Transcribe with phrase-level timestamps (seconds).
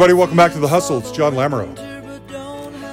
[0.00, 0.96] everybody, welcome back to The Hustle.
[0.96, 1.76] It's John Lamoureux.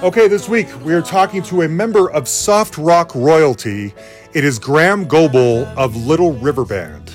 [0.03, 3.93] Okay, this week we are talking to a member of soft rock royalty.
[4.33, 7.11] It is Graeham Goble of Little River Band.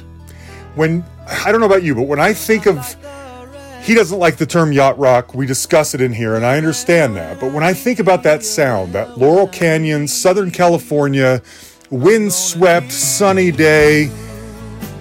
[0.77, 2.97] When, I don't know about you, but when I think of,
[3.83, 5.35] he doesn't like the term yacht rock.
[5.35, 7.39] We discuss it in here, and I understand that.
[7.39, 11.43] But when I think about that sound, that Laurel Canyon, Southern California,
[11.91, 14.11] wind-swept, sunny day,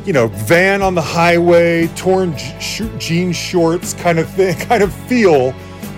[0.06, 4.94] you know, van on the highway, torn je- jean shorts kind of thing, kind of
[5.08, 5.54] feel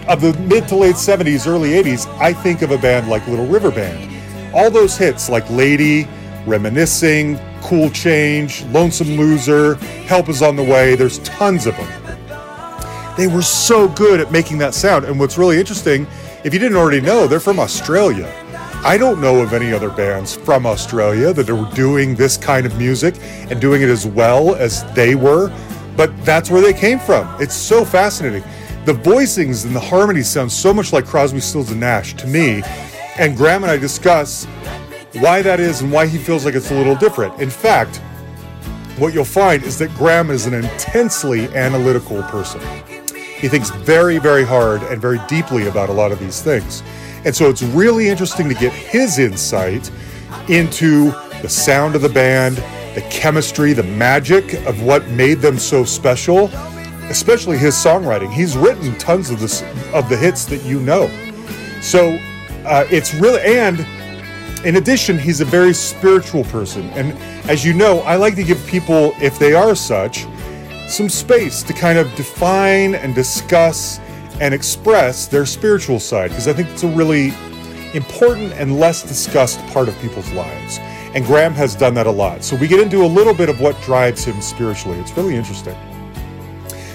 [0.07, 3.47] of the mid to late 70s, early 80s, I think of a band like Little
[3.47, 4.11] River Band.
[4.53, 6.07] All those hits like Lady,
[6.45, 12.03] Reminiscing, Cool Change, Lonesome Loser, Help Is On the Way, there's tons of them.
[13.15, 15.05] They were so good at making that sound.
[15.05, 16.05] And what's really interesting,
[16.43, 18.42] if you didn't already know, they're from Australia.
[18.85, 22.77] I don't know of any other bands from Australia that are doing this kind of
[22.77, 23.15] music
[23.49, 25.57] and doing it as well as they were,
[25.95, 27.25] but that's where they came from.
[27.41, 28.43] It's so fascinating.
[28.83, 32.61] The voicings and the harmonies sound so much like Crosby, Stills, and Nash to me.
[33.17, 34.43] And Graeham and I discuss
[35.13, 37.39] why that is and why he feels like it's a little different.
[37.39, 38.01] In fact,
[38.97, 42.59] what you'll find is that Graeham is an intensely analytical person.
[43.15, 46.83] He thinks very, very hard and very deeply about a lot of these things.
[47.25, 49.89] And so it's really interesting to get his insight
[50.49, 52.57] into the sound of the band,
[52.95, 56.47] the chemistry, the magic of what made them so special,
[57.09, 58.31] especially his songwriting.
[58.31, 59.61] He's written tons of this
[59.93, 61.07] of the hits that you know.
[61.81, 62.19] So
[62.65, 63.85] uh, it's really and
[64.65, 66.89] in addition, he's a very spiritual person.
[66.91, 67.17] And
[67.49, 70.25] as you know, I like to give people, if they are such,
[70.87, 73.99] some space to kind of define and discuss
[74.39, 77.33] and express their spiritual side because I think it's a really
[77.93, 80.79] important and less discussed part of people's lives.
[81.15, 82.43] And Graeham has done that a lot.
[82.43, 84.97] So we get into a little bit of what drives him spiritually.
[84.99, 85.75] It's really interesting.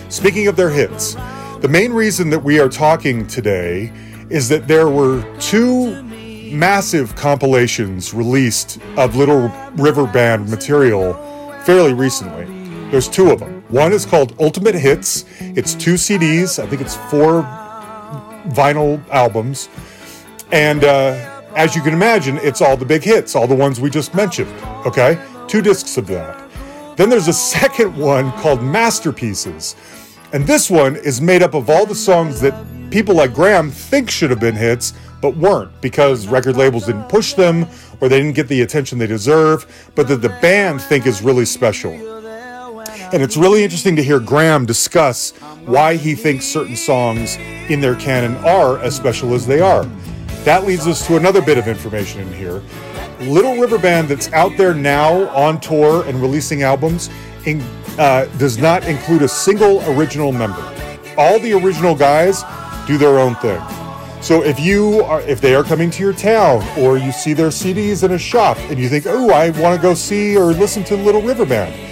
[0.09, 1.15] Speaking of their hits,
[1.60, 3.93] the main reason that we are talking today
[4.31, 6.03] is that there were two
[6.53, 11.15] massive compilations released of Little River Band material
[11.65, 12.47] fairly recently.
[12.91, 13.58] There's two of them.
[13.69, 15.27] One is called Ultimate Hits.
[15.41, 16.62] It's two CDs.
[16.62, 17.43] I think it's four
[18.49, 19.69] vinyl albums.
[20.53, 23.91] And uh, as you can imagine, it's all the big hits, all the ones we
[23.91, 24.51] just mentioned.
[24.87, 25.23] Okay?
[25.49, 26.49] Two discs of that.
[26.97, 29.77] Then there's a second one called Masterpieces.
[30.33, 32.55] And this one is made up of all the songs that
[32.91, 37.35] people like Graeham think should have been hits, but weren't because record labels didn't push
[37.35, 37.67] them
[38.00, 41.45] or they didn't get the attention they deserve, but that the band think is really
[41.45, 42.18] special.
[43.11, 45.31] And it's really interesting to hear Graeham discuss
[45.65, 47.37] why he thinks certain songs
[47.71, 49.85] in their canon are as special as they are.
[50.45, 52.63] That leads us to another bit of information in here.
[53.21, 57.09] Little River Band that's out there now on tour and releasing albums
[57.47, 57.63] in,
[57.99, 60.63] uh, does not include a single original member.
[61.17, 62.45] All the original guys
[62.87, 63.61] do their own thing.
[64.21, 67.49] So if you are, if they are coming to your town or you see their
[67.49, 70.85] CDs in a shop and you think, oh, I want to go see or listen
[70.85, 71.88] to Little River Band,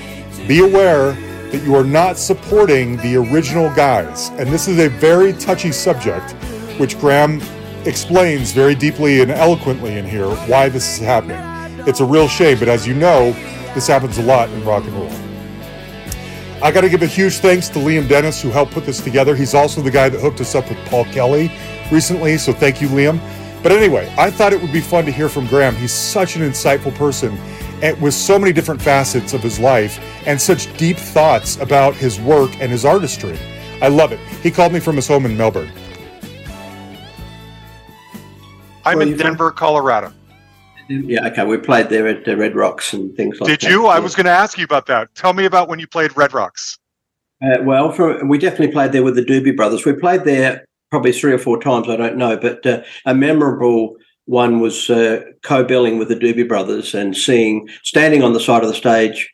[0.46, 1.12] be aware
[1.50, 4.28] that you are not supporting the original guys.
[4.30, 6.32] And this is a very touchy subject,
[6.78, 7.42] which Graeham
[7.86, 11.38] explains very deeply and eloquently in here why this is happening.
[11.86, 13.32] It's a real shame, but as you know,
[13.74, 15.12] this happens a lot in rock and roll.
[16.62, 19.36] I got to give a huge thanks to Liam Dennis who helped put this together.
[19.36, 21.52] He's also the guy that hooked us up with Paul Kelly
[21.92, 23.20] recently, so thank you, Liam.
[23.62, 25.74] But anyway, I thought it would be fun to hear from Graeham.
[25.74, 27.36] He's such an insightful person
[27.82, 32.20] and with so many different facets of his life and such deep thoughts about his
[32.20, 33.38] work and his artistry.
[33.82, 34.18] I love it.
[34.42, 35.70] He called me from his home in Melbourne.
[38.84, 40.12] I'm Well, in you've- Denver, Colorado.
[40.88, 41.44] Yeah, okay.
[41.44, 43.66] We played there at the Red Rocks and things like Did that.
[43.66, 43.86] Did you?
[43.86, 45.12] I was going to ask you about that.
[45.16, 46.78] Tell me about when you played Red Rocks.
[47.42, 49.84] Uh, well, for, we definitely played there with the Doobie Brothers.
[49.84, 51.88] We played there probably three or four times.
[51.88, 53.96] I don't know, but uh, a memorable
[54.26, 58.68] one was uh, co-billing with the Doobie Brothers and seeing standing on the side of
[58.68, 59.32] the stage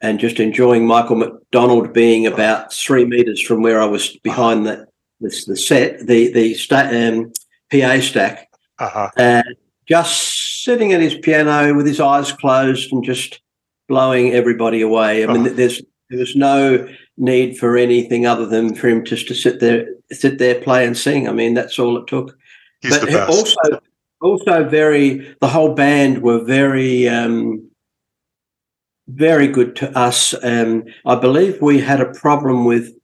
[0.00, 4.86] and just enjoying Michael McDonald being about three meters from where I was behind the
[5.20, 7.32] the, the set, the the sta- um,
[7.70, 8.48] PA stack,
[8.80, 9.10] Uh huh.
[9.16, 9.44] and
[9.86, 13.40] just sitting at his piano with his eyes closed and just
[13.88, 15.22] blowing everybody away.
[15.22, 15.50] I mean, Oh.
[15.50, 15.80] there's
[16.10, 20.38] there was no need for anything other than for him just to sit there, sit
[20.38, 21.28] there, play and sing.
[21.28, 22.36] I mean, that's all it took.
[22.80, 23.80] He's but also,
[24.22, 27.68] also very the whole band were very um,
[29.08, 30.34] very good to us.
[30.42, 32.94] Um, I believe we had a problem with,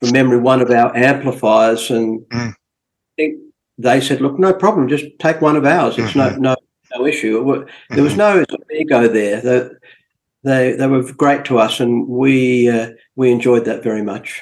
[0.00, 2.50] from memory, one of our amplifiers, and Mm.
[2.52, 3.38] I think
[3.78, 5.98] they said, "Look, no problem, just take one of ours.
[5.98, 6.56] It's no no
[6.94, 9.40] no issue." There was no ego there.
[9.40, 9.68] They,
[10.42, 14.40] they they were great to us, and we uh, we enjoyed that very much.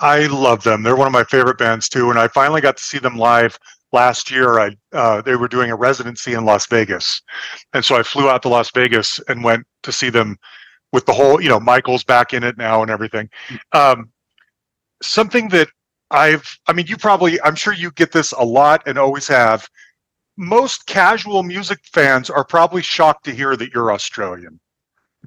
[0.00, 0.82] I love them.
[0.82, 2.10] They're one of my favorite bands too.
[2.10, 3.58] And I finally got to see them live
[3.92, 4.58] last year.
[4.58, 7.22] I uh, they were doing a residency in Las Vegas,
[7.72, 10.36] and so I flew out to Las Vegas and went to see them
[10.92, 13.28] with the whole, you know, Michael's back in it now and everything.
[13.72, 14.10] Um,
[15.02, 15.68] something that
[16.10, 19.68] I've, I mean, you probably, I'm sure you get this a lot and always have.
[20.36, 24.60] Most casual music fans are probably shocked to hear that you're Australian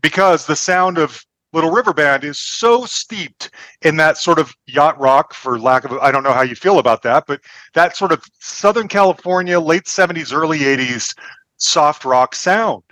[0.01, 1.23] because the sound of
[1.55, 3.49] Little River Band is so steeped
[3.81, 6.79] in that sort of yacht rock, for lack of, I don't know how you feel
[6.79, 7.39] about that, but
[7.73, 11.17] that sort of Southern California, late 70s, early 80s
[11.55, 12.83] soft rock sound.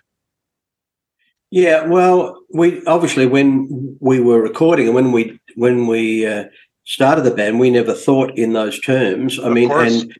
[1.51, 6.45] Yeah, well, we obviously when we were recording and when we when we uh,
[6.85, 9.39] started the band, we never thought in those terms.
[9.39, 10.01] I Of mean, course.
[10.01, 10.17] and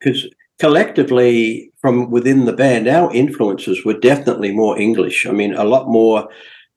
[0.00, 0.26] because
[0.58, 5.24] collectively from within the band, our influences were definitely more English.
[5.26, 6.28] I mean, a lot more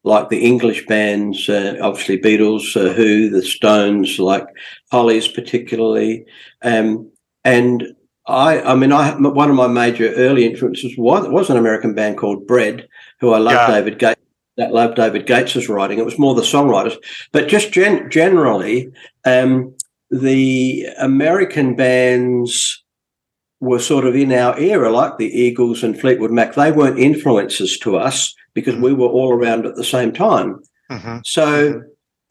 [0.04, 4.46] like the English bands, uh, obviously Beatles, uh, Who, the Stones, like
[4.92, 6.26] Hollies, particularly,
[6.62, 7.10] um,
[7.44, 7.96] and
[8.26, 12.18] I, I mean, I one of my major early influences was, was an American band
[12.18, 12.88] called Bread,
[13.20, 13.68] who I love Yeah.
[13.68, 14.20] David Gates.
[14.56, 15.98] That loved David Gates's writing.
[15.98, 16.96] It was more the songwriters,
[17.32, 18.92] but just gen- generally,
[19.26, 19.74] um,
[20.12, 22.83] the American bands
[23.64, 26.54] were sort of in our era, like the Eagles and Fleetwood Mac.
[26.54, 30.62] They weren't influences to us because we were all around at the same time.
[30.90, 31.82] hmm So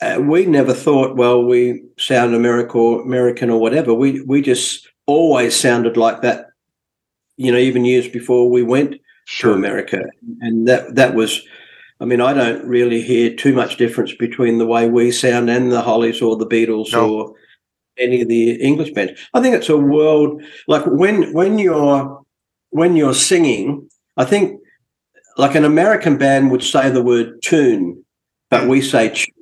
[0.03, 3.95] uh, we never thought, well, we sound American or American or whatever.
[3.95, 6.47] We we just always sounded like that.
[7.37, 9.01] You know, even years before we went
[9.41, 10.01] to America,
[10.41, 11.41] and that that was.
[12.01, 15.71] I mean, I don't really hear too much difference between the way we sound and
[15.71, 17.09] the Hollies or the Beatles No.
[17.09, 17.35] or
[17.99, 19.21] any of the English bands.
[19.35, 22.23] I think it's a world like when when you're
[22.71, 23.89] when you're singing.
[24.17, 24.61] I think
[25.37, 28.05] like an American band would say the word tune,
[28.51, 29.35] but we say tune.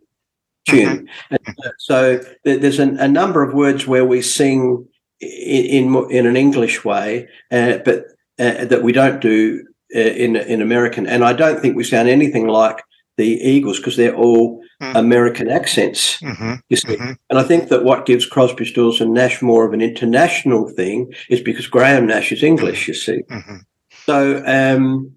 [0.69, 1.09] tune.
[1.31, 4.87] And so there's a, a number of words where we sing
[5.21, 8.05] in in, in an English way, uh, but
[8.39, 9.65] uh, that we don't do
[9.95, 11.07] uh, in in American.
[11.07, 12.83] And I don't think we sound anything like
[13.17, 14.97] the Eagles because they're all Mm.
[14.97, 16.19] American accents.
[16.21, 17.17] hmm You see, Mhm.
[17.29, 21.13] and I think that what gives Crosby, Stills, and Nash more of an international thing
[21.29, 22.89] is because Graham Nash is English.
[22.89, 23.57] You see, hmm
[24.07, 25.11] so um,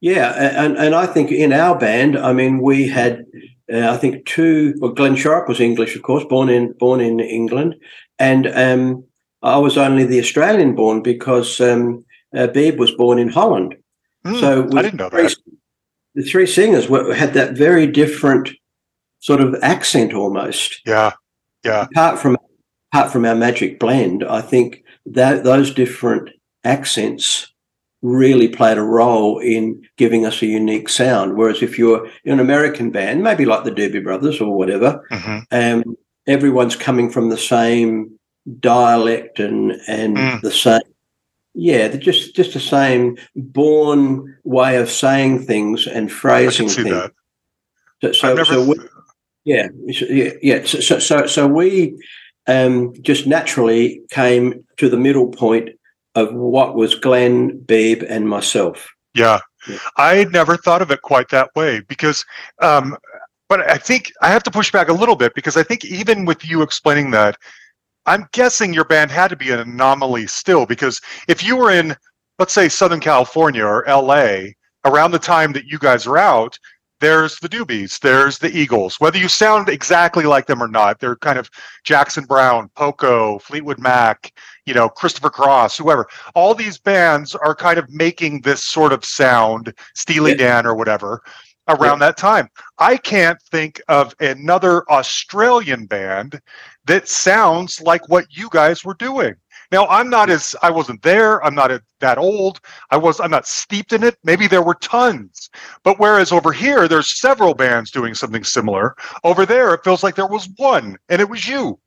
[0.00, 0.28] yeah,
[0.64, 3.24] and and I think in our band, I mean, we had
[3.72, 4.74] uh, I think two.
[4.78, 7.74] Well, Glenn Shorrock was English, of course, born in born in England,
[8.20, 9.04] and um,
[9.42, 12.04] I was only the Australian born because um,
[12.36, 13.74] uh, Beeb was born in Holland.
[14.40, 14.78] So Hmm.
[14.78, 15.36] I didn't know three- that.
[16.14, 18.48] The three singers were, had that very different
[19.20, 21.12] sort of accent almost Yeah.
[21.64, 21.86] Yeah.
[21.90, 22.36] apart from
[22.92, 26.30] apart from our magic blend, I think that those different
[26.64, 27.52] accents
[28.00, 31.36] really played a role in giving us a unique sound.
[31.36, 35.38] Whereas if you're in an American band, maybe like the Doobie Brothers or whatever, hmm
[35.50, 38.18] um, everyone's coming from the same
[38.60, 40.40] dialect and and Mm.
[40.42, 40.80] the same.
[41.54, 46.88] Yeah, they're just just the same born way of saying things and phrasing things.
[46.90, 47.12] that.
[48.00, 48.52] So, so, I've never.
[48.52, 48.74] so we,
[49.48, 50.64] yeah, so- yeah, yeah.
[50.64, 51.96] So, so, so, so we
[52.46, 55.70] um, just naturally came to the middle point
[56.14, 58.88] of what was Glenn, Beeb, and myself.
[59.14, 59.40] Yeah.
[59.68, 59.78] Yeah.
[59.96, 62.24] I never thought of it quite that way because,
[62.60, 62.96] um,
[63.48, 66.24] but I think I have to push back a little bit because I think even
[66.24, 67.36] with you explaining that,
[68.06, 71.96] I'm guessing your band had to be an anomaly still because if you were in,
[72.38, 74.50] let's say, Southern California or LA
[74.84, 76.58] around the time that you guys were out,
[77.00, 78.98] there's the Doobies, there's the Eagles.
[79.00, 81.50] Whether you sound exactly like them or not, they're kind of
[81.84, 84.32] Jackson Browne, Poco, Fleetwood Mac,
[84.66, 89.04] you know, Christopher Cross, whoever all these bands are kind of making this sort of
[89.04, 90.38] sound, Steely Yeah.
[90.38, 91.22] Dan or whatever,
[91.68, 92.48] around that time.
[92.78, 96.40] I can't think of another Australian band
[96.86, 99.34] that sounds like what you guys were doing.
[99.70, 101.44] Now, I'm not as I wasn't there.
[101.44, 101.70] I'm not
[102.00, 102.60] that old.
[102.90, 103.20] I was.
[103.20, 104.16] I'm not steeped in it.
[104.24, 105.50] Maybe there were tons,
[105.82, 108.94] but whereas over here there's several bands doing something similar.
[109.24, 111.78] Over there, it feels like there was one, and it was you.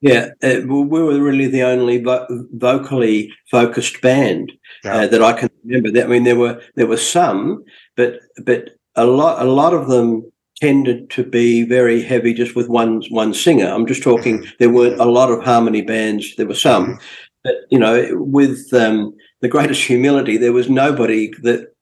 [0.00, 4.52] Yeah, uh, we we were really the only vo- vocally focused band
[4.84, 4.94] Yeah.
[4.98, 5.90] uh, that I can remember.
[5.90, 7.64] That I mean, there were there were some,
[7.96, 12.68] but but a lot a lot of them tended to be very heavy, just with
[12.68, 13.66] one one singer.
[13.66, 14.46] I'm just talking.
[14.58, 16.36] There weren't a lot of harmony bands.
[16.36, 16.98] There were some,
[17.44, 20.36] but you know, with um, the greatest humility.
[20.36, 21.72] There was nobody that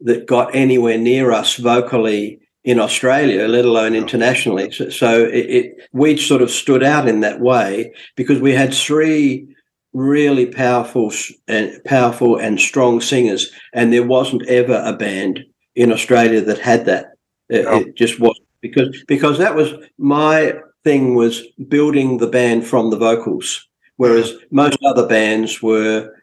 [0.00, 4.70] that got anywhere near us vocally in Australia, let alone internationally.
[4.70, 8.74] So, so it, it, we sort of stood out in that way because we had
[8.74, 9.48] three
[9.94, 11.12] really powerful
[11.46, 15.44] and powerful and strong singers, and there wasn't ever a band
[15.74, 17.06] in Australia that had that.
[17.48, 17.80] It, oh.
[17.80, 22.96] it just was because because that was my thing was building the band from the
[22.96, 26.14] vocals, whereas most other bands were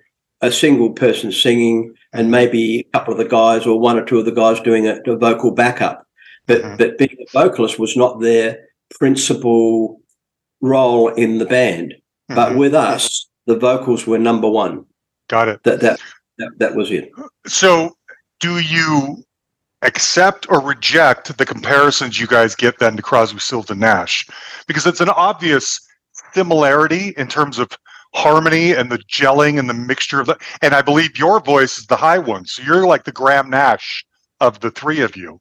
[0.42, 4.20] a single person singing and maybe a couple of the guys or one or two
[4.20, 6.06] of the guys doing a, a vocal backup.
[6.46, 6.78] But mm-hmm.
[6.78, 10.02] but being a vocalist was not their principal
[10.62, 11.92] role in the band.
[11.92, 12.36] Mm-hmm.
[12.36, 14.86] But with us, the vocals were number one.
[15.28, 15.64] Got it.
[15.64, 16.00] That that
[16.38, 17.12] that, that was it.
[17.48, 17.96] So
[18.40, 19.25] do you
[19.86, 23.40] accept or reject the comparisons you guys get then to Crosby,
[23.70, 24.28] and Nash?
[24.68, 25.80] Because it's an obvious
[26.34, 27.70] similarity in terms of
[28.14, 30.38] harmony and the gelling and the mixture of the.
[30.62, 34.06] And I believe your voice is the high one, so you're like the Graham Nash
[34.42, 35.40] of the three of you.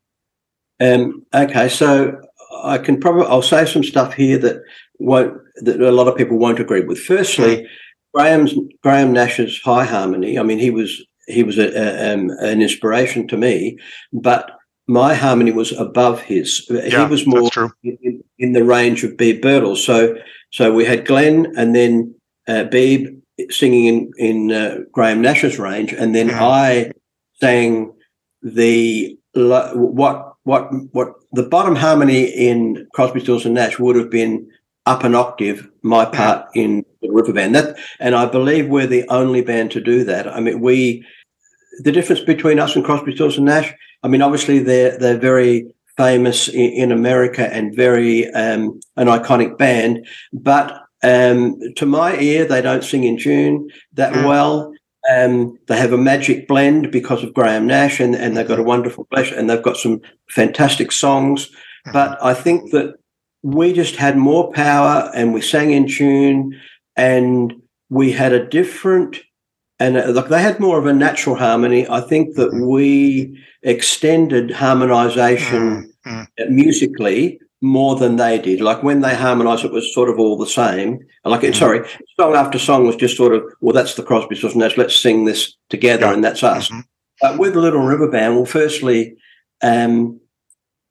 [0.81, 1.25] Um.
[1.35, 2.21] Okay, so
[2.63, 4.63] I can probably I'll say some stuff here that
[4.99, 6.99] won't that a lot of people won't agree with.
[6.99, 7.67] Firstly.
[8.15, 10.39] Graham's Graham Nash's high harmony.
[10.39, 13.79] I mean, he was he was a, a, um, an inspiration to me,
[14.13, 14.51] but
[14.87, 16.67] my harmony was above his.
[16.71, 17.51] Yeah, he was more
[17.83, 19.79] in, in, the range of Beeb Birtles.
[19.79, 20.17] So,
[20.51, 22.15] so we had Glenn and then
[22.47, 26.43] uh, Beeb singing in in uh, Graham Nash's range, and then mm-hmm.
[26.43, 26.93] I
[27.41, 27.95] sang
[28.43, 34.49] the what what what the bottom harmony in Crosby, Stills and Nash would have been
[34.87, 36.15] up an octave my mm-hmm.
[36.15, 40.05] part in the river band that and i believe we're the only band to do
[40.05, 41.05] that i mean we
[41.81, 43.73] the difference between us and Crosby, Stills and Nash.
[44.03, 49.59] I mean, obviously they're they're very famous in, in America and very um, an iconic
[49.59, 54.27] band, but um, to my ear, they don't sing in tune that mm.
[54.27, 54.73] well.
[55.15, 58.63] Um, they have a magic blend because of Graham Nash, and, and they've got a
[58.63, 58.69] mm-hmm.
[58.69, 60.01] wonderful pleasure, and they've got some
[60.31, 61.51] fantastic songs.
[61.87, 61.93] Mm.
[61.93, 62.95] But I think that
[63.45, 66.61] we just had more power, and we sang in tune,
[66.97, 67.55] and
[67.91, 69.21] we had a different
[69.81, 71.87] and uh, look, they had more of a natural harmony.
[71.89, 72.67] I think that mm.
[72.67, 76.49] we extended harmonization mm, mm.
[76.49, 78.61] musically more than they did.
[78.61, 81.01] Like when they harmonized, it was sort of all the same.
[81.25, 81.55] Like, mm.
[81.55, 84.77] sorry, song after song was just sort of, well, that's the Crosby, Stills, Nash.
[84.77, 86.13] Let's sing this together, yeah.
[86.13, 86.69] and that's us.
[86.69, 86.81] Mm-hmm.
[87.21, 89.17] But with the Little River Band, well, firstly,
[89.63, 90.21] um,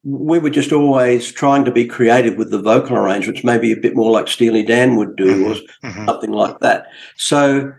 [0.04, 3.96] we were just always trying to be creative with the vocal arrangements, maybe a bit
[3.96, 5.52] more like Steely Dan would do, mm-hmm.
[5.52, 6.06] or mm-hmm.
[6.06, 6.88] something like that.
[7.16, 7.74] So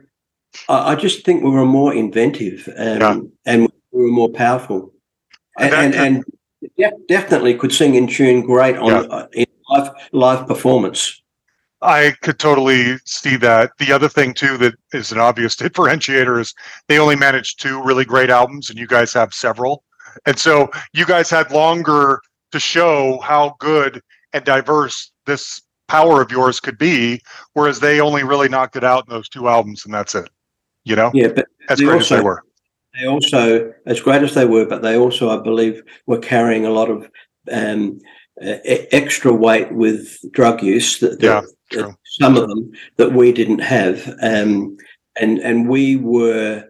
[0.68, 3.20] I, I just think we were more inventive um, yeah.
[3.44, 3.62] and
[3.92, 4.92] we were more powerful,
[5.58, 6.24] and and, and,
[6.78, 9.00] and, definitely could sing in tune great on yeah.
[9.10, 11.20] uh, in live live performance.
[11.82, 13.72] I could totally see that.
[13.78, 16.54] The other thing too that is an obvious differentiator is
[16.88, 19.84] they only managed two really great albums, and you guys have several,
[20.26, 22.20] and so you guys had longer
[22.52, 24.00] to show how good
[24.32, 27.20] and diverse this power of yours could be,
[27.52, 30.28] whereas they only really knocked it out in those two albums, and that's it
[30.84, 31.10] you know?
[31.12, 32.42] Yeah, but as great also, as they were.
[32.98, 36.70] They also, as great as they were, but they also, I believe, were carrying a
[36.70, 37.10] lot of
[37.50, 37.98] um,
[38.40, 41.00] uh, extra weight with drug use.
[41.00, 44.76] That, that, yeah, that some of them that we didn't have, um,
[45.16, 46.68] and and we were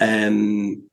[0.00, 0.86] um,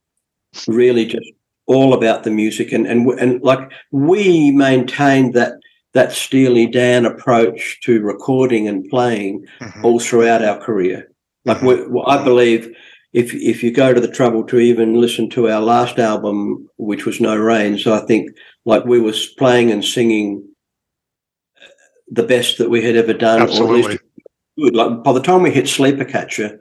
[0.68, 1.30] really just
[1.70, 5.54] all about the music, and and and like we maintained that
[5.94, 9.86] that Steely Dan approach to recording and playing mm-hmm.
[9.86, 11.10] all throughout our career.
[11.46, 12.76] Like we, well, I believe
[13.14, 17.06] if if you go to the trouble to even listen to our last album, which
[17.06, 18.32] was No Rain, so I think
[18.66, 20.44] like we was playing and singing
[22.12, 23.82] the best that we had ever done, Absolutely.
[23.82, 24.04] or at least
[24.58, 24.76] good.
[24.76, 26.60] Like by the time we hit Sleeper Catcher,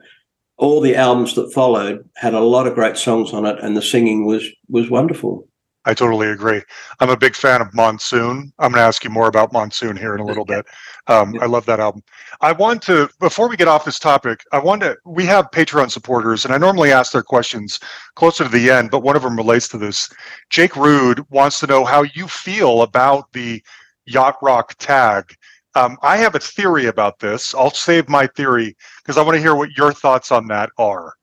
[0.59, 3.81] all the albums that followed had a lot of great songs on it, and the
[3.81, 5.47] singing was was wonderful.
[5.85, 6.61] I totally agree.
[6.99, 8.51] I'm a big fan of Monsoon.
[8.59, 10.65] I'm going to ask you more about Monsoon here in a little bit.
[11.07, 12.03] Um, I love that album.
[12.39, 15.89] I want to, before we get off this topic, I want to, we have Patreon
[15.89, 17.79] supporters, and I normally ask their questions
[18.13, 20.07] closer to the end, but one of them relates to this.
[20.51, 23.63] Jake Rude wants to know how you feel about the
[24.05, 25.33] Yacht Rock tag.
[25.75, 27.53] Um, I have a theory about this.
[27.53, 31.13] I'll save my theory because I want to hear what your thoughts on that are.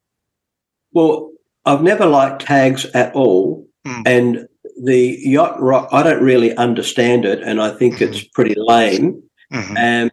[0.92, 1.32] Well,
[1.64, 4.02] I've never liked tags at all Mm.
[4.04, 4.48] And
[4.82, 8.12] the yacht rock, I don't really understand it, and I think mm-hmm.
[8.12, 9.22] it's pretty lame.
[9.52, 9.76] Mm-hmm.
[9.76, 10.10] And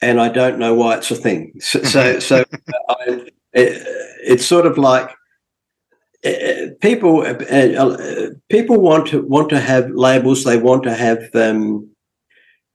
[0.00, 1.52] and I don't know why it's a thing.
[1.60, 2.44] So so, so
[2.88, 3.82] I, it,
[4.24, 5.10] it's sort of like
[6.24, 10.44] uh, people uh, uh, people want to want to have labels.
[10.44, 11.90] They want to have um,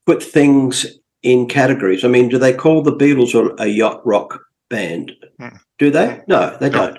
[0.06, 0.86] put things
[1.22, 2.04] in categories.
[2.04, 5.60] I mean, do they call the Beatles a, a yacht rock band, Mm.
[5.80, 6.22] do they?
[6.28, 6.78] No, they No.
[6.78, 6.98] don't.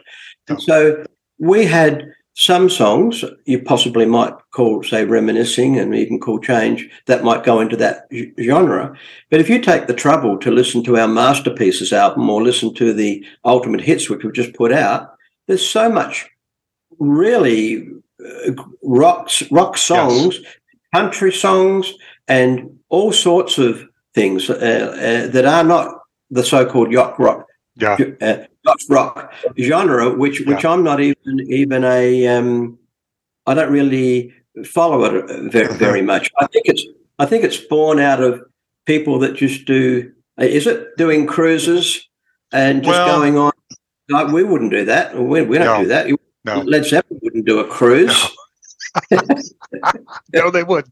[0.48, 1.04] And so
[1.38, 2.04] we had
[2.36, 7.60] some songs you possibly might call, say, reminiscing and even Cool Change that might go
[7.60, 8.08] into that
[8.40, 8.92] genre.
[9.30, 12.92] But if you take the trouble to listen to our Masterpieces album or listen to
[12.92, 15.14] the Ultimate Hits, which we've just put out,
[15.46, 16.26] there's so much
[16.98, 17.88] really
[18.24, 20.40] uh, rock, rock songs,
[20.94, 21.92] country songs,
[22.26, 23.72] and all sorts of
[24.14, 25.86] things uh, uh, that are not
[26.30, 27.40] the so-called yacht rock
[27.76, 27.96] Yeah.
[28.28, 28.36] uh,
[28.66, 29.16] yacht rock
[29.58, 32.02] genre, which which I'm not even even a
[32.36, 32.78] um,
[33.46, 34.32] I don't really
[34.76, 36.30] follow it very, very much.
[36.42, 36.84] I think it's
[37.18, 38.32] I think it's born out of
[38.86, 40.12] people that just do.
[40.40, 41.86] uh, Is it doing cruises
[42.52, 43.52] and just Well- going on?
[44.10, 45.16] Like we wouldn't do that.
[45.16, 45.82] We, we don't No.
[45.82, 46.04] do that.
[46.44, 46.60] No.
[46.72, 48.12] Led Zeppelin wouldn't do a cruise.
[48.22, 48.28] no,
[50.52, 50.86] they would.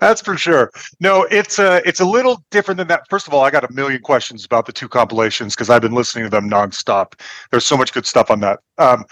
[0.00, 0.70] That's for sure.
[1.00, 3.08] No, it's a it's a little different than that.
[3.08, 5.94] First of all, I got a million questions about the two compilations because I've been
[5.94, 7.18] listening to them nonstop.
[7.50, 8.60] There's so much good stuff on that.
[8.78, 9.04] Um,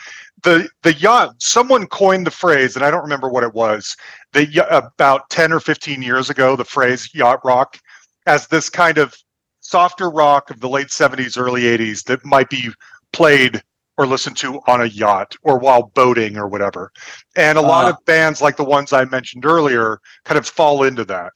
[0.43, 1.35] the the yacht.
[1.39, 3.97] Someone coined the phrase, and I don't remember what it was.
[4.33, 7.79] The about ten or fifteen years ago, the phrase yacht rock
[8.27, 9.17] as this kind of
[9.61, 12.71] softer rock of the late '70s, early '80s that might be
[13.13, 13.63] played
[13.99, 16.93] or listen to on a yacht or while boating or whatever.
[17.37, 17.91] And a lot Ah.
[17.91, 21.33] of bands like the ones I mentioned earlier kind of fall into that.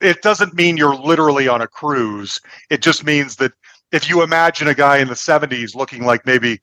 [0.00, 2.40] It doesn't mean you're literally on a cruise.
[2.70, 3.52] It just means that
[3.92, 6.60] if you imagine a guy in the 70s looking like maybe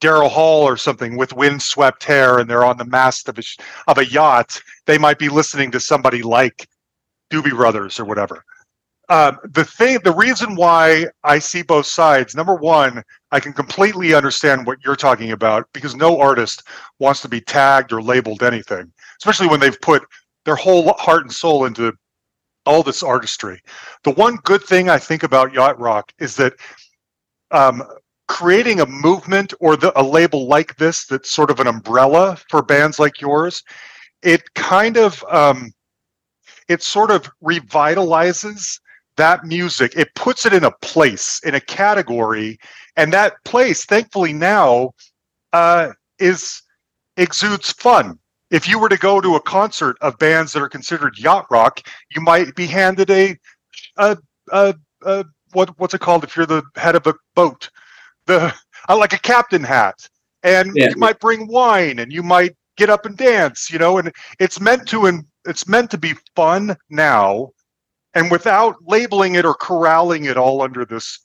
[0.00, 3.42] Daryl Hall or something with windswept hair and they're on the mast of a,
[3.86, 6.68] of a yacht, they might be listening to somebody like
[7.30, 8.44] Doobie Brothers or whatever.
[9.10, 13.02] Um, the thing, the reason why I see both sides, number one,
[13.32, 16.62] I can completely understand what you're talking about because no artist
[17.00, 20.04] wants to be tagged or labeled anything, especially when they've put
[20.44, 21.92] their whole heart and soul into
[22.66, 23.60] all this artistry.
[24.04, 26.52] The one good thing I think about yacht rock is that
[27.50, 27.82] um,
[28.28, 32.62] creating a movement or the, a label like this that's sort of an umbrella for
[32.62, 33.64] bands like yours,
[34.22, 35.72] it kind of um,
[36.68, 38.78] it sort of revitalizes
[39.20, 39.92] that music.
[39.96, 42.58] It puts it in a place, in a category,
[42.96, 44.92] and that place, thankfully now,
[45.52, 46.62] uh, is
[47.16, 48.18] exudes fun.
[48.50, 51.86] If you were to go to a concert of bands that are considered yacht rock,
[52.14, 53.36] you might be handed a,
[53.98, 54.16] a,
[54.52, 56.24] a, a what what's it called?
[56.24, 57.68] If you're the head of a boat,
[58.26, 58.54] the
[58.88, 60.08] uh, like a captain hat,
[60.42, 60.88] and Yeah.
[60.88, 63.70] you might bring wine, and you might get up and dance.
[63.70, 67.50] You know, and it's meant to and it's meant to be fun now,
[68.14, 71.20] and without labeling it or corralling it all under this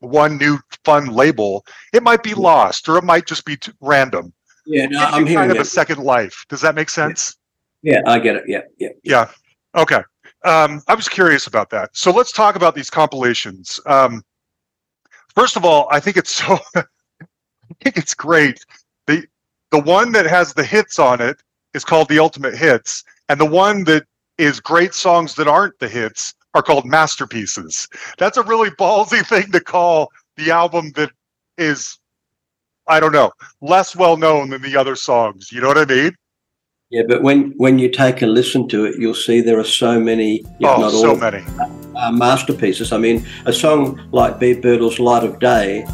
[0.00, 4.32] one new fun label, it might be lost or it might just be random.
[4.66, 6.44] Yeah, no, I'm hearing kind of a second life.
[6.48, 7.36] Does that make sense?
[7.82, 8.44] Yeah, I get it.
[8.46, 8.88] Yeah, yeah.
[9.02, 9.30] Yeah.
[9.74, 10.02] Okay.
[10.44, 11.90] Um, I was curious about that.
[11.92, 13.78] So let's talk about these compilations.
[13.86, 14.22] Um,
[15.34, 16.58] first of all, I think it's so.
[16.74, 16.84] I
[17.82, 18.64] think it's great.
[19.06, 19.26] the
[19.70, 21.42] The one that has the hits on it
[21.74, 24.06] is called the Ultimate Hits, and the one that
[24.38, 27.88] is great songs that aren't the hits are called masterpieces.
[28.18, 31.10] That's a really ballsy thing to call the album that
[31.58, 31.98] is,
[32.88, 35.52] I don't know, less well known than the other songs.
[35.52, 36.16] You know what I mean?
[36.90, 39.98] Yeah, but when when you take a listen to it, you'll see there are so
[39.98, 41.42] many, if oh, not so all, many.
[41.96, 42.92] uh, masterpieces.
[42.92, 45.84] I mean, a song like Beeb Birtles' "Light of Day."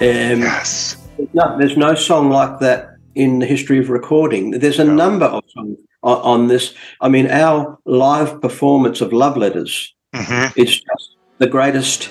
[0.00, 0.96] Um, Yes.
[1.34, 4.52] no, there's no song like that in the history of recording.
[4.52, 4.94] There's a No.
[4.94, 6.74] number of songs on, on this.
[7.00, 12.08] I mean, our live performance of Love Letters hmm is just the greatest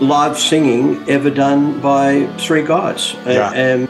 [0.00, 3.14] live singing ever done by three guys.
[3.26, 3.48] Yeah.
[3.50, 3.87] um,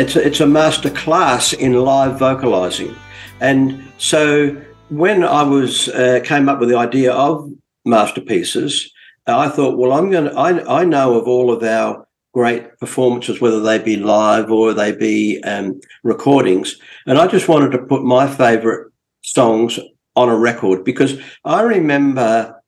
[0.00, 2.94] it's a, it's a master class in live vocalizing,
[3.40, 7.50] and so when I was uh, came up with the idea of
[7.84, 8.90] masterpieces,
[9.26, 13.40] I thought, well, I'm going to I I know of all of our great performances,
[13.40, 18.02] whether they be live or they be um, recordings, and I just wanted to put
[18.02, 18.86] my favourite
[19.22, 19.78] songs
[20.16, 22.60] on a record because I remember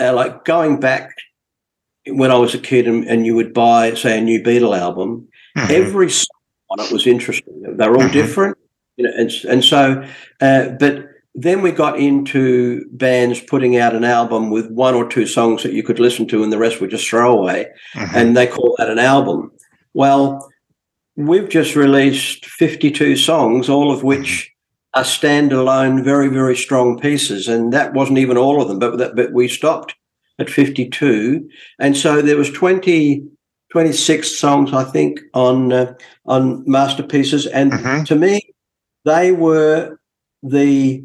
[0.00, 1.10] uh, like going back
[2.06, 5.28] when I was a kid and, and you would buy say a new Beatle album.
[5.58, 5.70] Mhm.
[5.70, 6.39] every song
[6.70, 7.62] on it was interesting.
[7.76, 8.12] They're all Mhm.
[8.12, 8.56] different,
[8.96, 10.02] you know, and and so,
[10.40, 15.26] uh, but then we got into bands putting out an album with one or two
[15.26, 18.14] songs that you could listen to, and the rest were just throwaway, Mhm.
[18.14, 19.50] and they call that an album.
[19.94, 20.48] Well,
[21.16, 24.50] we've just released fifty-two songs, all of which
[24.94, 29.16] are standalone, very very strong pieces, and that wasn't even all of them, but that,
[29.16, 29.94] but we stopped
[30.38, 33.24] at fifty-two, and so there was twenty.
[33.70, 35.94] 26 songs, I think, on uh,
[36.26, 38.04] on masterpieces, and Mhm.
[38.06, 38.40] to me,
[39.04, 39.98] they were
[40.42, 41.02] the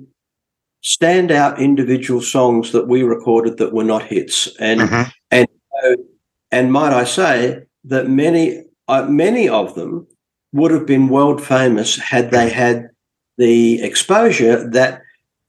[0.83, 4.47] standout individual songs that we recorded that were not hits.
[4.59, 5.11] And Mhm.
[5.31, 5.95] so,
[6.51, 10.05] and might I say that many uh, many of them
[10.53, 12.89] would have been world famous had they had
[13.37, 15.01] the exposure that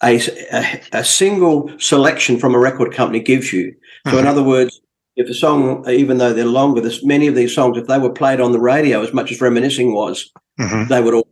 [0.02, 0.18] a,
[0.52, 3.74] a, a single selection from a record company gives you.
[4.10, 4.28] So, in Mhm.
[4.28, 4.80] other words,
[5.16, 8.10] if a song, even though they're longer, there's many of these songs, if they were
[8.10, 10.88] played on the radio, as much as reminiscing was, Mhm.
[10.88, 11.26] they would all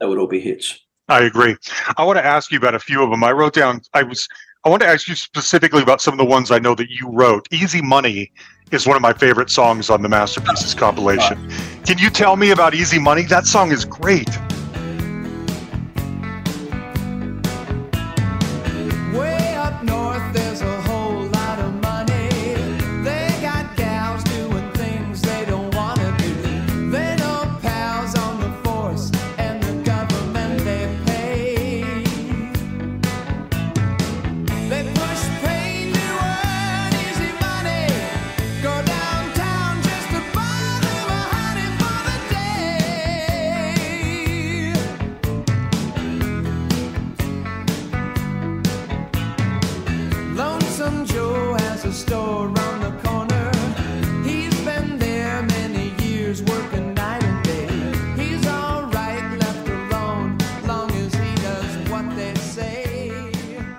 [0.00, 0.78] they would all be hits.
[1.08, 1.56] I agree.
[1.98, 3.22] I want to ask you about a few of them.
[3.22, 3.82] I wrote down.
[3.94, 4.26] I was.
[4.64, 7.08] I want to ask you specifically about some of the ones I know that you
[7.10, 7.46] wrote.
[7.50, 8.30] "Easy Money"
[8.72, 11.38] is one of my favorite songs on the Masterpieces compilation.
[11.86, 13.22] Can you tell me about "Easy Money"?
[13.24, 14.28] That song is great.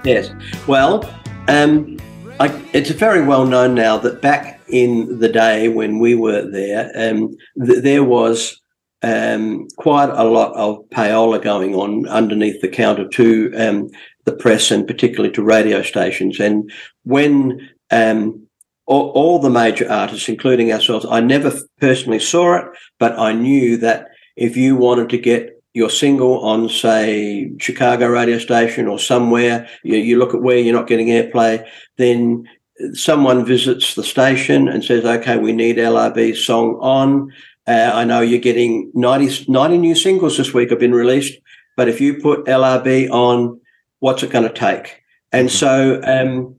[0.04, 0.32] Yes.
[0.68, 1.04] Well,
[1.48, 1.98] um,
[2.40, 6.92] I, it's very well known now that back in the day when we were there,
[6.96, 8.60] um, th- there was
[9.04, 13.90] um, quite a lot of payola going on underneath the counter to um,
[14.26, 16.40] the press and particularly to radio stations.
[16.40, 16.72] And
[17.04, 18.48] when um,
[18.88, 22.66] all, all the major artists, including ourselves, I never personally saw it,
[22.98, 28.38] but I knew that if you wanted to get your single on, say, Chicago radio
[28.38, 31.66] station or somewhere, you, you look at where you're not getting airplay,
[31.98, 32.48] then
[32.94, 37.32] someone visits the station and says, okay, we need LRB's song on.
[37.68, 41.40] Uh, I know you're getting 90, 90 new singles this week have been released,
[41.78, 43.62] but if you put LRB on,
[44.00, 45.02] what's it going to take?
[45.32, 46.56] And so um,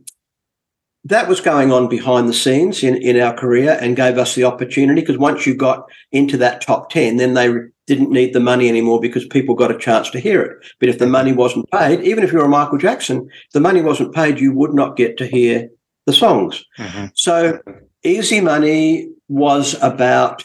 [1.05, 4.45] that was going on behind the scenes in, in our career and gave us the
[4.45, 7.51] opportunity because once you got into that top 10, then they
[7.87, 10.57] didn't need the money anymore because people got a chance to hear it.
[10.79, 14.15] But if the money wasn't paid, even if you're a Michael Jackson, the money wasn't
[14.15, 15.69] paid, you would not get to hear
[16.07, 16.65] the songs.
[16.79, 17.11] Mhm.
[17.15, 17.59] So
[18.05, 20.45] Easy Money was about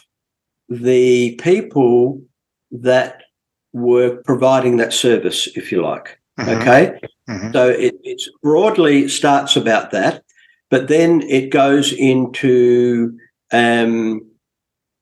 [0.68, 2.20] the people
[2.70, 3.22] that
[3.72, 6.18] were providing that service, if you like.
[6.38, 6.60] Mhm.
[6.60, 7.00] Okay.
[7.28, 7.52] Mhm.
[7.52, 10.22] So it it's broadly starts about that,
[10.70, 13.16] but then it goes into
[13.52, 14.27] um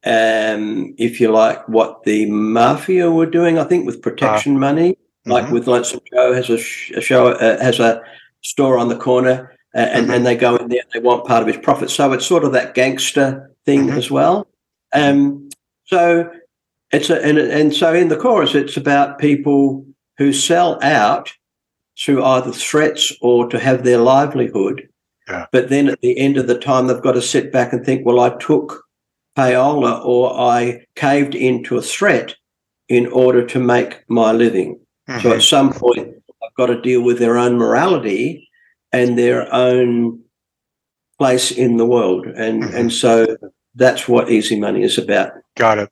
[0.06, 5.46] um if you like what the mafia were doing, I think with protection money, like
[5.46, 5.52] Mhm.
[5.52, 8.00] with Lonesome Joe has a, sh- a show uh, has a
[8.42, 10.14] store on the corner, uh, and Mhm.
[10.14, 11.90] and they go in there, they want part of his profit.
[11.90, 13.96] So it's sort of that gangster thing Mhm.
[13.96, 14.46] as well.
[14.92, 15.48] Um,
[15.84, 16.30] so
[16.92, 19.84] it's a and and so in the chorus, it's about people
[20.18, 21.32] who sell out
[21.98, 24.88] through either threats or to have their livelihood.
[25.28, 25.46] Yeah.
[25.50, 28.06] But then at the end of the time, they've got to sit back and think,
[28.06, 28.84] well, I took
[29.36, 32.34] payola or I caved into a threat
[32.88, 34.80] in order to make my living.
[35.08, 35.34] So Mhm.
[35.36, 38.48] at some point, I've got to deal with their own morality
[38.92, 40.20] and their own
[41.18, 42.26] place in the world.
[42.26, 42.74] And Mhm.
[42.74, 43.36] and so
[43.74, 45.32] that's what easy money is about.
[45.56, 45.90] Got it.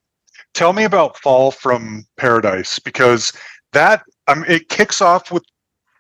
[0.55, 3.33] Tell me about Fall from Paradise because
[3.73, 5.45] that I mean, it kicks off with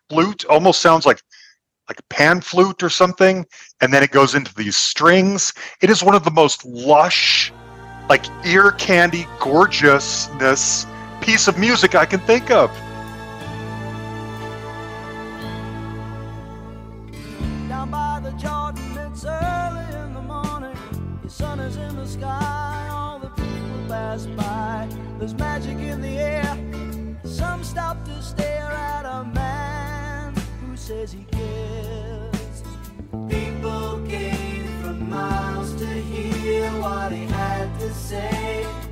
[0.08, 1.20] flute, almost sounds like
[1.88, 3.46] like a pan flute or something,
[3.80, 5.52] and then it goes into these strings.
[5.80, 7.52] It is one of the most lush,
[8.08, 10.86] like ear candy gorgeousness
[11.20, 12.70] piece of music I can think of.
[17.68, 20.76] Down by the Jordan, it's early in the morning.
[21.22, 24.88] The sun is in the sky, all the people pass by.
[25.18, 26.58] There's magic in the air.
[27.24, 31.24] Some stop to stare at a man who says he
[36.84, 38.83] what he had to say.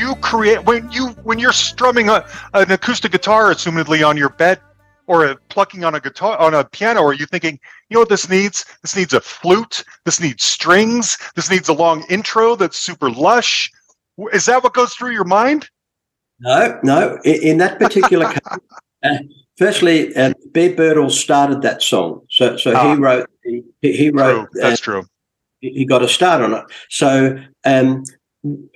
[0.00, 4.58] You create when you when you're strumming a, an acoustic guitar, assumedly on your bed,
[5.06, 7.02] or a, plucking on a guitar on a piano?
[7.02, 7.58] Are you thinking,
[7.90, 8.64] you know what this needs?
[8.80, 9.84] This needs a flute.
[10.06, 11.18] This needs strings.
[11.36, 13.70] This needs a long intro that's super lush.
[14.32, 15.68] Is that what goes through your mind?
[16.40, 17.18] No, no.
[17.24, 18.40] In, in that particular case,
[19.04, 19.18] uh,
[19.58, 22.94] firstly, uh, Beeb Birtles started that song, so so Ah.
[22.94, 25.04] he wrote he he True, wrote uh, that's true.
[25.60, 26.64] he he got a start on it.
[26.88, 28.02] So, um,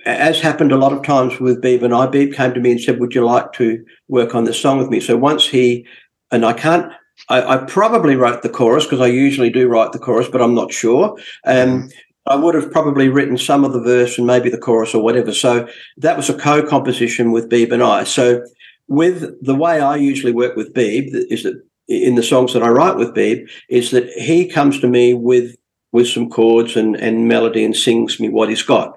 [0.05, 2.81] as happened a lot of times with Beeb and I, Beeb came to me and
[2.81, 5.85] said, "Would you like to work on this song with me?" So once he
[6.31, 6.91] and I can't.
[7.29, 10.53] I, I probably wrote the chorus because I usually do write the chorus, but I'm
[10.53, 11.17] not sure.
[11.45, 11.89] Um,
[12.27, 15.31] I would have probably written some of the verse and maybe the chorus or whatever.
[15.31, 18.03] So that was a co-composition with Beeb and I.
[18.03, 18.43] So
[18.87, 22.69] with the way I usually work with Beeb is that in the songs that I
[22.69, 25.55] write with Beeb is that he comes to me with
[25.91, 28.93] with some chords and, and melody and sings me what he's got.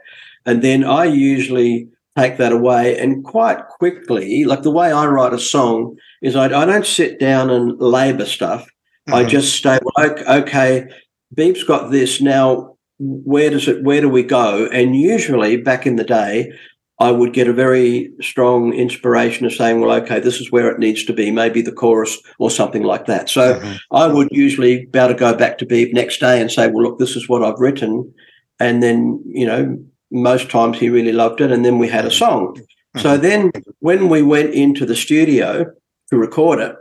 [0.48, 5.34] And then I usually take that away and quite quickly, like the way I write
[5.34, 8.66] a song is I, I don't sit down and labor stuff.
[9.08, 9.28] I Mhm.
[9.28, 10.86] just say, well, okay,
[11.34, 12.22] Beeb's got this.
[12.22, 14.68] Now, where does it, where do we go?
[14.72, 16.50] And usually back in the day,
[16.98, 20.78] I would get a very strong inspiration of saying, well, okay, this is where it
[20.78, 23.28] needs to be, maybe the chorus or something like that.
[23.28, 23.76] So Mhm.
[23.92, 26.84] I would usually be able to go back to Beep next day and say, well,
[26.84, 28.12] look, this is what I've written.
[28.58, 29.78] And then, you know,
[30.10, 31.52] most times he really loved it.
[31.52, 32.60] And then we had a song.
[32.96, 33.22] So mm-hmm.
[33.22, 35.66] then when we went into the studio
[36.10, 36.76] to record it,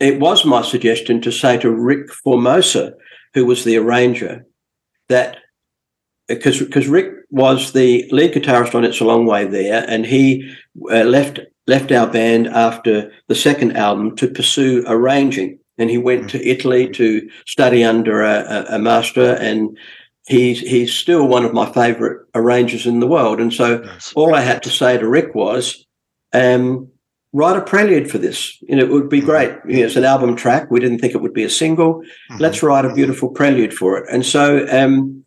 [0.00, 2.94] it was my suggestion to say to Rick Formosa,
[3.34, 4.46] who was the arranger,
[5.08, 5.38] that uh,
[6.34, 10.54] because because Rick was the lead guitarist on It's a Long Way There, and he
[10.90, 16.26] uh, left left our band after the second album to pursue arranging, and he went
[16.26, 16.38] mm-hmm.
[16.38, 19.76] to Italy to study under a, a, a master, and
[20.28, 24.12] he's he's still one of my favourite arrangers in the world, and so Nice.
[24.14, 25.84] all I had to say to Rick was,
[26.32, 26.88] um,
[27.32, 28.56] write a prelude for this.
[28.62, 29.52] You know, it would be great.
[29.66, 30.70] You know, it's an album track.
[30.70, 32.02] We didn't think it would be a single.
[32.30, 32.40] Mhm.
[32.40, 34.06] Let's write a beautiful prelude for it.
[34.10, 35.24] And so um,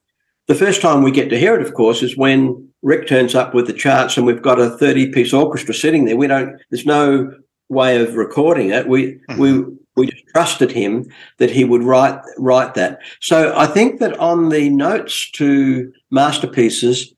[0.48, 3.54] the first time we get to hear it, of course, is when Rick turns up
[3.54, 6.18] with the charts and we've got a 30 piece orchestra sitting there.
[6.18, 7.32] We don't, there's no
[7.70, 8.88] way of recording it.
[8.88, 9.64] We, we,
[10.02, 13.00] we just trusted him that he would write, write that.
[13.22, 17.14] So I think that on the notes to masterpieces,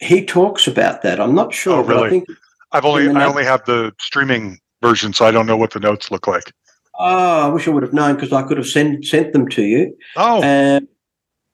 [0.00, 1.20] he talks about that.
[1.20, 2.10] I'm not sure, Oh, but I really?
[2.10, 2.28] think
[2.72, 6.10] I've only I only have the streaming version, so I don't know what the notes
[6.10, 6.52] look like.
[6.98, 9.62] Oh, I wish I would have known because I could have sent sent them to
[9.62, 9.96] you.
[10.16, 10.88] Oh, Um,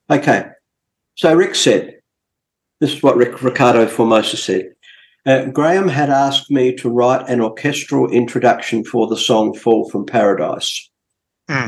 [0.09, 0.45] okay.
[1.15, 1.99] So Rick said,
[2.79, 4.73] this is what Rick, Ricardo Formosa said.
[5.25, 10.05] Uh, Graeham had asked me to write an orchestral introduction for the song Fall from
[10.05, 10.89] Paradise.
[11.47, 11.67] Hmm.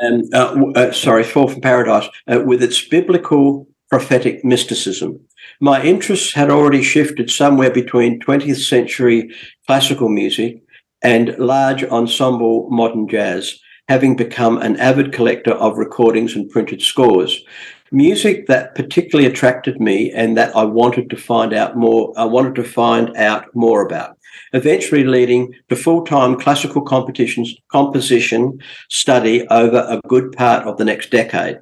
[0.00, 5.20] Um, uh, w- uh, sorry, Fall from Paradise, uh, with its biblical prophetic mysticism.
[5.60, 9.34] My interests had already shifted somewhere between 20th century
[9.66, 10.62] classical music
[11.02, 17.42] and large ensemble modern jazz, having become an avid collector of recordings and printed scores.
[17.90, 22.54] Music that particularly attracted me and that I wanted to find out more, I wanted
[22.56, 24.18] to find out more about.
[24.52, 31.10] Eventually leading to full-time classical competitions, composition study over a good part of the next
[31.10, 31.58] decade.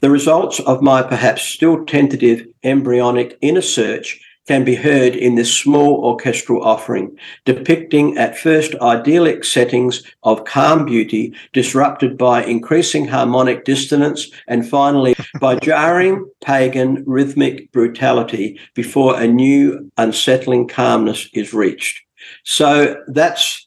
[0.00, 5.52] The results of my perhaps still tentative embryonic inner search can be heard in this
[5.52, 13.64] small orchestral offering, depicting at first idyllic settings of calm beauty, disrupted by increasing harmonic
[13.64, 22.02] dissonance, and finally by jarring pagan rhythmic brutality before a new unsettling calmness is reached.
[22.44, 23.66] So that's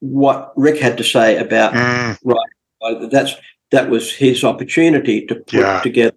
[0.00, 2.18] what Rick had to say about mm,
[2.82, 3.34] uh, that's
[3.70, 5.80] that was his opportunity to put Yeah.
[5.80, 6.16] together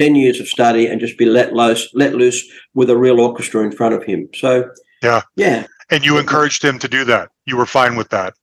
[0.00, 2.42] 10 years of study and just be let loose let loose
[2.74, 4.68] with a real orchestra in front of him so
[5.02, 5.22] Yeah.
[5.36, 7.28] yeah and you encouraged him to do that.
[7.44, 8.34] You were fine with that.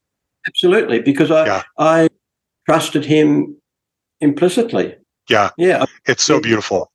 [0.47, 1.63] absolutely because i Yeah.
[1.77, 2.07] i
[2.67, 3.55] trusted him
[4.21, 4.95] implicitly
[5.29, 6.91] Yeah, yeah it's so beautiful.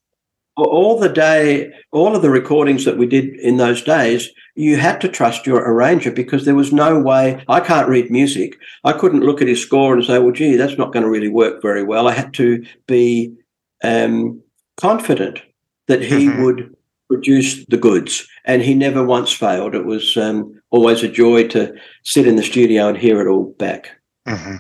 [0.57, 5.01] all the day all of the recordings that we did in those days you had
[5.01, 9.23] to trust your arranger because there was no way i can't read music i couldn't
[9.29, 11.83] look at his score and say well gee that's not going to really work very
[11.83, 13.35] well i had to be
[13.83, 14.41] um,
[14.77, 15.41] confident
[15.87, 16.43] that he Mhm.
[16.43, 16.75] would
[17.09, 21.73] produce the goods and he never once failed it was um, always a joy to
[22.03, 23.91] sit in the studio and hear it all back
[24.27, 24.57] hmm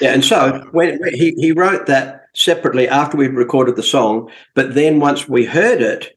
[0.00, 4.30] yeah, and so when when he, he wrote that separately after we'd recorded the song,
[4.54, 6.16] but then once we heard it,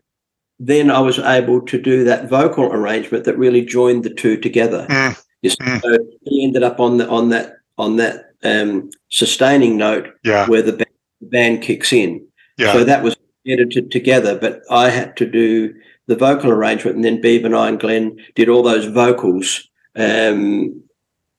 [0.59, 4.87] then I was able to do that vocal arrangement that really joined the two together.
[4.89, 5.81] Mm, mm.
[5.81, 10.61] So he ended up on the on that on that um, sustaining note Yeah, where
[10.61, 10.85] the ba-
[11.23, 12.25] band kicks in.
[12.57, 12.71] yeah.
[12.71, 13.17] So that was
[13.47, 15.73] edited together, but I had to do
[16.07, 20.81] the vocal arrangement, and then Beeb and I and Glenn did all those vocals um,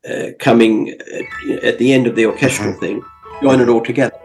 [0.09, 2.81] uh, coming at, at the end of the orchestral Mm-hmm.
[2.81, 3.03] thing,
[3.43, 4.17] join it all together.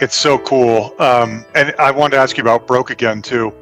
[0.00, 0.94] It's so cool.
[0.98, 3.52] Um, and I wanted to ask you about Broke Again, too.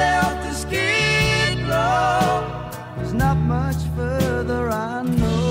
[0.00, 2.70] Myself to skid row.
[2.96, 5.50] There's not much further I know.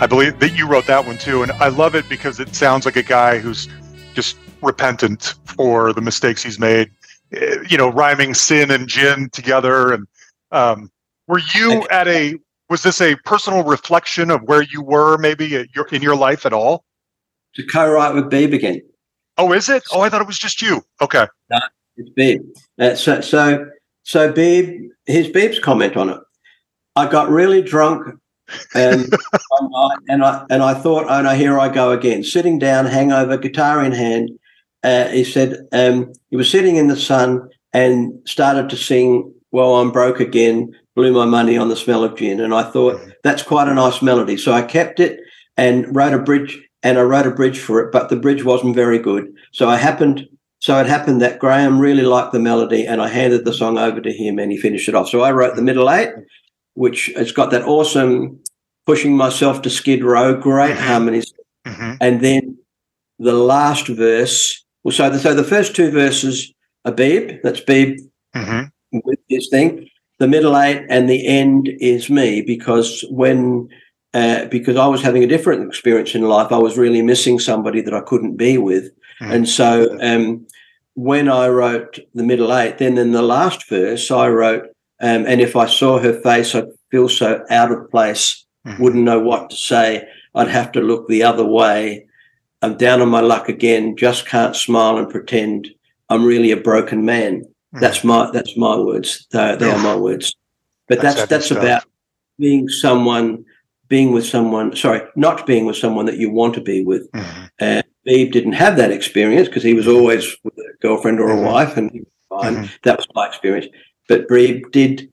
[0.00, 1.42] I believe that you wrote that one, too.
[1.42, 3.68] And I love it because it sounds like a guy who's
[4.14, 6.90] just repentant for the mistakes he's made.
[7.32, 9.92] Eh, You know, rhyming sin and gin together.
[9.92, 10.06] And
[10.52, 10.90] um,
[11.26, 12.34] were you at a,
[12.68, 16.52] was this a personal reflection of where you were maybe your, in your life at
[16.52, 16.84] all?
[17.54, 18.82] To co-write with Beeb again.
[19.36, 19.84] Oh, is it?
[19.92, 20.82] Oh, I thought it was just you.
[21.00, 21.26] Okay.
[21.96, 22.40] It's Beeb.
[22.78, 23.68] Uh, so, so,
[24.02, 26.20] so Beeb, here's Beeb's comment on it.
[26.96, 28.18] I got really drunk
[28.72, 29.10] one
[30.08, 32.24] and I and I thought, oh no, here I go again.
[32.24, 34.30] Sitting down, hangover, guitar in hand.
[34.82, 39.32] Uh, he said um, he was sitting in the sun and started to sing.
[39.50, 40.74] Well, I'm broke again.
[40.94, 44.02] Blew my money on the smell of gin, and I thought that's quite a nice
[44.02, 44.36] melody.
[44.36, 45.20] So I kept it
[45.56, 46.60] and wrote a bridge.
[46.84, 49.32] And I wrote a bridge for it, but the bridge wasn't very good.
[49.52, 50.28] So I happened
[50.60, 54.00] so it happened that Graeham really liked the melody, and I handed the song over
[54.00, 55.08] to him, and he finished it off.
[55.08, 56.10] So I wrote the middle eight,
[56.74, 58.40] which it's got that awesome
[58.86, 60.80] pushing myself to skid row, great Mhm.
[60.80, 61.32] harmonies,
[61.66, 62.56] hmm and then
[63.18, 64.64] the last verse.
[64.84, 66.52] Well, so the, so the first two verses
[66.84, 67.98] are Beeb, that's Beeb
[68.34, 68.62] hmm
[68.92, 69.88] with this thing.
[70.18, 73.68] The middle eight and the end is me because when
[74.14, 77.82] uh, because I was having a different experience in life, I was really missing somebody
[77.82, 79.34] that I couldn't be with, Mhm.
[79.34, 80.46] and so um,
[80.94, 84.64] when I wrote the middle eight, then in the last verse I wrote,
[85.00, 88.80] um, and if I saw her face, I'd feel so out of place, Mhm.
[88.80, 90.08] wouldn't know what to say.
[90.34, 92.06] I'd have to look the other way.
[92.62, 93.94] I'm down on my luck again.
[93.96, 95.68] Just can't smile and pretend
[96.08, 97.42] I'm really a broken man.
[97.74, 97.80] Mhm.
[97.80, 99.26] That's my that's my words.
[99.30, 100.34] They, they are my words.
[100.88, 101.84] But That's that's that's, about
[102.38, 103.44] being someone,
[103.88, 104.74] being with someone.
[104.74, 107.10] Sorry, not being with someone that you want to be with.
[107.12, 107.50] Mhm.
[107.60, 111.36] Uh, Beeb didn't have that experience because he was always with a girlfriend or a
[111.36, 111.44] Mhm.
[111.44, 112.56] wife, and he was fine.
[112.56, 112.70] Mhm.
[112.84, 113.66] That was my experience.
[114.08, 115.10] But Beeb did.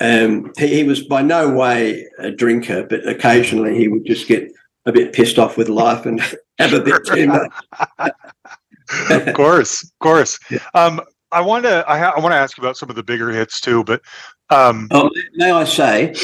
[0.00, 4.50] Um, he, he was by no way a drinker, but occasionally he would just get
[4.86, 6.18] a bit pissed off with life and
[6.58, 7.52] have a bit too much.
[9.10, 10.38] of course, of course.
[10.50, 10.60] Yeah.
[10.72, 11.84] Um, I want to.
[11.88, 14.02] I, ha- I want to ask you about some of the bigger hits too, but
[14.50, 16.14] um, Oh, may I say,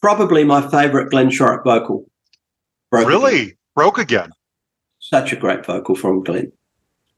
[0.00, 2.06] probably my favourite Glenn Shorrock vocal.
[2.90, 3.08] Broke Again.
[3.20, 4.30] really broke again.
[5.00, 6.52] such a great vocal from Glenn.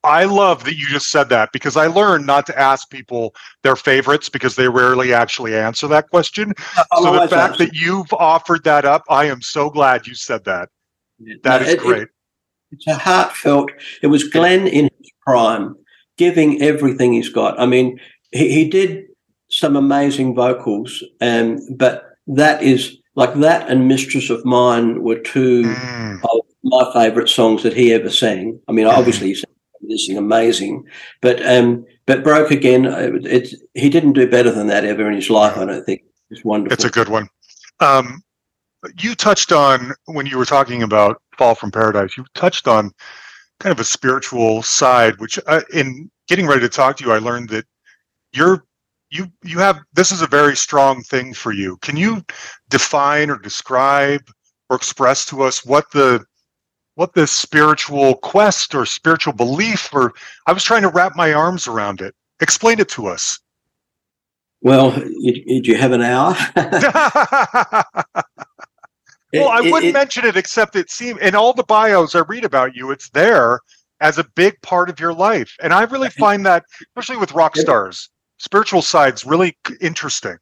[0.04, 3.34] I love that you just said that because I learned not to ask people
[3.64, 6.54] their favorites because they rarely actually answer that question.
[6.92, 10.44] I'll so the fact that you've offered that up, I am so glad you said
[10.44, 10.68] that.
[11.42, 12.08] That No, is it- it- great.
[12.70, 13.70] it's a heartfelt.
[14.00, 15.74] It was Glenn in his prime,
[16.16, 17.58] giving everything he's got.
[17.60, 18.00] I mean,
[18.32, 19.04] he, he did
[19.48, 25.62] some amazing vocals, um, but that is like that and "Mistress of Mine" were two
[25.64, 28.58] Mm, of my favourite songs that he ever sang.
[28.68, 28.96] I mean, Mhm.
[28.98, 30.84] obviously he sang amazing,
[31.20, 35.14] but um, but "Broke Again," uh, it's he didn't do better than that ever in
[35.14, 35.56] his life.
[35.56, 36.74] I don't think it's wonderful.
[36.74, 37.28] it's a good one.
[37.80, 38.22] Um,
[38.98, 42.90] you touched on when you were talking about "Fall from Paradise." You touched on
[43.60, 47.18] kind of a spiritual side, which uh, in getting ready to talk to you, I
[47.18, 47.66] learned that
[48.32, 48.64] you're
[49.10, 51.76] you you have this is a very strong thing for you.
[51.78, 52.22] Can you
[52.68, 54.22] define or describe
[54.68, 56.24] or express to us what the
[56.96, 60.12] what the spiritual quest or spiritual belief or
[60.46, 62.14] I was trying to wrap my arms around it.
[62.40, 63.38] Explain it to us.
[64.62, 66.34] Well, did you have an hour?
[69.40, 72.44] Well, I wouldn't it- mention it except it seemed in all the bios I read
[72.44, 73.60] about you, it's there
[74.00, 75.54] as a big part of your life.
[75.62, 80.36] And I really find that, especially with rock stars, spiritual side's really interesting.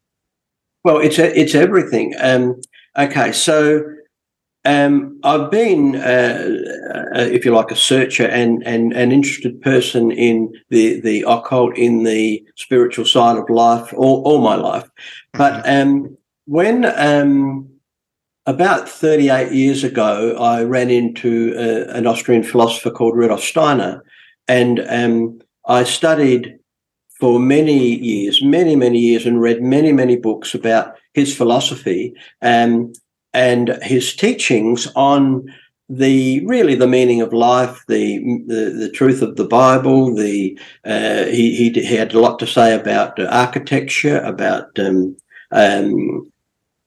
[0.83, 2.13] Well, it's a, it's everything.
[2.19, 2.61] Um,
[2.97, 3.83] okay, so
[4.65, 6.49] um, I've been, uh,
[7.15, 11.77] uh, if you like, a searcher and, and an interested person in the the occult,
[11.77, 14.89] in the spiritual side of life, all, all my life.
[15.33, 17.69] But um, when um,
[18.45, 24.03] about 38 years ago, I ran into uh, an Austrian philosopher called Rudolf Steiner,
[24.47, 26.59] and um, I studied
[27.19, 32.95] for many years, many, many years, and read many, many books about his philosophy and
[33.33, 35.45] and his teachings on
[35.89, 40.13] the really the meaning of life, the the, the truth of the Bible.
[40.13, 45.17] The uh, he, he he had a lot to say about architecture, about um,
[45.51, 46.31] um,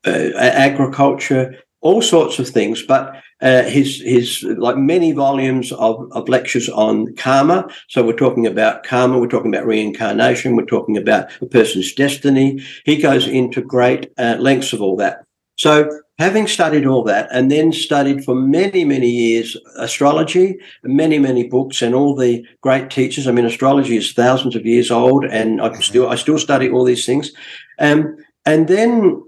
[0.04, 2.82] agriculture, all sorts of things.
[2.82, 7.68] But uh, his his like many volumes of, of lectures on karma.
[7.88, 9.18] So we're talking about karma.
[9.18, 10.56] We're talking about reincarnation.
[10.56, 12.60] We're talking about a person's destiny.
[12.84, 15.24] He goes into great uh, lengths of all that.
[15.56, 15.88] So
[16.18, 21.80] having studied all that and then studied for many many years astrology, many many books
[21.80, 23.28] and all the great teachers.
[23.28, 26.84] I mean, astrology is thousands of years old, and I still I still study all
[26.84, 27.30] these things.
[27.78, 29.22] Um, and then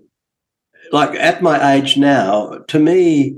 [0.93, 3.37] like at my age now, to me,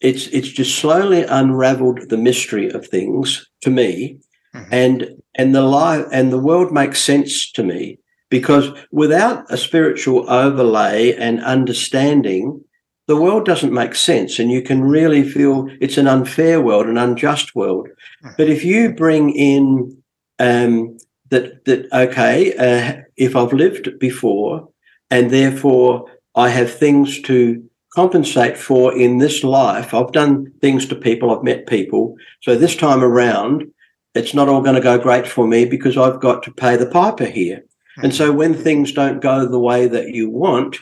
[0.00, 4.18] it's it's just slowly unraveled the mystery of things to me,
[4.54, 4.68] Mhm.
[4.72, 7.98] and and the life and the world makes sense to me
[8.30, 12.60] because without a spiritual overlay and understanding,
[13.06, 16.98] the world doesn't make sense, and you can really feel it's an unfair world, an
[16.98, 17.88] unjust world.
[18.36, 19.96] But if you bring in
[20.38, 20.96] um,
[21.30, 24.68] that that okay, uh, if I've lived before,
[25.10, 26.06] and therefore
[26.40, 27.62] I have things to
[27.92, 29.92] compensate for in this life.
[29.92, 32.16] I've done things to people, I've met people.
[32.40, 33.70] So this time around,
[34.14, 36.86] it's not all going to go great for me because I've got to pay the
[36.86, 37.64] piper here.
[37.96, 38.06] Hmm.
[38.06, 40.78] And so when things don't go the way that you want,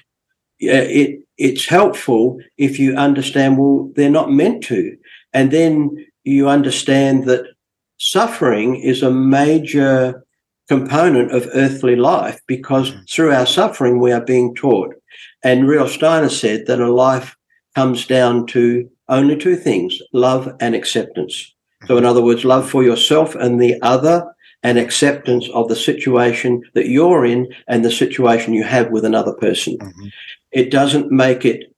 [0.60, 4.96] it it's helpful if you understand well they're not meant to,
[5.32, 7.44] and then you understand that
[7.98, 10.24] suffering is a major
[10.68, 12.98] component of earthly life because hmm.
[13.08, 14.94] through our suffering we are being taught.
[15.42, 17.36] And Rudolf Steiner said that a life
[17.74, 21.54] comes down to only two things: love and acceptance.
[21.86, 26.62] So, in other words, love for yourself and the other, and acceptance of the situation
[26.74, 29.78] that you're in and the situation you have with another person.
[29.78, 30.10] Mhm.
[30.50, 31.72] It doesn't make it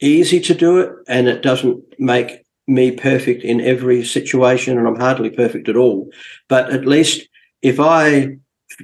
[0.00, 4.98] easy to do it, and it doesn't make me perfect in every situation, and I'm
[4.98, 6.10] hardly perfect at all.
[6.48, 7.28] But at least
[7.62, 8.36] if I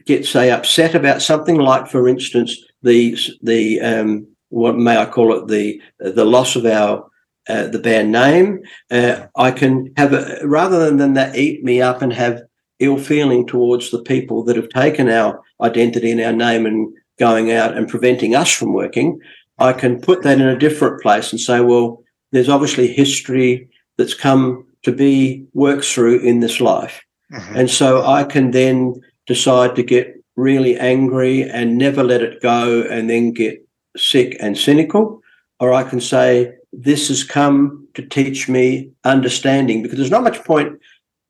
[0.07, 5.37] get, say, upset about something, like, for instance, the the um, what may I call
[5.37, 7.07] it the the loss of our
[7.49, 8.61] uh, the band name,
[8.91, 12.43] uh, I can have a, rather than, than that eat me up and have
[12.79, 17.51] ill feeling towards the people that have taken our identity and our name and going
[17.51, 19.19] out and preventing us from working.
[19.59, 23.69] I can put that in a different place and say, well, there's obviously history
[23.99, 27.03] that's come to be worked through in this life.
[27.33, 27.57] Mhm.
[27.57, 32.83] And so I can then decide to get really angry and never let it go
[32.91, 33.67] and then get
[33.97, 35.21] sick and cynical.
[35.61, 40.43] Or I can say, this has come to teach me understanding because there's not much
[40.45, 40.79] point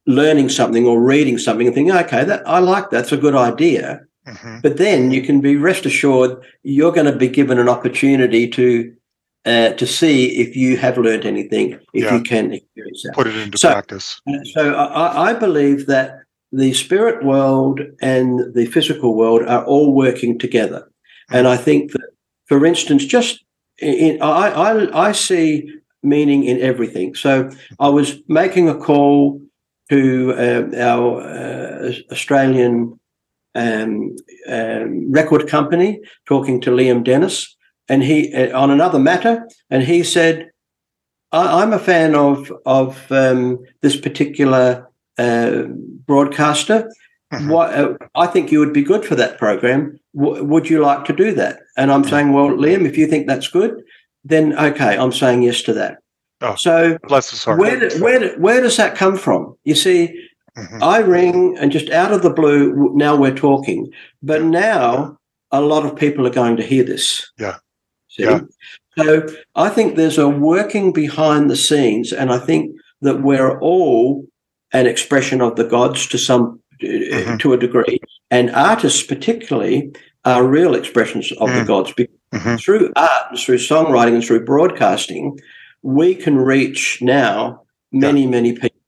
[0.06, 2.98] learning something or reading something and thinking, okay, that I like that.
[2.98, 4.00] That's a good idea.
[4.26, 4.62] Mhm.
[4.62, 8.94] But then you can be rest assured you're going to be given an opportunity to
[9.44, 12.14] uh, to see if you have learned anything, if Yeah.
[12.16, 13.12] you can experience that.
[13.14, 14.20] Put it into So- practice.
[14.54, 16.20] So I, I believe that
[16.52, 20.90] the spirit world and the physical world are all working together,
[21.30, 22.10] and I think that,
[22.46, 23.44] for instance, just
[23.78, 25.72] in, I, I I see
[26.02, 27.14] meaning in everything.
[27.14, 29.40] So I was making a call
[29.90, 32.98] to um, our uh, Australian
[33.54, 34.16] um,
[34.48, 37.56] um, record company, talking to Liam Dennis,
[37.88, 40.50] and he uh, on another matter, and he said,
[41.32, 44.88] I, "I'm a fan of of um, this particular
[45.22, 45.62] uh,
[46.06, 46.78] broadcaster.
[47.32, 47.48] Mhm.
[47.50, 49.98] What uh, I think you would be good for that program.
[50.14, 53.26] W- would you like to do that?" And I'm saying, "Well, Liam, if you think
[53.26, 53.72] that's good,
[54.24, 55.94] then okay, I'm saying yes to that."
[56.42, 56.54] Oh.
[56.56, 59.54] So Bless where do- where do- where does that come from?
[59.64, 60.00] You see,
[60.58, 60.82] Mhm.
[60.82, 63.88] I ring and just out of the blue, now we're talking.
[64.22, 65.16] But now
[65.50, 67.30] a lot of people are going to hear this.
[67.38, 67.56] Yeah.
[68.08, 68.24] See?
[68.24, 68.40] Yeah.
[68.98, 74.24] So I think there's a working behind the scenes, and I think that we're all
[74.72, 77.38] an expression of the gods to some uh, Mhm.
[77.38, 78.00] to a degree,
[78.30, 79.92] and artists particularly
[80.24, 81.66] are real expressions of the Mm.
[81.66, 81.92] gods.
[81.96, 82.60] Because Mhm.
[82.60, 85.38] through art, and through songwriting, and through broadcasting,
[85.82, 87.62] we can reach now
[87.92, 88.80] many, many people.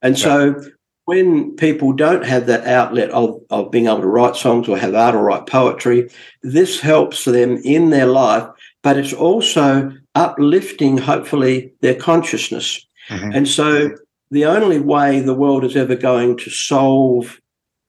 [0.00, 0.62] And so
[1.04, 4.94] when people don't have that outlet of, of being able to write songs or have
[4.94, 6.08] art or write poetry,
[6.42, 8.44] this helps them in their life,
[8.82, 12.86] but it's also uplifting, hopefully, their consciousness.
[13.10, 13.36] Mhm.
[13.36, 13.90] And so
[14.30, 17.40] the only way the world is ever going to solve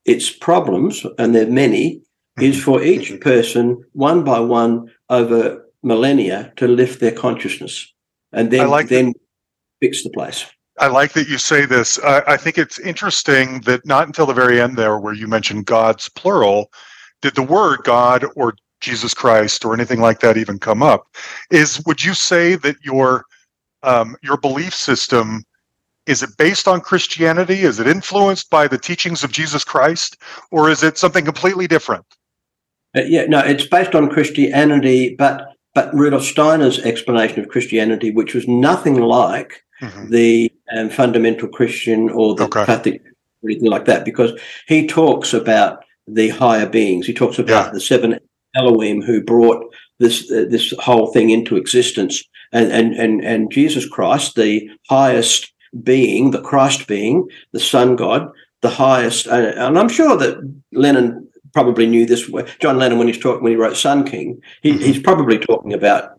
[0.05, 2.01] its problems, and there are many,
[2.39, 2.61] is Mhm.
[2.63, 7.91] for each person, one by one, over millennia, to lift their consciousness,
[8.31, 9.13] and then like that- then
[9.81, 10.45] fix the place.
[10.79, 11.97] I like that you say this.
[12.03, 15.65] I, I think it's interesting that not until the very end there, where you mentioned
[15.65, 16.71] God's plural,
[17.21, 21.07] did the word God or Jesus Christ or anything like that even come up.
[21.49, 23.25] Is would you say that your
[23.83, 25.43] um, your belief system
[26.07, 27.61] is it based on Christianity?
[27.61, 30.17] Is it influenced by the teachings of Jesus Christ,
[30.51, 32.05] or is it something completely different?
[32.95, 38.33] Uh, yeah, no, it's based on Christianity, but but Rudolf Steiner's explanation of Christianity, which
[38.33, 40.09] was nothing like Mhm.
[40.09, 42.65] the um, fundamental Christian or the Okay.
[42.65, 43.01] Catholic
[43.43, 44.31] or anything like that, because
[44.67, 47.05] he talks about the higher beings.
[47.05, 47.71] He talks about Yeah.
[47.73, 48.19] the seven
[48.55, 49.63] Elohim who brought
[49.99, 55.53] this uh, this whole thing into existence, and and and and Jesus Christ, the highest
[55.83, 58.29] being, the Christ being, the Son God,
[58.61, 59.27] the highest.
[59.27, 60.37] And I'm sure that
[60.71, 62.29] Lennon probably knew this.
[62.59, 64.81] John Lennon, when he's talking, when he wrote Sun King, he, Mhm.
[64.81, 66.11] he's probably talking about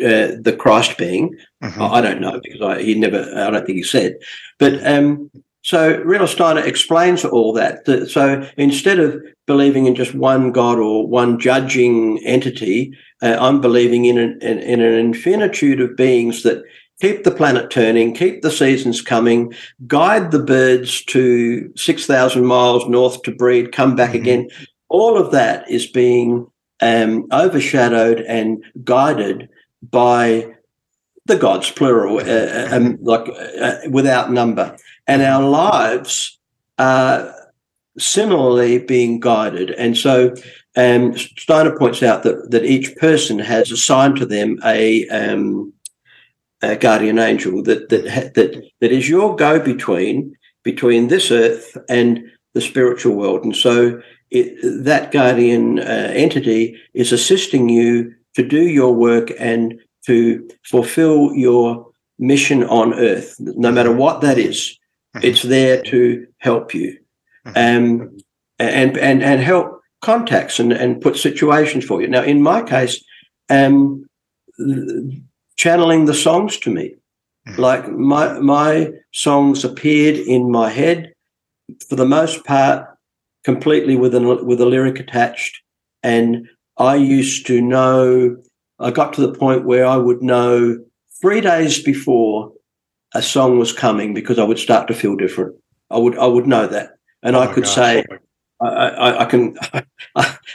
[0.00, 1.36] uh, the Christ being.
[1.62, 1.80] Mhm.
[1.80, 4.16] I I don't know because I, he never, I don't think he said.
[4.58, 5.30] But um,
[5.62, 7.84] so Rudolf Steiner explains all that.
[7.84, 13.60] That- So instead of believing in just one God or one judging entity, uh, I'm
[13.60, 16.64] believing in an, in, in an infinitude of beings that
[17.00, 19.52] keep the planet turning, keep the seasons coming,
[19.86, 24.20] guide the birds to 6,000 miles north to breed, come back Mhm.
[24.20, 24.48] again.
[24.88, 26.46] All of that is being
[26.80, 29.48] um, overshadowed and guided
[29.90, 30.46] by
[31.24, 33.26] the gods, plural, uh, um, like
[33.60, 34.76] uh, without number,
[35.06, 36.38] and our lives
[36.78, 37.32] are
[37.98, 39.70] similarly being guided.
[39.70, 40.34] And so,
[40.76, 45.72] um, Steiner points out that that each person has assigned to them a, um,
[46.72, 52.20] a guardian angel that that that that is your go between between this earth and
[52.54, 54.00] the spiritual world, and so.
[54.30, 61.32] It, that guardian uh, entity is assisting you to do your work and to fulfill
[61.34, 61.86] your
[62.18, 64.76] mission on earth, no matter what that is.
[65.22, 66.98] It's there to help you
[67.44, 68.18] um,
[68.58, 72.08] and, and, and help contacts and, and put situations for you.
[72.08, 73.04] Now, in my case,
[73.48, 74.06] um,
[75.56, 76.94] channeling the songs to me,
[77.48, 77.58] mm.
[77.58, 81.12] like my, my songs appeared in my head
[81.88, 82.86] for the most part
[83.44, 85.60] completely with, an, with a lyric attached.
[86.02, 86.48] And
[86.78, 88.36] I used to know
[88.78, 90.78] I got to the point where I would know
[91.20, 92.52] three days before
[93.14, 95.54] a song was coming because I would start to feel different.
[95.90, 98.04] I would I would know that, and Oh I could say
[98.60, 99.56] I, I, I can,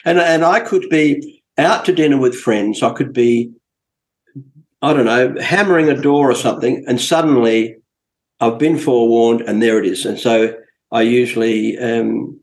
[0.05, 2.83] and and I could be out to dinner with friends.
[2.83, 3.51] I could be,
[4.81, 7.75] I don't know, hammering a door or something, and suddenly
[8.39, 10.05] I've been forewarned, and there it is.
[10.05, 10.53] And so
[10.91, 12.39] I usually um,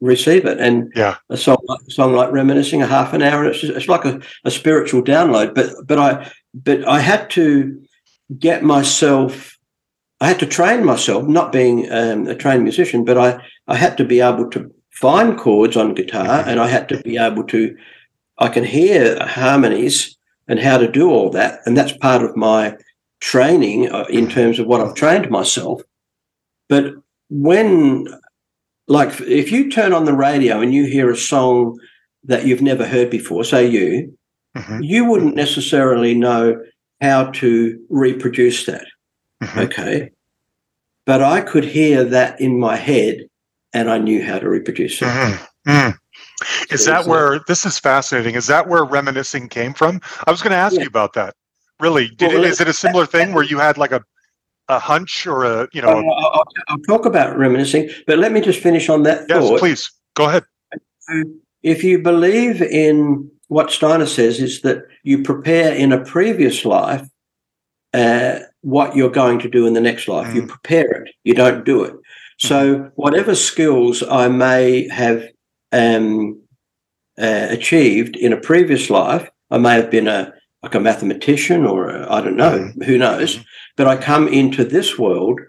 [0.00, 0.58] receive it.
[0.60, 1.16] And Yeah.
[1.28, 4.04] a song, a song like reminiscing, a half an hour, and it's just, it's like
[4.04, 5.54] a, a spiritual download.
[5.54, 7.82] But but I but I had to
[8.38, 9.56] get myself.
[10.22, 13.96] I had to train myself, not being um, a trained musician, but I, I had
[13.96, 17.74] to be able to find chords on guitar and I had to be able to,
[18.36, 20.18] I can hear harmonies
[20.50, 21.60] and how to do all that.
[21.64, 22.76] And that's part of my
[23.20, 25.80] training uh, in terms of what I've trained myself.
[26.68, 26.94] But
[27.30, 28.08] when,
[28.88, 31.78] like, if you turn on the radio and you hear a song
[32.24, 34.16] that you've never heard before, say you,
[34.56, 34.80] Mhm.
[34.82, 36.60] you wouldn't necessarily know
[37.00, 38.86] how to reproduce that.
[39.40, 39.64] Mhm.
[39.66, 40.10] Okay.
[41.06, 43.26] But I could hear that in my head
[43.72, 45.06] and I knew how to reproduce it.
[45.68, 45.94] Mhm.
[46.70, 48.34] Is that where this is fascinating?
[48.34, 50.00] Is that where reminiscing came from?
[50.26, 50.82] I was going to ask Yeah.
[50.82, 51.34] you about that.
[51.80, 54.02] Really, did Well, is it a similar thing where you had like a
[54.68, 55.88] a hunch or a you know?
[55.88, 59.42] Uh, I'll, I'll- I'll talk about reminiscing, but let me just finish on that yes,
[59.42, 59.58] thought.
[59.58, 60.44] please go ahead.
[61.62, 67.06] If you believe in what Steiner says, is that you prepare in a previous life
[67.92, 70.34] uh, what you're going to do in the next life.
[70.34, 70.48] You mm.
[70.48, 71.94] prepare it, you don't do it.
[72.38, 72.88] So, mm-hmm.
[72.94, 75.24] whatever skills I may have
[75.72, 76.40] um,
[77.18, 81.90] uh, achieved in a previous life, I may have been a like a mathematician or
[81.90, 83.36] I I don't know, who knows.
[83.36, 83.44] Mhm.
[83.76, 85.40] But I come into this world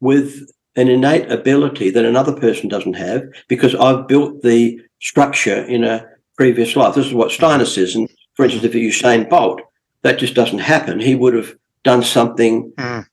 [0.00, 5.84] with an innate ability that another person doesn't have because I've built the structure in
[5.84, 6.06] a
[6.36, 6.94] previous life.
[6.94, 7.94] This is what Steiner says.
[7.96, 9.60] And for instance, if Usain Bolt,
[10.02, 11.00] that just doesn't happen.
[11.00, 11.54] He would have
[11.84, 13.04] done something Mm.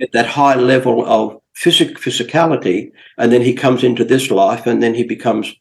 [0.00, 4.82] at that high level of physic physicality, and then he comes into this life, and
[4.82, 5.54] then he becomes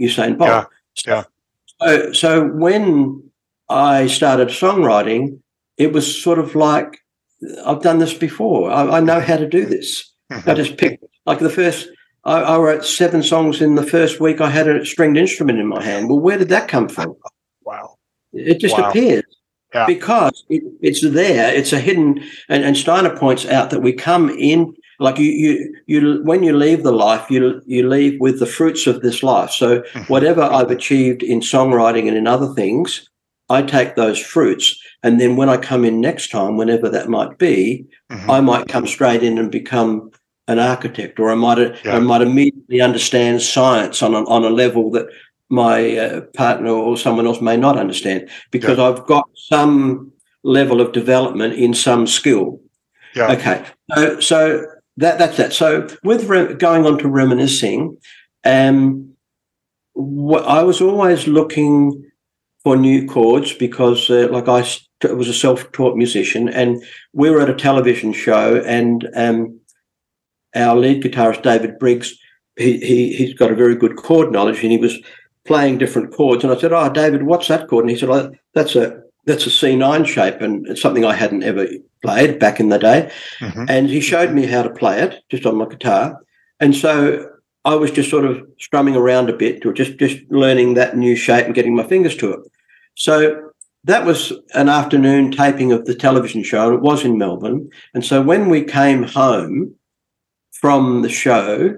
[0.00, 0.48] Usain Bolt.
[0.48, 0.64] Yeah,
[1.06, 1.24] yeah.
[1.80, 3.22] So, so when
[3.68, 5.40] I started songwriting,
[5.76, 6.98] it was sort of like
[7.66, 8.70] I've done this before.
[8.70, 10.10] I, I know how to do this.
[10.32, 10.48] Mhm.
[10.48, 11.88] I just picked like the first.
[12.24, 14.40] I, I wrote seven songs in the first week.
[14.40, 16.08] I had a stringed instrument in my hand.
[16.08, 17.16] Well, where did that come from?
[17.66, 17.96] Wow.
[18.34, 18.90] It just Wow.
[18.90, 19.24] appears
[19.74, 19.86] Yeah.
[19.86, 21.52] because it, it's there.
[21.54, 22.22] It's a hidden.
[22.50, 26.22] And, and Steiner points out that we come in like you, you, you.
[26.24, 29.50] When you leave the life, you you leave with the fruits of this life.
[29.50, 30.08] So Mhm.
[30.08, 33.08] whatever I've achieved in songwriting and in other things,
[33.50, 37.38] I take those fruits, and then when I come in next time, whenever that might
[37.38, 38.30] be, Mhm.
[38.30, 40.10] I might come straight in and become
[40.46, 41.96] an architect, or I might Yeah.
[41.96, 45.06] I might immediately understand science on a, on a level that
[45.50, 50.10] my uh, partner or someone else may not understand because I've got some
[50.42, 52.60] level of development in some skill.
[53.14, 53.32] Yeah.
[53.32, 53.62] Okay,
[53.94, 54.66] so so
[54.96, 55.52] that that's that.
[55.52, 57.96] So with re- going on to reminiscing,
[58.44, 59.14] um,
[59.96, 62.10] I was always looking
[62.62, 66.82] for new chords because, uh, like I s- was a self-taught musician, and
[67.12, 69.60] we were at a television show, and um,
[70.54, 72.14] our lead guitarist David Briggs,
[72.56, 74.98] he, he he's got a very good chord knowledge, and he was
[75.44, 76.42] playing different chords.
[76.42, 79.46] And I said, "Oh, David, what's that chord?" And he said, oh, "That's a that's
[79.46, 81.66] a C nine shape, and it's something I hadn't ever
[82.02, 83.10] played back in the day."
[83.40, 83.66] Mhm.
[83.68, 86.18] And he showed me how to play it just on my guitar,
[86.60, 87.30] and so
[87.64, 91.16] I was just sort of strumming around a bit, or just just learning that new
[91.16, 92.40] shape and getting my fingers to it.
[92.94, 93.50] So
[93.84, 97.68] that was an afternoon taping of the television show, and it was in Melbourne.
[97.92, 99.74] And so when we came home
[100.52, 101.76] from the show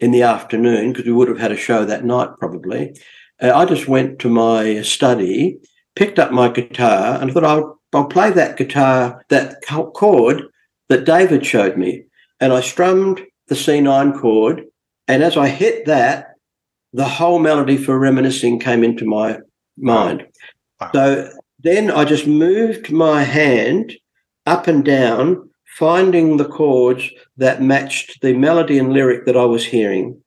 [0.00, 2.94] in the afternoon, because we would have had a show that night probably,
[3.40, 5.58] uh, I just went to my study,
[5.98, 9.62] picked up my guitar, and thought I'll I'll play that guitar, that
[9.94, 10.42] chord
[10.88, 12.04] that David showed me.
[12.40, 14.64] And I strummed the C9 chord.
[15.06, 16.34] And as I hit that,
[16.92, 19.38] the whole melody for reminiscing came into my
[19.78, 20.26] mind.
[20.80, 20.90] Wow.
[20.92, 23.94] So then I just moved my hand
[24.46, 29.64] up and down, finding the chords that matched the melody and lyric that I was
[29.64, 30.20] hearing.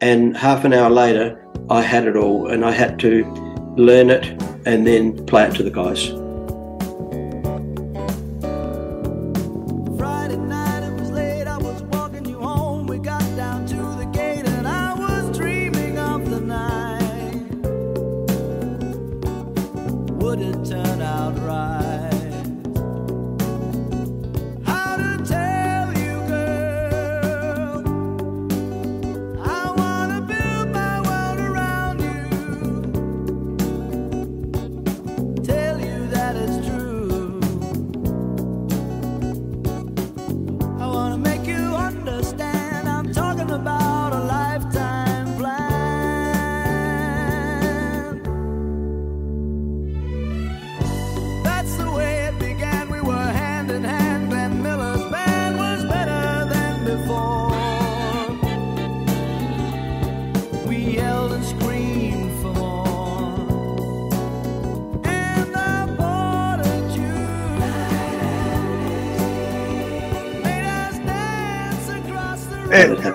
[0.00, 1.40] And half an hour later,
[1.70, 4.24] I had it all, and I had to learn it
[4.66, 6.23] and then play it to the guys.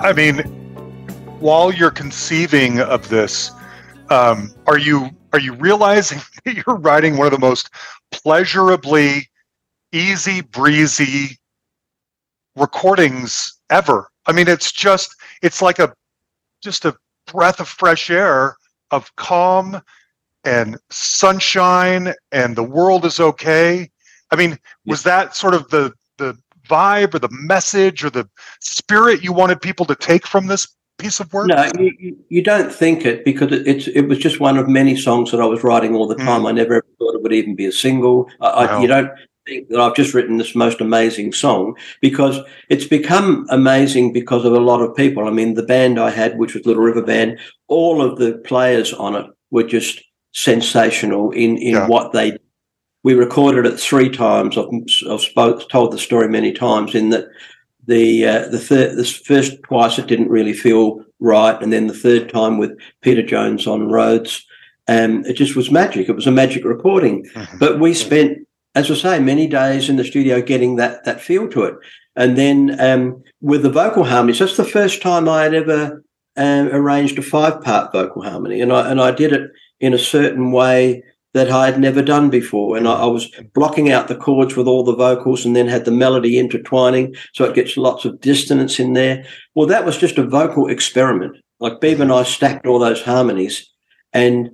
[0.09, 0.39] I mean,
[1.39, 3.51] while you're conceiving of this,
[4.09, 7.69] um, are you are you realizing that you're writing one of the most
[8.11, 9.29] pleasurably
[9.91, 11.37] easy breezy
[12.55, 14.09] recordings ever?
[14.25, 15.93] I mean, it's just it's like a
[16.63, 16.95] just a
[17.31, 18.57] breath of fresh air
[18.89, 19.79] of calm
[20.43, 23.87] and sunshine and the world is okay.
[24.31, 24.57] I mean,
[24.87, 26.35] was that sort of the the
[26.69, 28.29] vibe or the message or the
[28.61, 30.67] spirit you wanted people to take from this
[30.97, 31.47] piece of work?
[31.47, 34.95] No, you, you- don't think it because it, it's it was just one of many
[34.95, 36.25] songs that I was writing all the hmm.
[36.25, 36.45] time.
[36.45, 38.29] I never ever thought it would even be a single.
[38.39, 39.11] I, I, you don't
[39.49, 42.39] think that I've just written this most amazing song because
[42.69, 45.27] it's become amazing because of a lot of people.
[45.27, 48.93] I mean, the band I had, which was Little River Band, all of the players
[48.93, 50.01] on it were just
[50.33, 51.87] sensational in in Yeah.
[51.87, 52.37] what they.
[53.03, 54.57] We recorded it three times.
[54.57, 54.67] I've,
[55.09, 56.95] I've spoke, told the story many times.
[56.95, 57.27] In that
[57.87, 61.93] the uh, the third this first twice it didn't really feel right, and then the
[61.93, 64.45] third time with Peter Jones on Rhodes,
[64.87, 66.09] um, it just was magic.
[66.09, 67.25] It was a magic recording.
[67.33, 67.59] Mhm.
[67.59, 68.37] But we spent,
[68.75, 71.75] as I say, many days in the studio getting that that feel to it,
[72.15, 76.03] and then um, with the vocal harmonies, that's the first time I had ever
[76.37, 79.99] um, arranged a five part vocal harmony, and I and I did it in a
[79.99, 81.01] certain way
[81.33, 82.75] that I had never done before.
[82.75, 85.85] And I, I was blocking out the chords with all the vocals and then had
[85.85, 89.23] the melody intertwining so it gets lots of dissonance in there.
[89.55, 91.37] Well, that was just a vocal experiment.
[91.59, 93.69] Like Beeb and I stacked all those harmonies
[94.13, 94.49] and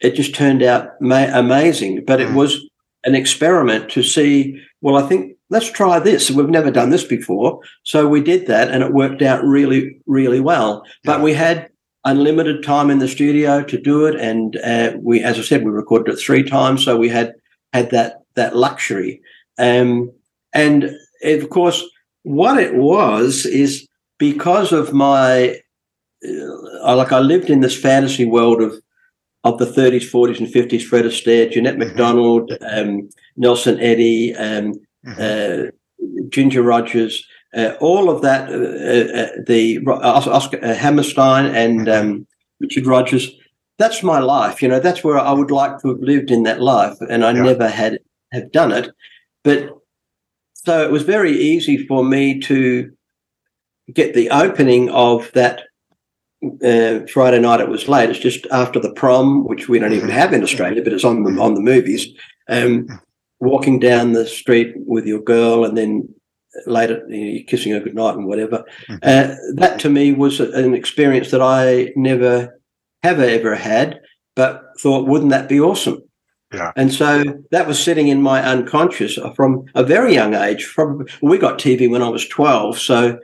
[0.00, 2.04] it just turned out ma- amazing.
[2.06, 2.34] But it Mm.
[2.34, 2.64] was
[3.04, 6.30] an experiment to see, well, I think let's try this.
[6.30, 7.60] We've never done this before.
[7.82, 10.84] So we did that and it worked out really, really well.
[11.04, 11.24] But Yeah.
[11.24, 11.68] we had
[12.06, 14.16] unlimited time in the studio to do it.
[14.18, 16.84] And uh, we, as I said, we recorded it three times.
[16.84, 17.34] So we had
[17.74, 19.20] had that that luxury.
[19.58, 20.12] Um,
[20.54, 20.90] and
[21.24, 21.84] of course,
[22.22, 23.86] what it was is
[24.18, 25.60] because of my
[26.26, 28.72] uh, like I lived in this fantasy world of
[29.44, 30.82] of the 30s, 40s, and 50s.
[30.82, 34.72] Fred Astaire, Jeanette MacDonald, um, Nelson Eddy, um,
[35.06, 35.18] Mhm.
[35.20, 35.70] uh,
[36.30, 37.24] Ginger Rogers,
[37.56, 38.48] uh, all of that.
[38.50, 42.26] Uh, uh, uh, the Ro- Oscar uh, Hammerstein and um,
[42.60, 43.30] Richard Rodgers.
[43.78, 44.62] That's my life.
[44.62, 47.32] You know, that's where I would like to have lived in that life, and I
[47.32, 47.42] Yeah.
[47.42, 47.98] never had
[48.32, 48.90] have done it.
[49.44, 49.70] But
[50.54, 52.90] so it was very easy for me to
[53.92, 55.62] get the opening of that
[56.64, 57.60] uh, Friday night.
[57.60, 58.10] It was late.
[58.10, 61.22] It's just after the prom, which we don't even have in Australia, but it's on
[61.22, 62.08] the on the movies.
[62.48, 62.86] Um,
[63.40, 66.08] walking down the street with your girl, and then
[66.66, 68.64] later you know, kissing her goodnight and whatever.
[68.88, 68.98] Mhm.
[69.02, 72.58] Uh, that to me was an experience that I never
[73.02, 74.00] have ever had,
[74.34, 76.02] but thought, wouldn't that be awesome?
[76.54, 76.72] Yeah.
[76.76, 80.70] And so that was sitting in my unconscious from a very young age.
[80.74, 83.18] Probably we got TV when I was twelve, so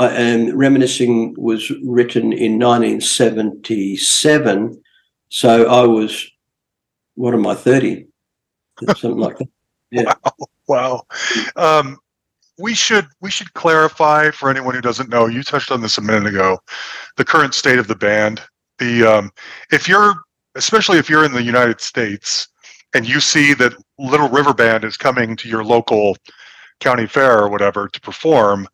[0.00, 4.82] I, and reminiscing was written in 1977.
[5.28, 6.26] So I was,
[7.16, 8.06] what am I, 30?
[8.96, 9.48] Something like that.
[9.90, 10.14] Yeah.
[10.66, 11.02] Wow.
[11.56, 11.98] Um,
[12.60, 15.26] we should we should clarify for anyone who doesn't know.
[15.26, 16.58] You touched on this a minute ago.
[17.16, 18.42] The current state of the band.
[18.78, 19.30] The um,
[19.72, 20.14] if you're
[20.54, 22.48] especially if you're in the United States,
[22.94, 26.16] and you see that Little River Band is coming to your local
[26.80, 28.66] county fair or whatever to perform,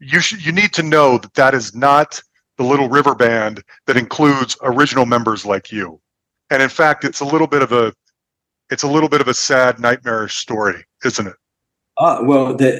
[0.00, 2.20] you should you need to know that that is not
[2.56, 6.00] the Little River Band that includes original members like you.
[6.50, 7.92] And in fact, it's a little bit of a
[8.70, 11.36] it's a little bit of a sad nightmarish story, isn't it?
[11.98, 12.70] Ah, well, the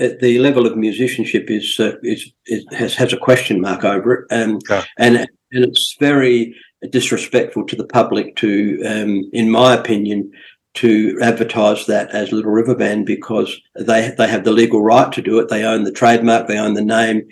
[0.00, 4.12] uh, the level of musicianship is uh, is, is has has a question mark over
[4.14, 4.84] it, um, Yeah.
[4.98, 5.28] and and
[5.64, 6.54] it's very
[6.90, 10.32] disrespectful to the public to, um, in my opinion,
[10.74, 15.20] to advertise that as Little River Band because they they have the legal right to
[15.22, 15.48] do it.
[15.48, 17.28] They own the trademark, they own the name,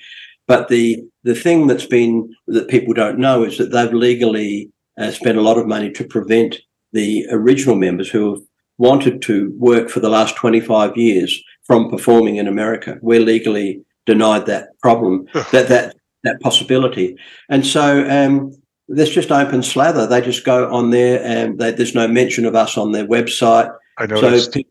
[0.46, 5.10] but the the thing that's been that people don't know is that they've legally uh,
[5.10, 6.60] spent a lot of money to prevent
[6.92, 8.42] the original members who have
[8.80, 12.96] wanted to work for the last 25 years from performing in America.
[13.02, 17.16] We're legally denied that problem, that that that possibility,
[17.48, 18.52] and so um,
[18.88, 20.06] there's just open slather.
[20.06, 23.70] They just go on there, and they, there's no mention of us on their website,
[23.98, 24.20] I know.
[24.38, 24.64] so pe-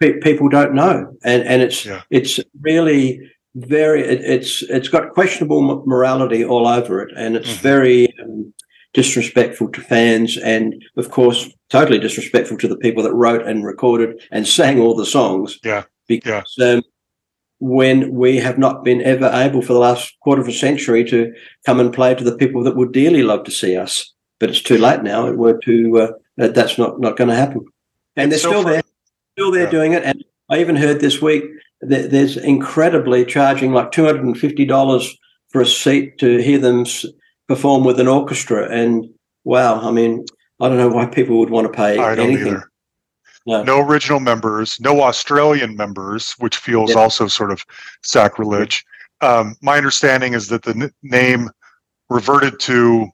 [0.00, 2.02] pe- people don't know, and and it's Yeah.
[2.10, 3.18] it's really
[3.56, 7.60] very it, it's it's got questionable mo- morality all over it, and it's Mhm.
[7.62, 8.52] very um,
[8.94, 14.20] disrespectful to fans, and of course, totally disrespectful to the people that wrote and recorded
[14.30, 15.58] and sang all the songs.
[15.64, 15.84] Yeah.
[16.06, 16.82] because um,
[17.58, 21.32] when we have not been ever able for the last quarter of a century to
[21.64, 24.62] come and play to the people that would dearly love to see us, but it's
[24.62, 25.30] too late now.
[25.32, 27.64] We're too uh, that's not not going to happen,
[28.16, 28.82] and It's they're still there,
[29.32, 29.70] still there Yeah.
[29.70, 30.04] doing it.
[30.04, 31.44] And I even heard this week
[31.80, 35.16] that there's incredibly charging like two hundred and fifty dollars
[35.48, 36.84] for a seat to hear them
[37.48, 38.68] perform with an orchestra.
[38.68, 39.08] And
[39.44, 40.26] wow, I mean,
[40.60, 42.48] I don't know why people would want to pay I don't anything.
[42.48, 42.70] either.
[43.46, 43.62] No.
[43.62, 47.00] No original members, no Australian members, which feels Yeah.
[47.00, 47.62] also sort of
[48.02, 48.84] sacrilege.
[49.20, 51.50] Um, my understanding is that the n- name
[52.10, 53.06] reverted to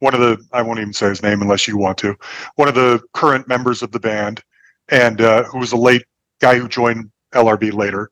[0.00, 2.14] one of the, I won't even say his name unless you want to,
[2.56, 4.42] one of the current members of the band,
[4.90, 6.04] and uh, who was a late
[6.40, 8.10] guy who joined LRB later.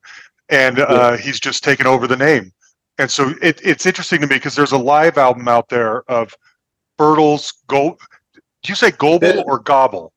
[0.49, 2.53] And uh, he's just taken over the name.
[2.99, 6.35] And so it, it's interesting to me because there's a live album out there of
[6.99, 7.99] Birtles Go.
[8.65, 9.43] Do you say Gobel Yeah.
[9.47, 10.13] or Gobble?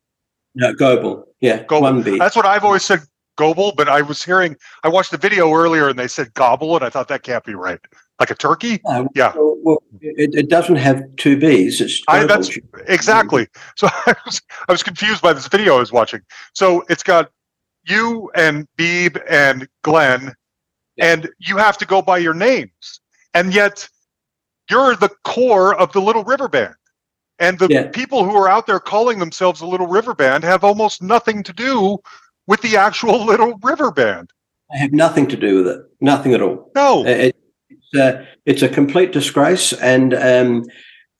[0.55, 1.63] No, Goebel, yeah,
[2.03, 2.17] B.
[2.17, 3.01] That's what I've always said,
[3.37, 3.75] Gobel.
[3.75, 6.89] But I was hearing, I watched the video earlier, and they said gobble, and I
[6.89, 7.79] thought that can't be right.
[8.19, 8.79] Like a turkey?
[8.85, 9.33] No, Yeah.
[9.35, 11.79] Well, well, it, it doesn't have two B's.
[11.81, 13.47] It's I- that's- Exactly.
[13.75, 16.21] So I was, I was confused by this video I was watching.
[16.53, 17.29] So it's got
[17.85, 20.33] you and Beeb and Glenn,
[20.97, 23.01] and you have to go by your names,
[23.35, 23.87] and yet
[24.71, 26.73] you're the core of the Little River Band.
[27.39, 27.83] And the Yeah.
[27.87, 31.53] people who are out there calling themselves a Little River Band have almost nothing to
[31.53, 31.97] do
[32.47, 34.31] with the actual Little River Band.
[34.73, 35.81] I have nothing to do with it.
[36.01, 36.71] Nothing at all.
[36.75, 37.01] No.
[37.05, 37.35] Uh, It,
[37.69, 40.63] it's, a, it's a complete disgrace, and um,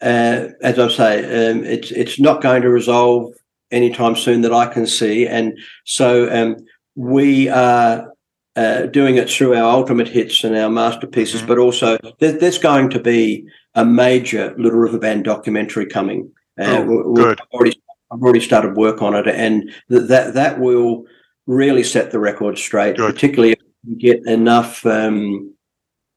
[0.02, 3.34] uh, as I say, um, it's it's not going to resolve
[3.72, 5.26] anytime soon that I can see.
[5.28, 6.58] And so um,
[6.96, 8.12] we are
[8.58, 11.48] uh, doing it through our ultimate hits and our masterpieces, Mhm.
[11.48, 13.46] but also there, there's going to be
[13.78, 16.30] a major Little River Band documentary coming.
[16.60, 17.40] Uh, Oh, good.
[17.54, 17.80] already
[18.12, 21.06] I've already started work on it, and th- that that will
[21.46, 23.14] really set the record straight, Good.
[23.14, 25.54] particularly if we get enough um,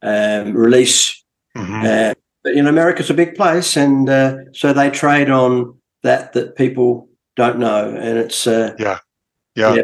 [0.02, 1.22] um, release.
[1.56, 1.84] Mhm.
[1.84, 6.32] Uh, but you know, America's a big place, and uh, so they trade on that
[6.32, 8.98] that people don't know, and it's uh, Yeah.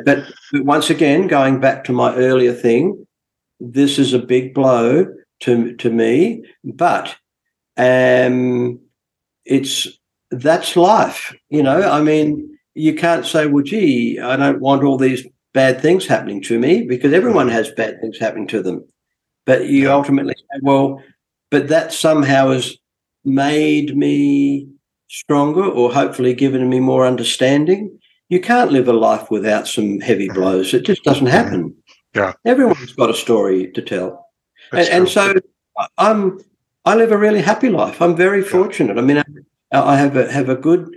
[0.07, 3.07] But, but once again, going back to my earlier thing,
[3.61, 5.07] this is a big blow
[5.41, 7.16] to to me, but
[7.77, 8.79] um,
[9.45, 9.89] it's
[10.31, 11.35] that's life.
[11.51, 15.81] You know, I mean, you can't say, well, gee, I don't want all these bad
[15.81, 18.85] things happening to me because everyone has bad things happening to them.
[19.47, 21.03] But you ultimately say, well,
[21.51, 22.77] but that somehow has
[23.24, 24.68] made me
[25.09, 27.99] stronger or hopefully given me more understanding.
[28.29, 30.74] You can't live a life without some heavy blows.
[30.74, 31.74] It just doesn't happen.
[32.14, 32.33] Yeah.
[32.45, 34.27] Everyone's got a story to tell
[34.72, 35.41] and, That's and true.
[35.79, 36.41] so I'm
[36.87, 38.01] I live a really happy life.
[38.01, 38.97] I'm very fortunate.
[38.97, 39.24] I mean, I,
[39.72, 40.89] I have a have a good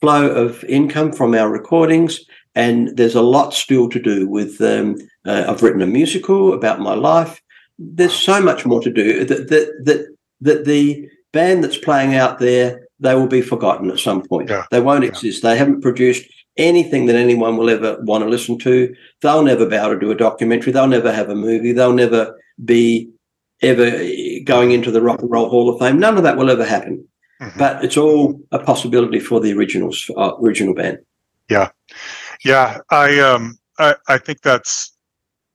[0.00, 2.20] flow of income from our recordings,
[2.54, 4.28] and there's a lot still to do.
[4.28, 7.40] With um, uh, I've written a musical about my life.
[7.78, 9.24] There's so much more to do.
[9.24, 13.98] That that that that the band that's playing out there they will be forgotten at
[13.98, 14.48] some point.
[14.48, 14.64] Yeah.
[14.70, 15.10] They won't Yeah.
[15.10, 15.42] exist.
[15.42, 16.24] They haven't produced
[16.56, 18.94] anything that anyone will ever want to listen to.
[19.20, 20.72] They'll never be able to do a documentary.
[20.72, 21.72] They'll never have a movie.
[21.72, 22.34] They'll never
[22.64, 23.10] be
[23.62, 23.90] ever
[24.44, 25.98] going into the Rock and Roll Hall of Fame.
[25.98, 27.06] None of that will ever happen.
[27.40, 27.58] Mhm.
[27.58, 30.98] But it's all a possibility for the originals, uh, original band.
[31.50, 31.68] Yeah,
[32.44, 34.96] yeah, I um I, I think that's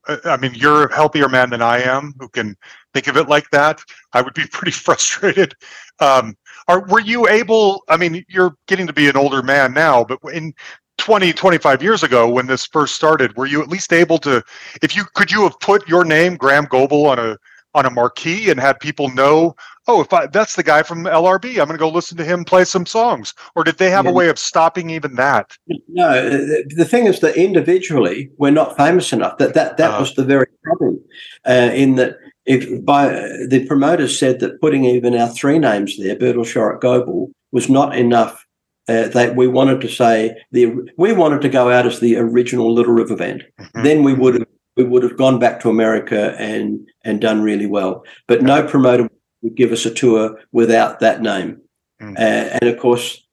[0.07, 2.55] I I mean you're a healthier man than I am who can
[2.93, 3.81] think of it like that.
[4.13, 5.55] I would be pretty frustrated.
[5.99, 6.37] Um
[6.67, 10.19] are were you able I mean you're getting to be an older man now, but
[10.31, 10.53] in
[10.97, 14.43] 20 25 years ago when this first started were you at least able to
[14.83, 17.35] if you could you have put your name graeham goble on a
[17.73, 19.55] on a marquee and had people know
[19.87, 22.43] oh if I, that's the guy from lrb i'm going to go listen to him
[22.43, 24.11] play some songs or did they have Yeah.
[24.11, 25.57] a way of stopping even that
[25.87, 26.29] No, uh,
[26.75, 29.37] the, thing is that individually we're not famous enough.
[29.37, 29.99] That that that Uh.
[29.99, 30.99] was the very problem.
[31.47, 33.07] Uh, in that, if by
[33.47, 37.95] the promoters said that putting even our three names there, Birtles, Shorrock, Goble, was not
[37.95, 38.45] enough.
[38.89, 40.65] Uh, that we wanted to say the
[40.97, 43.45] we wanted to go out as the original Little River Band.
[43.59, 43.83] Mhm.
[43.83, 44.47] Then we would have
[44.77, 48.03] we would have gone back to America and and done really well.
[48.27, 49.09] But no promoter
[49.41, 51.59] would give us a tour without that name.
[52.01, 52.17] Mm.
[52.17, 53.25] Uh, and of course,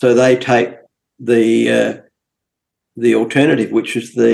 [0.00, 0.74] so they take
[1.18, 1.96] the uh,
[2.96, 4.30] the alternative, which is the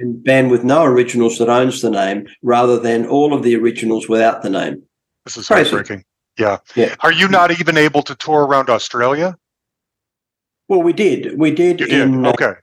[0.00, 0.04] Yeah.
[0.24, 4.42] band with no originals that owns the name, rather than all of the originals without
[4.42, 4.82] the name.
[5.24, 5.70] this is Crazy.
[5.70, 6.04] heartbreaking
[6.38, 6.58] yeah.
[6.74, 6.94] Yeah.
[7.00, 9.36] are you not even able to tour around australia
[10.68, 12.54] Well, we did, we did, you did in, uh, okay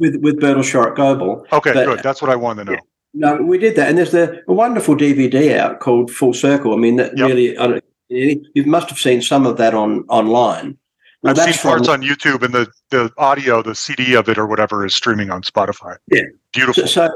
[0.00, 1.46] with with Birtles Shorrock Goble.
[1.52, 2.78] okay but- good that's what i wanted to know
[3.12, 6.72] No, we did that, and there's a, a wonderful DVD out called Full Circle.
[6.72, 7.28] I mean, that Yep.
[7.28, 10.76] really, I don't, you must have seen some of that on online.
[11.22, 14.46] Well, i've seen parts on youtube and the the audio the cd of it or
[14.46, 16.22] whatever is streaming on spotify Yeah.
[16.52, 17.10] beautiful So,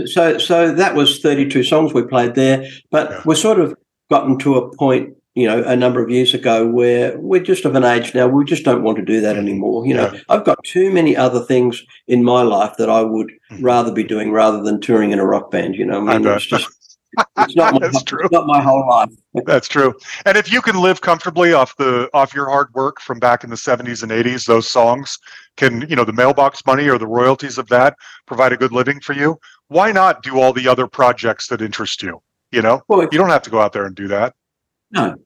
[0.00, 3.22] so, so, so that was 32 songs we played there, but Yeah.
[3.26, 3.76] we're sort of
[4.10, 7.74] gotten to a point, you know, a number of years ago where we're just of
[7.74, 8.26] an age now.
[8.28, 9.84] We just don't want to do that anymore.
[9.86, 10.20] You know, Yeah.
[10.28, 13.58] I've got too many other things in my life that I would Mhm.
[13.62, 15.74] rather be doing rather than touring in a rock band.
[15.74, 16.36] You know, I bet.
[16.36, 16.68] it's just,
[17.38, 18.20] it's not my, That's true.
[18.22, 19.08] It's not my whole life.
[19.46, 19.92] That's true.
[20.24, 23.50] And if you can live comfortably off the off your hard work from back in
[23.50, 25.18] the 70s and 80s, those songs
[25.56, 29.00] can, you know, the mailbox money or the royalties of that provide a good living
[29.00, 29.38] for you.
[29.66, 32.22] Why not do all the other projects that interest you?
[32.52, 34.34] You know, Well, if- you don't have to go out there and do that.
[34.92, 35.16] No,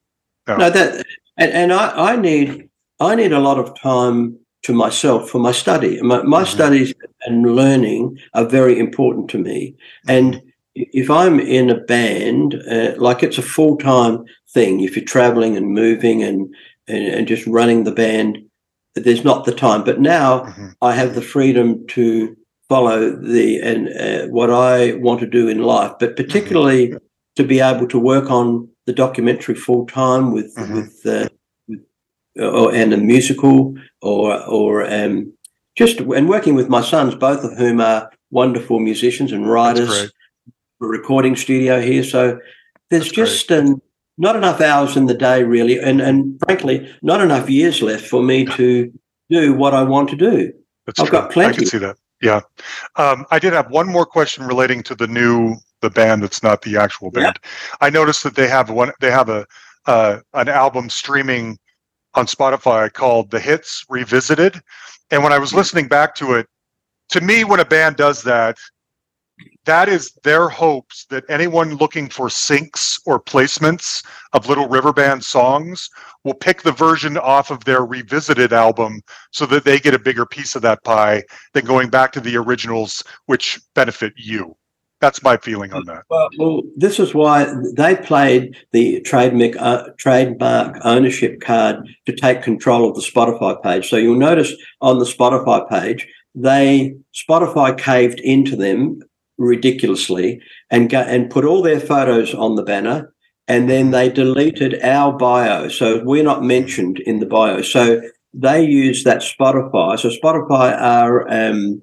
[0.48, 0.56] No.
[0.56, 1.04] no, that
[1.36, 2.68] and, and I, I need
[3.00, 6.00] I need a lot of time to myself for my study.
[6.02, 6.46] My, my Mhm.
[6.46, 6.94] studies
[7.26, 9.74] and learning are very important to me.
[10.08, 10.42] And
[10.74, 14.80] if I'm in a band, uh, like it's a full time thing.
[14.80, 16.52] If you're traveling and moving and,
[16.88, 18.38] and and just running the band,
[18.94, 19.84] there's not the time.
[19.84, 20.74] But now Mhm.
[20.82, 22.36] I have the freedom to
[22.68, 26.94] follow the and uh, what I want to do in life, but particularly
[27.36, 30.74] to be able to work on the documentary full time with Mhm.
[30.76, 31.28] with, uh,
[31.68, 31.80] with
[32.40, 35.30] or, and a musical or or um,
[35.76, 40.10] just and working with my sons, both of whom are wonderful musicians and writers.
[40.80, 42.38] A recording studio here, so
[42.88, 43.82] there's That's just um,
[44.16, 48.22] not enough hours in the day, really, and and frankly, not enough years left for
[48.22, 48.90] me to
[49.28, 50.50] do what I want to do.
[50.86, 51.18] That's I've true.
[51.18, 51.56] got plenty.
[51.56, 51.96] I can see that.
[52.22, 52.40] Yeah.
[52.96, 56.62] Um, I did have one more question relating to the new the band that's not
[56.62, 57.22] the actual Yeah.
[57.24, 57.38] band.
[57.80, 59.46] I noticed that they have one they have a
[59.86, 61.58] uh, an album streaming
[62.14, 64.60] on Spotify called The Hits Revisited.
[65.10, 66.46] And when I was listening back to it,
[67.10, 68.58] to me when a band does that,
[69.64, 75.24] that is their hopes that anyone looking for syncs or placements of Little River Band
[75.24, 75.88] songs
[76.24, 79.00] will pick the version off of their revisited album
[79.30, 81.22] so that they get a bigger piece of that pie
[81.52, 84.56] than going back to the originals, which benefit you.
[85.00, 86.04] That's my feeling on that.
[86.10, 87.46] Well, well, this is why
[87.76, 91.76] they played the trademark uh, trademark ownership card
[92.06, 93.88] to take control of the Spotify page.
[93.88, 99.00] So you'll notice on the Spotify page, they Spotify caved into them
[99.38, 100.40] ridiculously
[100.70, 103.14] and go, and put all their photos on the banner,
[103.46, 107.62] and then they deleted our bio, so we're not mentioned in the bio.
[107.62, 108.02] So
[108.34, 109.98] they use that Spotify.
[109.98, 111.80] So Spotify are um,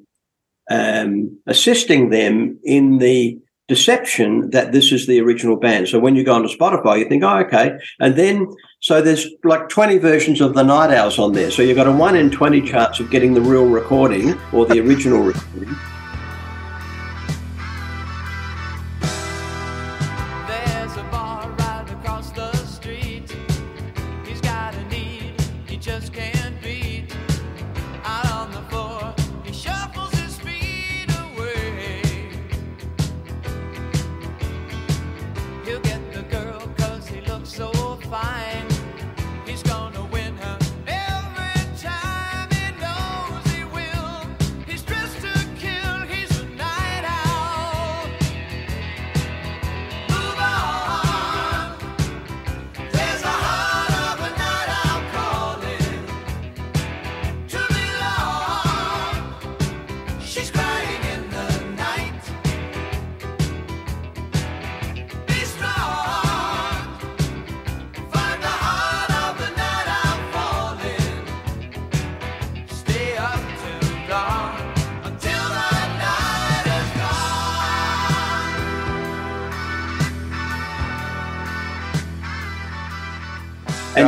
[0.70, 5.88] um, assisting them in the deception that this is the original band.
[5.88, 7.78] So when you go onto Spotify, you think, oh, okay.
[8.00, 8.48] And then,
[8.80, 11.50] so there's like 20 versions of the Night Owls on there.
[11.50, 14.80] So you've got a 1 in 20 chance of getting the real recording or the
[14.80, 15.76] original recording.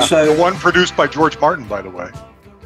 [0.07, 2.09] So the one produced by George Martin, by the way.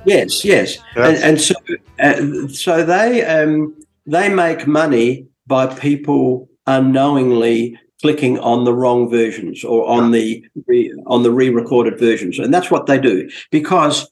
[0.06, 1.56] Yes, yes, and, and so
[2.00, 3.76] uh, so they um,
[4.06, 10.94] they make money by people unknowingly clicking on the wrong versions or on the re,
[11.08, 13.30] on the re-recorded versions, and that's what they do.
[13.52, 14.10] Because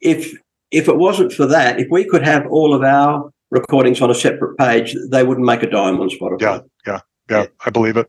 [0.00, 0.32] if
[0.70, 4.14] if it wasn't for that, if we could have all of our recordings on a
[4.14, 6.40] separate page, they wouldn't make a dime on Spotify.
[6.40, 7.00] Yeah, yeah,
[7.30, 7.46] yeah.
[7.64, 8.08] I believe it.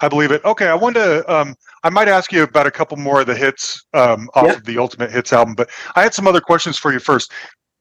[0.00, 0.44] I believe it.
[0.44, 1.32] Okay, I wanted to.
[1.32, 1.54] Um,
[1.84, 4.78] I might ask you about a couple more of the hits um, off of the
[4.78, 7.32] Ultimate Hits album, but I had some other questions for you first.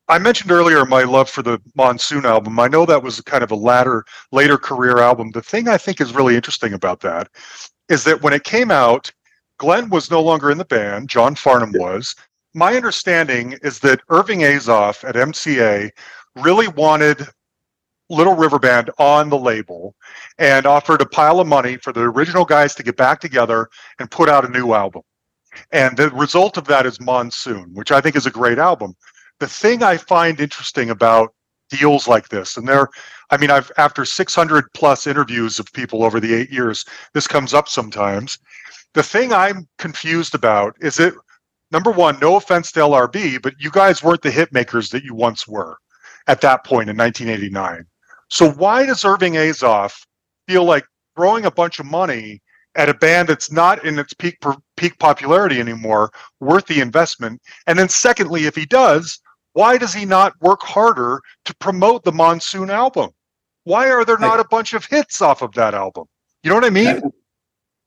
[0.08, 2.60] I mentioned earlier my love for the Monsoon album.
[2.60, 5.32] I know that was kind of a latter, later career album.
[5.32, 7.30] The thing I think is really interesting about that
[7.90, 9.12] is that when it came out,
[9.58, 11.08] Glenn was no longer in the band.
[11.08, 12.16] John Farnham was.
[12.54, 15.92] My understanding is that Irving Azoff at MCA
[16.36, 17.28] really wanted
[18.12, 19.96] Little River Band on the label
[20.38, 24.12] and offered a pile of money for the original guys to get back together and
[24.12, 25.02] put out a new album.
[25.72, 28.96] And the result of that is Monsoon, which I think is a great album.
[29.40, 31.34] The thing I find interesting about
[31.70, 32.90] deals like this, and there,
[33.30, 37.54] I mean, I've after 600 plus interviews of people over the eight years, this comes
[37.54, 38.38] up sometimes.
[38.94, 41.14] The thing I'm confused about is it
[41.72, 45.16] number one, no offense to LRB, but you guys weren't the hit makers that you
[45.16, 45.78] once were
[46.28, 47.86] at that point in 1989.
[48.32, 50.06] So why does Irving Azoff
[50.48, 50.86] feel like
[51.18, 52.42] throwing a bunch of money
[52.76, 54.38] at a band that's not in its peak
[54.78, 57.42] peak popularity anymore worth the investment?
[57.68, 59.20] And then secondly, if he does,
[59.52, 63.10] why does he not work harder to promote the Monsoon album?
[63.66, 66.06] Why are there not a bunch of hits off of that album?
[66.44, 67.02] You know what I mean?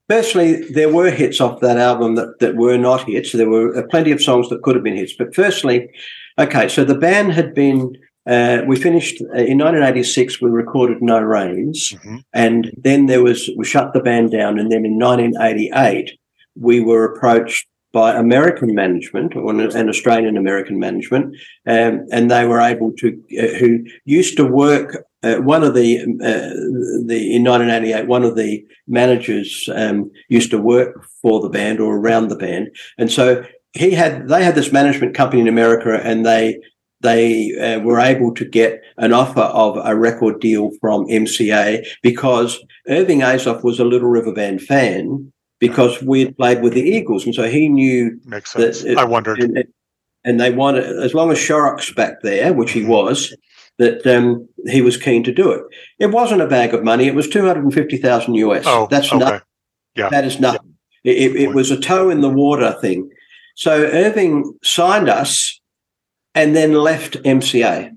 [0.07, 3.31] Firstly, there were hits off that album that, that were not hits.
[3.31, 5.13] There were uh, plenty of songs that could have been hits.
[5.13, 5.89] But firstly,
[6.37, 7.97] okay, so the band had been,
[8.27, 11.93] uh, we finished uh, in 1986, we recorded No Reins.
[11.93, 12.23] Mhm.
[12.33, 14.59] And then there was, we shut the band down.
[14.59, 16.17] And then in 1988,
[16.55, 21.35] we were approached by American management or an, an Australian American management.
[21.65, 23.07] Um, and they were able to,
[23.39, 28.35] uh, who used to work, uh, one of the, uh, the, in 1988, one of
[28.35, 32.75] the managers um, used to work for the band or around the band.
[32.97, 36.59] And so he had, they had this management company in America and they,
[37.01, 42.59] they uh, were able to get an offer of a record deal from MCA because
[42.87, 47.25] Irving Azoff was a Little River Band fan because we had played with the Eagles,
[47.25, 48.19] and so he knew.
[48.25, 48.83] Makes sense.
[48.83, 49.39] it- I wondered.
[49.39, 49.63] And,
[50.23, 53.35] and they wanted, as long as Shorrock's back there, which he was,
[53.77, 55.61] that um, he was keen to do it.
[55.99, 58.63] It wasn't a bag of money; it was two hundred and fifty thousand US.
[58.65, 59.17] Oh, That's okay.
[59.19, 59.41] nothing.
[59.95, 60.09] Yeah.
[60.09, 60.75] That is nothing.
[61.03, 63.09] It, it, it was a toe in the water thing.
[63.55, 65.61] So Irving signed us,
[66.35, 67.91] and then left MCA.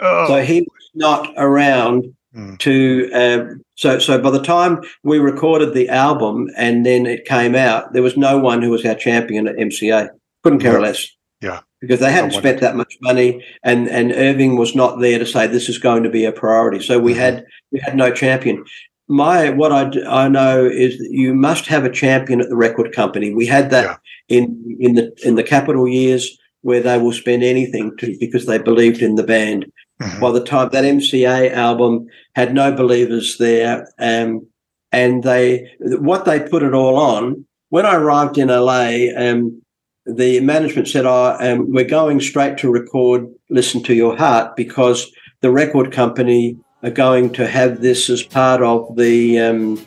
[0.00, 2.56] Oh, So he was not around Hmm.
[2.56, 3.10] to.
[3.14, 7.94] Um, so so by the time we recorded the album and then it came out,
[7.94, 10.10] there was no one who was our champion at MCA.
[10.44, 10.78] Couldn't care Yeah.
[10.78, 11.08] less.
[11.40, 11.60] Yeah.
[11.80, 15.46] Because they hadn't spent that much money, and and Irving was not there to say
[15.46, 16.80] this is going to be a priority.
[16.84, 17.16] So we Mhm.
[17.16, 18.62] had we had no champion.
[19.08, 22.92] My what I, I know is that you must have a champion at the record
[22.92, 23.32] company.
[23.32, 27.96] We had that in in the in the Capitol years where they will spend anything
[27.98, 29.66] to because they believed in the band
[30.00, 30.20] mhm.
[30.20, 34.46] by the time that MCA album had no believers there, um,
[34.92, 37.44] and they what they put it all on.
[37.70, 39.62] When I arrived in LA, um,
[40.06, 45.10] the management said, "Oh, um, we're going straight to record Listen to Your Heart because
[45.40, 49.86] the record company are going to have this as part of the um,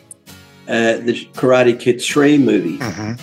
[0.68, 3.20] uh, the Karate Kid Three movie." Mhm.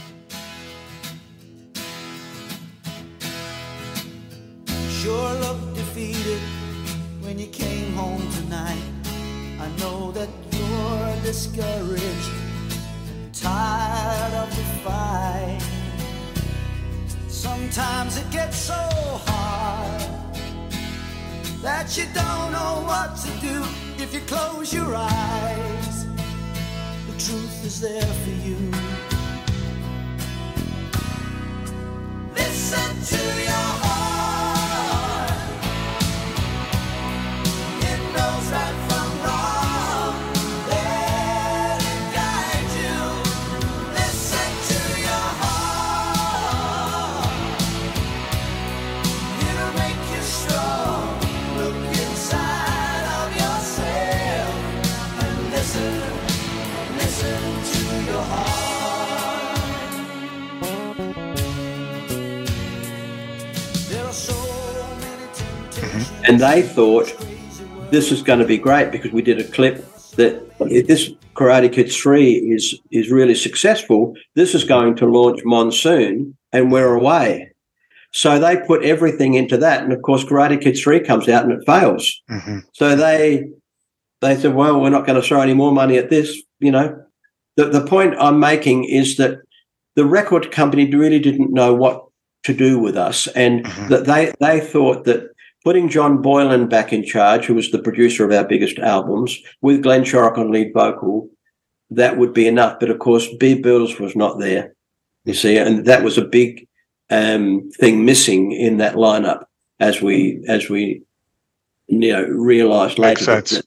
[24.29, 26.05] Close your eyes.
[27.07, 28.38] The truth is there for you.
[66.29, 67.07] And they thought
[67.89, 71.73] this is going to be great because we did a clip that if this Karate
[71.73, 77.51] Kid 3 is is really successful, this is going to launch Monsoon and we're away.
[78.11, 79.83] So they put everything into that.
[79.83, 82.21] And of course, Karate Kid 3 comes out and it fails.
[82.29, 83.49] hmm So they
[84.21, 86.39] they said, well, we're not going to throw any more money at this.
[86.59, 87.03] You know,
[87.55, 89.39] the, the point I'm making is that
[89.95, 92.05] the record company really didn't know what
[92.43, 93.25] to do with us.
[93.27, 93.89] And Mhm.
[93.89, 95.31] that they, they thought that
[95.69, 99.83] putting John Boylan back in charge, who was the producer of our biggest albums, with
[99.83, 101.29] Glenn Shorrock on lead vocal,
[101.91, 102.79] that would be enough.
[102.79, 104.73] But of course, Beeb Birtles was not there,
[105.25, 106.67] you see, and that was a big
[107.11, 109.43] um, thing missing in that lineup
[109.79, 111.03] as we as we
[111.85, 113.63] you know realised later that- sense.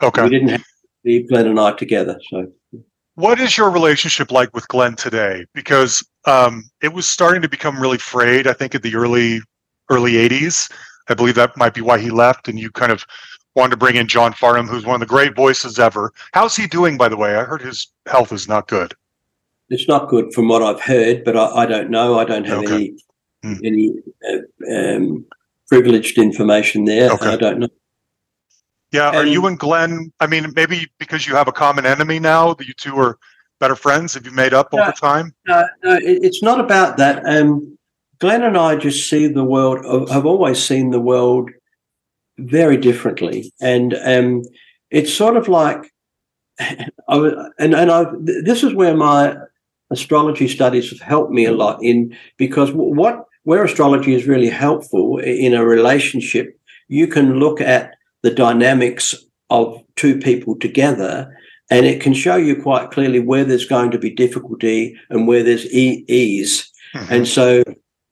[0.00, 0.64] that we didn't have
[1.02, 2.18] Steve, Glenn, and I together.
[2.28, 2.50] So
[3.14, 5.44] What is your relationship like with Glenn today?
[5.54, 8.48] Because um, it was starting to become really frayed.
[8.48, 9.42] I think in the early
[9.88, 10.68] early '80s.
[11.08, 13.04] I believe that might be why he left, and you kind of
[13.54, 16.12] wanted to bring in John Farnham, who's one of the great voices ever.
[16.32, 17.36] How's he doing, by the way?
[17.36, 18.94] I heard his health is not good.
[19.68, 22.18] it's not good from what I've heard, but I, I don't know.
[22.18, 22.74] I don't have Okay.
[22.74, 22.96] any
[23.42, 23.54] Hmm.
[23.64, 23.92] any
[24.28, 25.26] uh, um,
[25.68, 27.10] privileged information there.
[27.12, 27.28] Okay.
[27.34, 27.68] I don't know.
[28.92, 30.12] Yeah, are And- you and Glenn?
[30.20, 33.18] I mean, maybe because you have a common enemy now, that you two are
[33.60, 34.14] better friends.
[34.14, 35.34] Have you made up over time?
[35.46, 37.24] No, no, it's not about that.
[37.26, 37.75] Um,
[38.18, 39.84] Glenn and I just see the world.
[40.10, 41.50] I've always seen the world
[42.38, 44.42] very differently, and um,
[44.90, 45.92] it's sort of like,
[46.60, 48.06] I was, and and I.
[48.20, 49.36] This is where my
[49.90, 55.18] astrology studies have helped me a lot in because what where astrology is really helpful
[55.18, 59.14] in a relationship, you can look at the dynamics
[59.50, 61.32] of two people together
[61.70, 65.44] and it can show you quite clearly where there's going to be difficulty and where
[65.44, 67.10] there's e- ease Mhm.
[67.10, 67.62] and so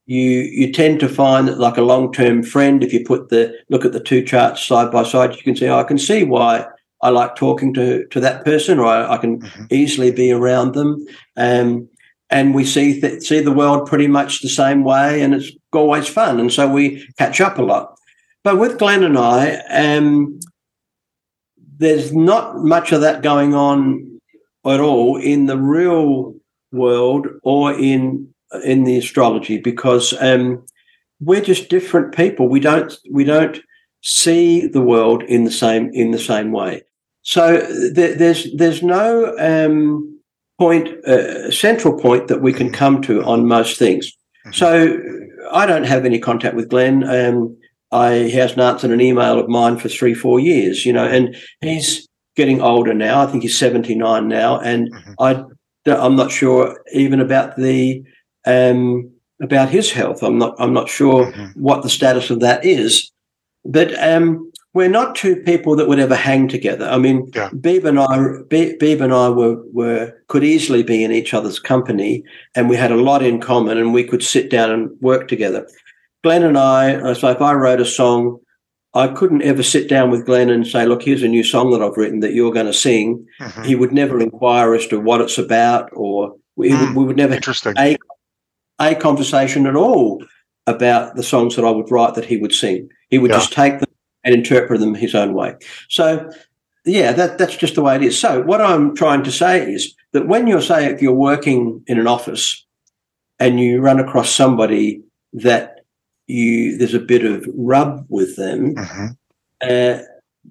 [0.07, 3.85] you you tend to find that like a long-term friend if you put the look
[3.85, 6.65] at the two charts side by side you can say oh, i can see why
[7.01, 9.71] i like talking to to that person or i, I can Mhm.
[9.71, 11.03] easily be around them
[11.37, 11.87] um,
[12.29, 16.07] and we see th- see the world pretty much the same way and it's always
[16.07, 17.95] fun and so we catch up a lot
[18.43, 20.39] but with glenn and i um,
[21.77, 24.19] there's not much of that going on
[24.65, 26.33] at all in the real
[26.71, 28.27] world or in
[28.63, 30.65] in the astrology because um,
[31.19, 32.47] we're just different people.
[32.47, 33.59] We don't we don't
[34.01, 36.83] see the world in the same in the same way.
[37.21, 37.59] So
[37.95, 40.19] th- there's there's no um,
[40.59, 44.11] point uh, central point that we can come to on most things.
[44.51, 44.99] So
[45.51, 47.03] I don't have any contact with Glenn.
[47.03, 47.57] Um,
[47.91, 50.85] I he hasn't answered an email of mine for three four years.
[50.85, 53.23] You know, and he's getting older now.
[53.23, 55.15] I think he's seventy nine now, and Mhm.
[55.19, 55.43] I
[55.91, 58.03] I'm not sure even about the
[58.45, 59.09] um,
[59.41, 60.23] about his health.
[60.23, 61.55] I'm not I'm not sure Mhm.
[61.55, 63.11] what the status of that is.
[63.67, 66.85] But um, we're not two people that would ever hang together.
[66.87, 67.49] I mean, Yeah.
[67.49, 71.57] Beeb and I, Be- Beeb and I were, were could easily be in each other's
[71.59, 72.23] company,
[72.55, 75.67] and we had a lot in common, and we could sit down and work together.
[76.23, 78.37] Glenn and I, so if I wrote a song,
[78.93, 81.81] I couldn't ever sit down with Glenn and say, "Look, here's a new song that
[81.81, 83.65] I've written that you're going to sing." Mhm.
[83.65, 86.79] He would never inquire as to what it's about, or we, Hmm.
[86.81, 87.73] would, we would never Interesting.
[87.77, 87.97] a
[88.79, 90.23] a conversation at all
[90.67, 92.89] about the songs that I would write that he would sing.
[93.09, 93.37] He would Yeah.
[93.37, 93.89] just take them
[94.23, 95.55] and interpret them his own way.
[95.89, 96.29] So,
[96.85, 98.17] yeah, that that's just the way it is.
[98.19, 101.99] So, what I'm trying to say is that when you're say if you're working in
[101.99, 102.65] an office
[103.39, 105.01] and you run across somebody
[105.33, 105.81] that
[106.27, 109.15] you there's a bit of rub with them, Mhm.
[109.61, 110.01] uh,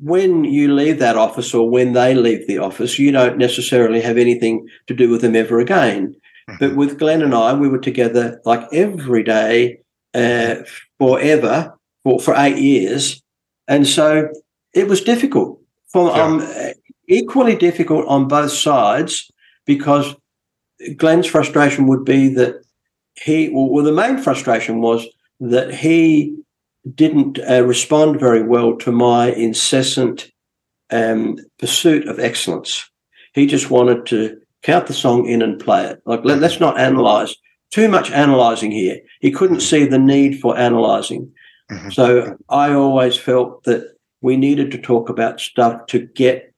[0.00, 4.16] when you leave that office or when they leave the office, you don't necessarily have
[4.18, 6.14] anything to do with them ever again.
[6.60, 9.80] But with Glenn and I, we were together like every day
[10.12, 10.56] uh,
[10.98, 13.22] forever for, for eight years.
[13.66, 14.28] And so
[14.72, 16.22] it was difficult, for, Yeah.
[16.22, 16.48] um,
[17.08, 19.30] equally difficult on both sides
[19.66, 20.14] because
[20.96, 22.56] Glenn's frustration would be that
[23.14, 25.06] he, well, well the main frustration was
[25.40, 26.36] that he
[26.94, 30.30] didn't uh, respond very well to my incessant
[30.90, 32.88] um, pursuit of excellence.
[33.32, 36.02] He just wanted to count the song in and play it.
[36.06, 37.36] Like, let, us not analyze.
[37.70, 39.00] Too much analyzing here.
[39.20, 41.30] He couldn't see the need for analyzing.
[41.70, 41.92] Mhm.
[41.92, 46.52] So I always felt that we needed to talk about stuff to get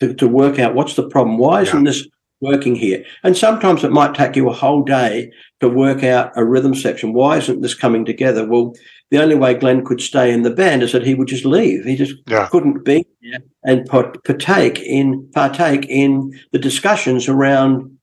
[0.00, 1.38] to, to work out what's the problem.
[1.38, 2.06] Why isn't this
[2.40, 3.04] working here?
[3.22, 7.12] And sometimes it might take you a whole day to work out a rhythm section.
[7.12, 8.46] Why isn't this coming together?
[8.46, 8.74] Well,
[9.12, 11.84] the only way Glenn could stay in the band is that he would just leave.
[11.84, 12.48] He just Yeah.
[12.50, 17.98] couldn't be there and partake in partake in the discussions around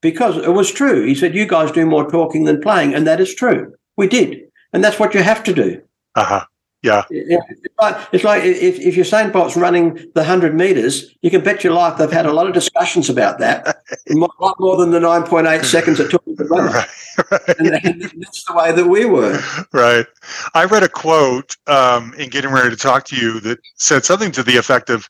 [0.00, 1.06] because it was true.
[1.06, 3.72] He said, "You guys do more talking than playing," and that is true.
[3.96, 4.40] We did,
[4.72, 5.80] and that's what you have to do.
[6.16, 6.44] Uh-huh.
[6.82, 7.04] Yeah.
[7.10, 11.42] Yeah, It's like, it's like if, if Usain Bolt's running the 100 meters, you can
[11.42, 13.82] bet your life they've had a lot of discussions about that.
[14.10, 16.72] A lot more than the 9.8 seconds it took to run.
[16.72, 16.88] Right.
[17.30, 17.58] right.
[17.58, 19.40] And, and that's the way that we were.
[19.72, 20.06] Right.
[20.54, 24.32] I read a quote um, in getting ready to talk to you that said something
[24.32, 25.08] to the effect of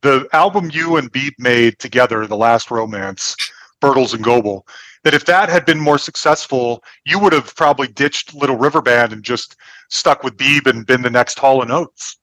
[0.00, 3.36] the album you and Beeb made together, The Last Romance,
[3.82, 4.66] Birtles and Goble,
[5.04, 9.12] that if that had been more successful, you would have probably ditched Little River Band
[9.12, 9.56] and just
[9.92, 12.16] stuck with Beeb and been the next Hall and Oates.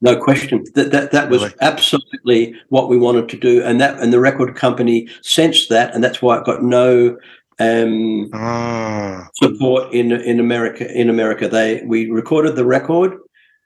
[0.00, 0.64] No question.
[0.74, 1.54] That that, that was Really?
[1.60, 3.62] absolutely what we wanted to do.
[3.62, 7.16] And that and the record company sensed that and that's why it got no
[7.60, 10.90] um Ah, support in in America.
[10.92, 13.16] In America, they we recorded the record,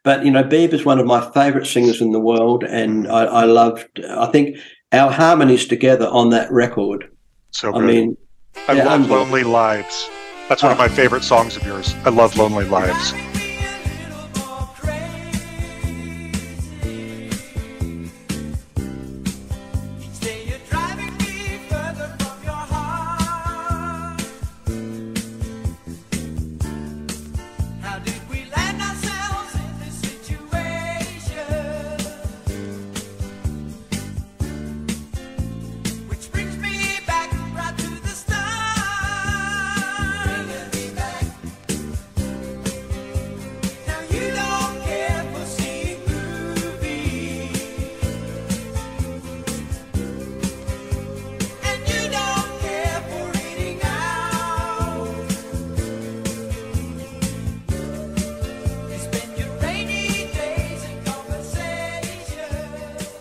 [0.04, 3.24] but you know, Beeb is one of my favourite singers in the world, and I,
[3.24, 4.00] I loved.
[4.04, 4.58] I think
[4.92, 7.08] our harmonies together on that record.
[7.50, 7.86] so I good.
[7.86, 8.16] mean,
[8.68, 10.10] I yeah, love Lonely Lives.
[10.48, 11.94] That's one of my favorite songs of yours.
[12.04, 13.12] I love Lonely Lives.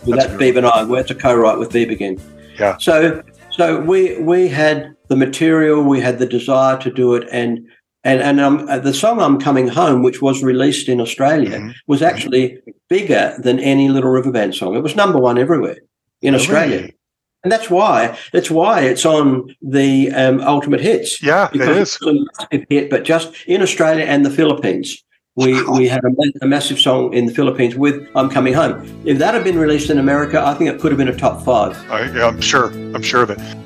[0.06, 0.84] Well, That's that's Beeb and I.
[0.84, 2.20] We had to co-write with Beeb again.
[2.58, 2.76] Yeah.
[2.78, 7.66] So so we we had the material, we had the desire to do it, and
[8.04, 11.74] and and um, uh, the song "I'm Coming Home," which was released in Australia, Mhm.
[11.88, 12.58] was actually
[12.88, 14.76] bigger than any Little River Band song.
[14.76, 15.78] It was number one everywhere
[16.22, 16.96] in Australia, Really?
[17.42, 21.20] and that's why that's why it's on the um, Ultimate Hits.
[21.22, 21.98] Yeah, it because is.
[22.00, 25.02] it's a hit, but just in Australia and the Philippines.
[25.36, 26.10] We, we had a,
[26.40, 28.82] a massive song in the Philippines with I'm Coming Home.
[29.04, 31.44] If that had been released in America, I think it could have been a top
[31.44, 31.76] five.
[31.90, 32.70] I, I'm sure.
[32.94, 33.65] I'm sure of it.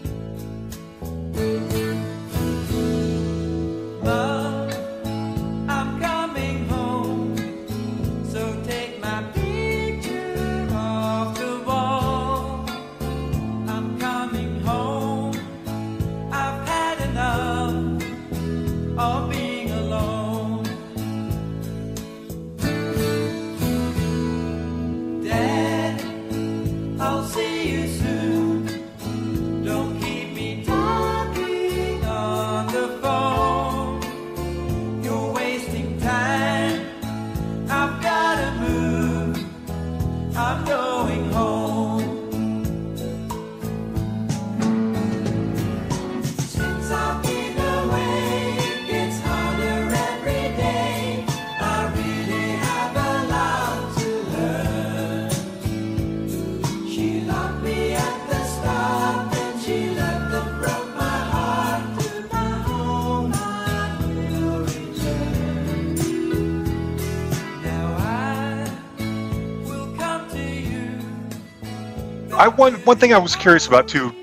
[72.41, 74.15] I one one thing I was curious about too.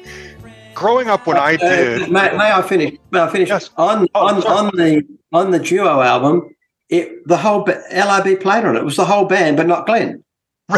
[0.74, 2.98] Growing up when I Uh, did, may, may I finish?
[3.12, 3.50] May I finish?
[3.50, 3.70] Yes.
[3.78, 4.58] On Oh, on, sorry.
[4.58, 5.04] on the
[5.34, 6.50] on the duo album,
[6.90, 8.80] it the whole LRB played on it.
[8.80, 10.24] It was the whole band, but not Glenn.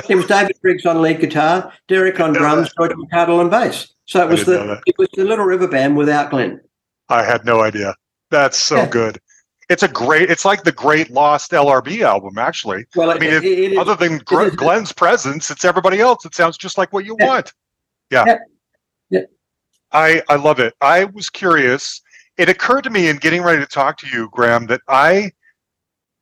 [0.09, 3.87] It was David Briggs on lead guitar, Derek on drums, George McArdle on bass.
[4.05, 6.59] So it was the it was the Little River Band without Glenn.
[7.07, 7.95] I had no idea.
[8.31, 8.85] That's so Yeah.
[8.87, 9.19] good.
[9.69, 10.31] It's a great.
[10.31, 12.85] It's like the great lost LRB album, actually.
[12.95, 14.49] Well, I mean, it, it, it, Other than Gr-.
[14.49, 16.25] Glenn's presence, it's everybody else.
[16.25, 17.53] It sounds just like what you want.
[18.09, 18.25] Yeah.
[18.25, 18.37] Yeah.
[19.11, 19.21] Yeah.
[19.91, 20.73] I I love it.
[20.81, 22.01] I was curious.
[22.37, 25.31] It occurred to me in getting ready to talk to you, Graeham, that I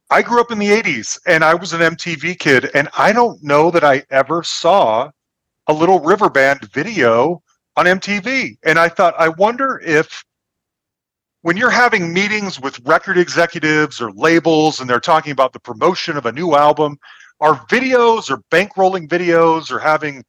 [0.10, 3.42] I grew up in the 80s and I was an MTV kid and I don't
[3.44, 5.12] know that I ever saw
[5.68, 7.42] a little river band video
[7.76, 8.58] on MTV.
[8.64, 10.24] And I thought I wonder if
[11.48, 16.18] when you're having meetings with record executives or labels and they're talking about the promotion
[16.18, 17.00] of a new album,
[17.40, 20.26] are videos or bankrolling videos or having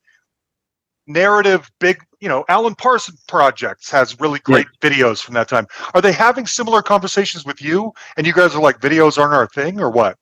[1.08, 5.66] narrative big, you know, Alan Parson projects has really great videos from that time.
[5.92, 9.48] Are they having similar conversations with you and you guys are like videos aren't our
[9.48, 10.16] thing or what?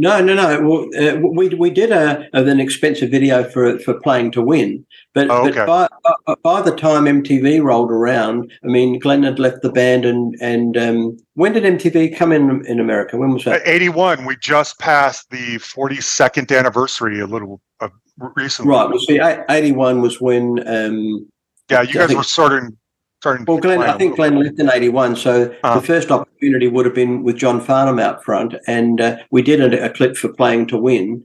[0.00, 0.60] No, no, no.
[0.62, 5.28] Well, uh, we we did a, an expensive video for for playing to win, but,
[5.28, 5.66] Oh, but okay.
[5.66, 5.88] by,
[6.26, 10.36] by by the time MTV rolled around, I mean, Glenn had left the band, and
[10.40, 13.16] and um, when did MTV come in in America?
[13.16, 13.60] When was that?
[13.66, 17.88] 81, we just passed the 42nd anniversary a little uh,
[18.36, 18.70] recently.
[18.70, 18.88] Right.
[18.88, 19.20] Well, see,
[19.50, 20.60] eighty one was when.
[20.66, 21.28] Um,
[21.68, 22.76] Yeah, you guys think- were starting
[23.20, 23.44] starting.
[23.46, 25.80] well, Glenn, I think Glenn left in eighty one, so Uh-huh.
[25.80, 29.60] the first opportunity would have been with John Farnham out front, and uh, we did
[29.60, 31.22] a, a clip for playing to win.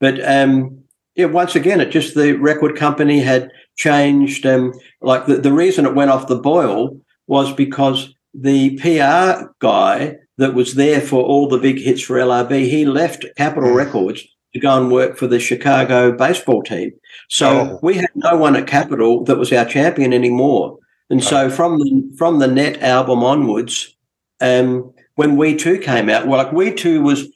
[0.00, 0.78] But um,
[1.14, 4.44] yeah, once again, it just the record company had changed.
[4.46, 10.16] Um, like the, the reason it went off the boil was because the PR guy
[10.38, 13.76] that was there for all the big hits for LRB, he left Capitol Mm.
[13.76, 16.90] Records to go and work for the Chicago baseball team.
[17.30, 17.78] So Oh.
[17.82, 20.78] we had no one at Capitol that was our champion anymore.
[21.10, 23.94] And so from the from the Net album onwards,
[24.40, 27.28] um, when We Two came out, well, like We Two was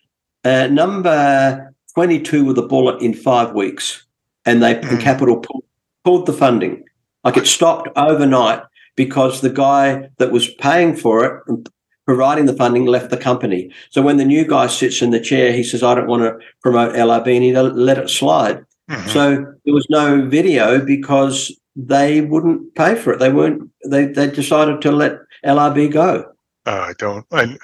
[0.44, 4.04] uh, number twenty two with a bullet in five weeks,
[4.44, 5.00] and they Mm.
[5.00, 5.64] Capitol pulled,
[6.04, 6.84] pulled the funding.
[7.24, 8.62] Like it stopped overnight
[8.96, 11.68] because the guy that was paying for it and
[12.06, 13.70] providing the funding left the company.
[13.90, 16.38] So when the new guy sits in the chair, he says, "I don't want to
[16.60, 18.64] promote LRB," and he let it slide.
[18.90, 19.08] Mhm.
[19.10, 23.18] So there was no video because they wouldn't pay for it.
[23.18, 23.70] They weren't.
[23.86, 26.32] They they decided to let LRB go.
[26.66, 27.24] Uh, I don't.
[27.30, 27.58] And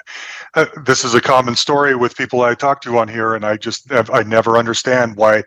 [0.55, 3.57] uh, this is a common story with people I talk to on here, and I
[3.57, 5.43] just I never understand why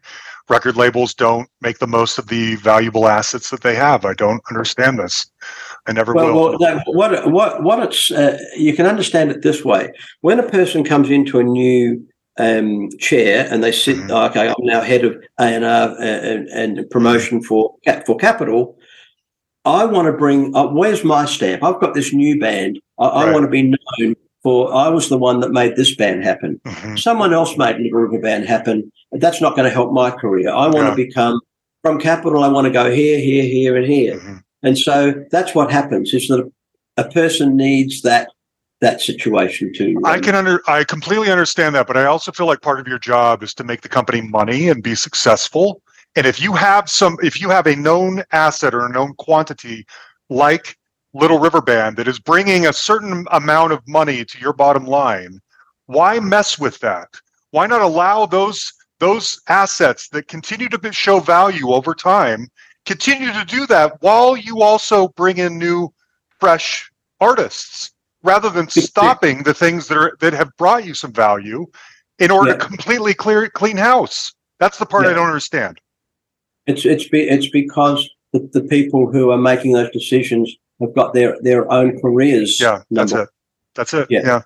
[0.49, 4.05] record labels don't make the most of the valuable assets that they have.
[4.05, 5.29] I don't understand this.
[5.87, 6.49] I never Well, will.
[6.49, 9.91] well that, what what what it's uh, you can understand it this way:
[10.21, 12.05] when a person comes into a new
[12.39, 14.29] um, chair and they sit, Mhm.
[14.29, 17.75] okay, I'm now head of A and R and, and promotion for
[18.05, 18.77] for Capitol.
[19.65, 20.55] I want to bring.
[20.55, 21.63] Uh, where's my stamp?
[21.63, 22.79] I've got this new band.
[22.97, 24.73] I, I want to be known for.
[24.73, 26.59] I was the one that made this band happen.
[26.65, 26.97] Mhm.
[26.97, 28.89] someone else made Little River Band happen.
[29.11, 30.49] That's not going to help my career.
[30.49, 30.89] I want Yeah.
[30.91, 31.41] to become
[31.83, 32.43] from Capitol.
[32.43, 34.15] I want to go here, here, here, and here.
[34.17, 34.39] Mhm.
[34.63, 36.13] And so that's what happens.
[36.13, 36.49] Is that
[36.97, 38.29] a person needs that
[38.81, 39.99] that situation to.
[40.05, 42.87] I um, can under I completely understand that, but I also feel like part of
[42.87, 45.81] your job is to make the company money and be successful.
[46.15, 49.85] And if you have some if you have a known asset or a known quantity
[50.29, 50.77] like
[51.13, 55.39] Little River Band that is bringing a certain amount of money to your bottom line,
[55.87, 57.09] why mess with that?
[57.51, 62.47] Why not allow those those assets that continue to show value over time
[62.85, 65.93] continue to do that while you also bring in new
[66.39, 66.89] fresh
[67.19, 67.91] artists
[68.23, 71.65] rather than stopping the things that are that have brought you some value
[72.19, 74.33] in order to completely clear clean house.
[74.59, 75.79] That's the part i don't understand.
[76.67, 81.13] It's it's be, it's because the, the people who are making those decisions have got
[81.13, 82.59] their their own careers.
[82.59, 83.29] yeah that's number- it.
[83.75, 84.21] That's it Yeah.
[84.25, 84.41] yeah.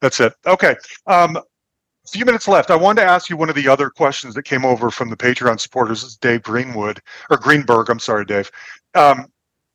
[0.00, 0.32] That's it.
[0.46, 0.76] Okay
[1.06, 2.70] um a few minutes left.
[2.70, 5.16] I wanted to ask you one of the other questions that came over from the
[5.16, 6.02] patreon supporters.
[6.04, 7.00] Is dave greenwood
[7.30, 8.50] or greenberg i'm sorry dave.
[8.94, 9.26] Um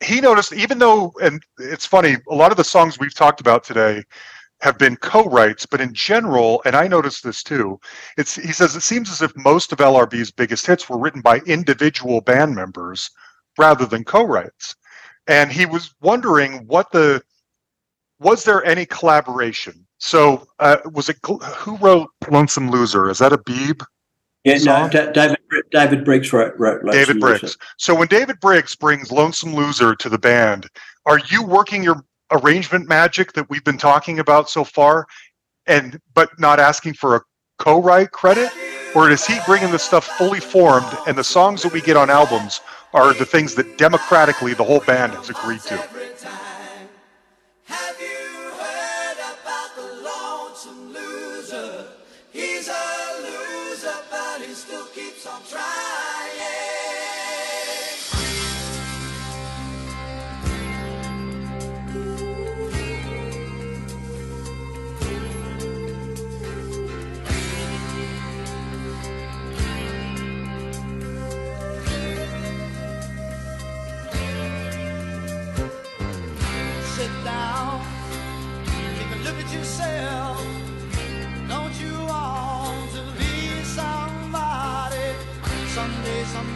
[0.03, 3.63] he noticed even though and it's funny a lot of the songs we've talked about
[3.63, 4.03] today
[4.61, 7.79] have been co-writes but in general and i noticed this too
[8.17, 11.39] it's he says it seems as if most of lrb's biggest hits were written by
[11.45, 13.09] individual band members
[13.59, 14.75] rather than co-writes.
[15.27, 17.21] And he was wondering what the
[18.19, 19.85] was there any collaboration?
[19.99, 23.09] So uh, was it who wrote lonesome loser?
[23.09, 23.85] Is that a beeb
[24.43, 24.89] Yeah, no?
[24.89, 25.37] Da- David
[25.71, 27.39] David Briggs wrote, wrote Lonesome David Loser.
[27.39, 27.57] Briggs.
[27.77, 30.67] So when David Briggs brings Lonesome Loser to the band,
[31.05, 35.07] are you working your arrangement magic that we've been talking about so far,
[35.65, 37.21] and but not asking for a
[37.57, 38.49] co-write credit,
[38.95, 42.09] or is he bringing the stuff fully formed and the songs that we get on
[42.09, 42.61] albums
[42.93, 45.75] are the things that democratically the whole band has agreed to?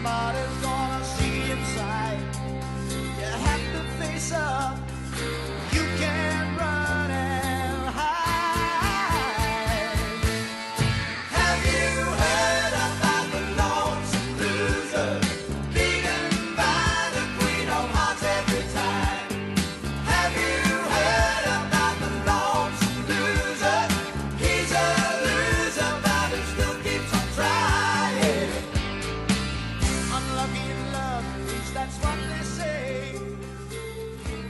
[0.03, 0.52] Someday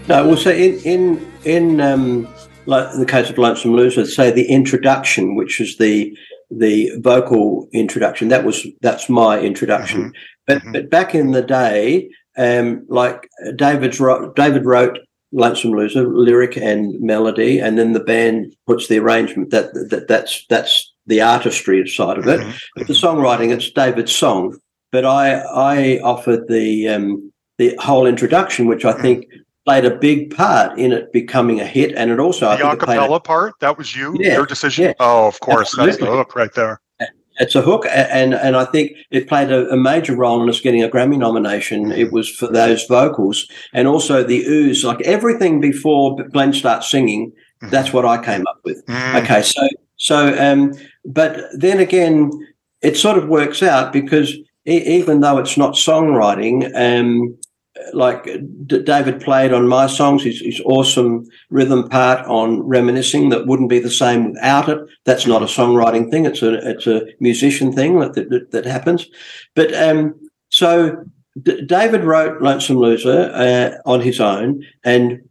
[0.08, 2.28] No, well, so in in in um,
[2.66, 6.16] like the case of Lonesome Loser, say the introduction, which is the
[6.52, 10.02] the vocal introduction, that was that's my introduction.
[10.04, 10.12] Mhm.
[10.48, 10.74] But Mhm.
[10.74, 14.02] but back in the day, um, like David's
[14.36, 15.00] David wrote
[15.32, 19.52] Lonesome Loser lyric and melody, and then the band puts the arrangement.
[19.52, 22.42] That that that's that's the artistry side of it.
[22.42, 22.54] Mhm.
[22.76, 24.58] But the songwriting, it's David's song.
[24.92, 29.02] But I I offered the um, the whole introduction, which I Mhm.
[29.02, 29.26] think
[29.66, 32.74] played a big part in it becoming a hit, and it also I The think
[32.74, 34.86] it played a- acapella part, that was you, Yeah, your decision.
[34.86, 34.94] yeah.
[35.00, 36.80] Oh, of course, that's the hook right there.
[37.40, 40.60] it's a hook, and and I think it played a, a major role in us
[40.60, 41.92] getting a Grammy nomination.
[41.92, 47.32] It was for those vocals, and also the ooze, like everything before Glenn starts singing.
[47.64, 47.70] Mhm.
[47.72, 48.86] That's what I came up with.
[48.88, 49.62] Mm, Okay, so
[49.96, 50.74] so um,
[51.06, 52.30] but then again,
[52.82, 54.34] it sort of works out because
[54.68, 57.36] e- even though it's not songwriting, um,
[57.94, 58.24] like
[58.68, 63.70] D- David played on my songs, his, his awesome rhythm part on reminiscing that wouldn't
[63.70, 64.80] be the same without it.
[65.06, 69.08] That's not a songwriting thing; it's a it's a musician thing that that, that happens.
[69.56, 70.16] But um,
[70.50, 71.06] so
[71.42, 75.22] D- David wrote "Lonesome Loser" uh, on his own, and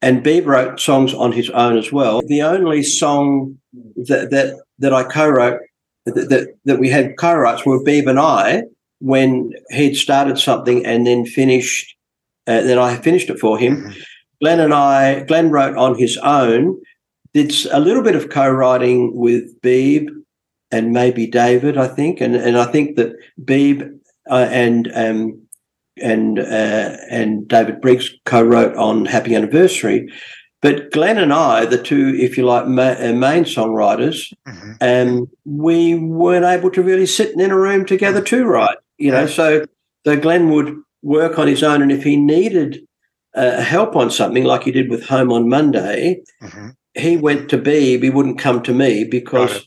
[0.00, 2.22] and Beeb wrote songs on his own as well.
[2.26, 3.58] The only song
[3.96, 5.60] that that that I co-wrote
[6.06, 8.64] that that, that we had co-writes were Beeb and I
[8.98, 11.96] when he'd started something and then finished.
[12.46, 13.76] Uh, then I finished it for him.
[13.76, 14.02] Mhm.
[14.40, 16.80] Glenn and I, Glenn wrote on his own.
[17.32, 20.08] Did a little bit of co-writing with Beeb
[20.70, 23.88] and maybe David, I think, and and I think that Beeb
[24.30, 25.40] uh, and um,
[26.00, 30.10] and uh, and David Briggs co-wrote on Happy Anniversary.
[30.60, 34.76] But Glenn and I, the two, if you like, ma- uh, main songwriters, mhm.
[34.80, 38.78] um, we weren't able to really sit in a room together to write.
[38.98, 39.64] You know, so
[40.06, 42.80] so Glenn would work on his own, and if he needed
[43.34, 46.74] uh, help on something, like he did with Home on Monday, Mhm.
[46.94, 48.02] he went to Beeb.
[48.02, 49.66] He wouldn't come to me because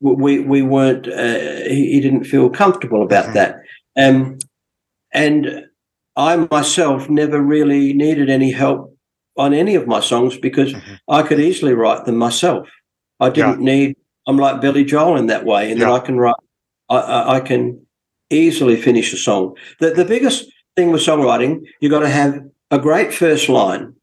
[0.00, 1.06] we we weren't.
[1.08, 1.38] Uh,
[1.68, 3.34] he, he didn't feel comfortable about Mhm.
[3.34, 3.56] that.
[3.96, 4.38] Um,
[5.12, 5.64] and
[6.16, 8.94] I myself never really needed any help
[9.36, 10.98] on any of my songs because Mhm.
[11.08, 12.68] I could easily write them myself.
[13.20, 13.96] I didn't need.
[14.26, 15.92] I'm like Billy Joel in that way, and Yeah.
[15.92, 16.34] I can write.
[16.90, 17.80] I, I, I can
[18.30, 19.54] easily finish a song.
[19.80, 22.40] The the biggest thing with songwriting, you've got to have
[22.70, 23.94] a great first line,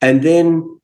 [0.00, 0.78] and then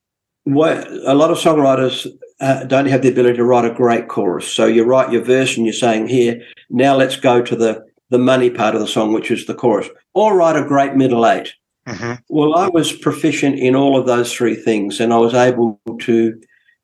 [0.44, 2.06] what a lot of songwriters
[2.40, 4.52] uh, don't have the ability to write a great chorus.
[4.52, 8.18] So you write your verse and you're saying, "Here, now let's go to the the
[8.18, 11.54] money part of the song, which is the chorus," or write a great middle eight.
[11.88, 12.18] Mhm.
[12.28, 16.16] Well, I was proficient in all of those three things, and I was able to,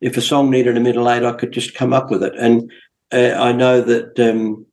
[0.01, 2.35] if a song needed a middle eight, I could just come up with it.
[2.39, 2.71] And
[3.13, 4.65] uh, I know that um,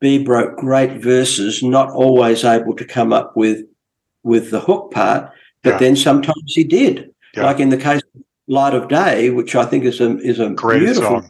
[0.00, 3.62] Beeb wrote great verses, not always able to come up with
[4.22, 5.30] with the hook part,
[5.62, 5.78] but Yeah.
[5.78, 7.10] then sometimes he did.
[7.36, 7.44] Yeah.
[7.46, 10.50] Like in the case of Light of Day, which I think is a is a
[10.50, 11.28] Great beautiful song.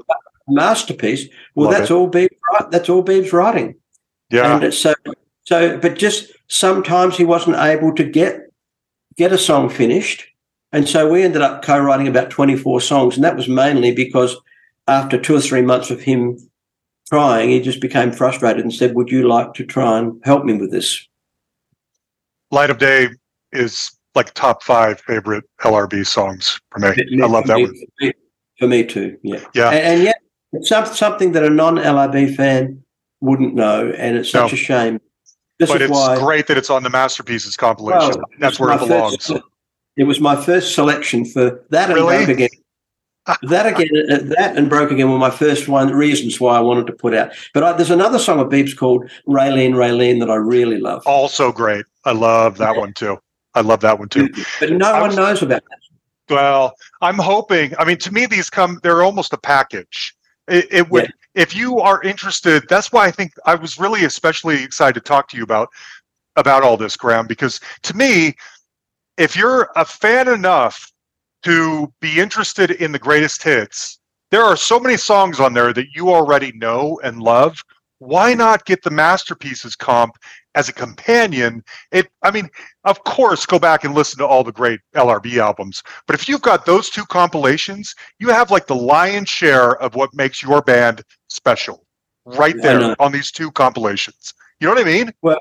[0.48, 1.28] masterpiece.
[1.54, 1.94] Well, Love that's it.
[1.94, 2.28] all Beeb.
[2.70, 3.74] That's all Beeb's writing.
[4.30, 4.58] Yeah.
[4.60, 4.94] And so
[5.44, 8.40] so, but just sometimes he wasn't able to get
[9.16, 10.26] get a song finished,
[10.72, 14.36] and so we ended up co-writing about twenty four songs, and that was mainly because
[14.88, 16.38] after two or three months of him
[17.10, 20.54] trying, he just became frustrated and said, "Would you like to try and help me
[20.54, 21.06] with this?"
[22.50, 23.08] Light of Day
[23.52, 26.88] is like top five favorite LRB songs for me.
[27.22, 27.74] I love that me- one.
[27.74, 28.12] For me,
[28.58, 29.16] for me too.
[29.22, 29.68] Yeah, Yeah.
[29.70, 30.16] and, and yet
[30.52, 32.82] it's some, something that a non LRB fan
[33.20, 34.54] wouldn't know, and it's such No.
[34.54, 35.00] a shame.
[35.58, 36.18] This But it's why.
[36.18, 38.10] great that it's on the Masterpieces compilation.
[38.16, 39.26] Well, That's where it belongs.
[39.26, 39.42] first-
[39.96, 42.16] it was my first selection for that and Really?
[42.18, 42.48] broke again.
[43.42, 46.86] That again, uh, that and broke again were my first one reasons why I wanted
[46.86, 47.32] to put out.
[47.54, 51.02] But I, there's another song of Beeb's called Raylene Raylene that I really love.
[51.06, 51.84] Also great.
[52.04, 53.18] I love that one too.
[53.54, 54.28] I love that one too.
[54.60, 56.34] but no I one knows about that.
[56.34, 57.72] Well, I'm hoping.
[57.78, 58.78] I mean, to me, these come.
[58.82, 60.14] They're almost a package.
[60.48, 62.64] It, it would, if you are interested.
[62.68, 65.68] That's why I think I was really especially excited to talk to you about
[66.36, 68.34] about all this, Graeham, because to me,
[69.16, 70.92] if you're a fan enough
[71.46, 74.00] to be interested in the greatest hits,
[74.32, 77.62] there are so many songs on there that you already know and love.
[77.98, 80.16] Why not get the masterpieces comp
[80.56, 81.62] as a companion?
[81.92, 82.50] It, I mean,
[82.82, 85.84] of course, go back and listen to all the great LRB albums.
[86.08, 90.12] But if you've got those two compilations, you have like the lion's share of what
[90.14, 91.86] makes your band special
[92.24, 94.34] right there on these two compilations.
[94.58, 95.12] You know what I mean?
[95.22, 95.38] Well,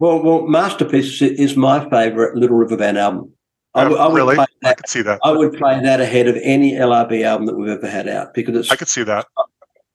[0.00, 3.34] well, Masterpiece is my favourite Little River Band album.
[3.78, 4.34] I, Uh, would- really?
[4.36, 4.76] play I that.
[4.78, 5.20] could see that.
[5.24, 8.56] I would play that ahead of any LRB album that we've ever had out because
[8.56, 9.26] it's I could see that.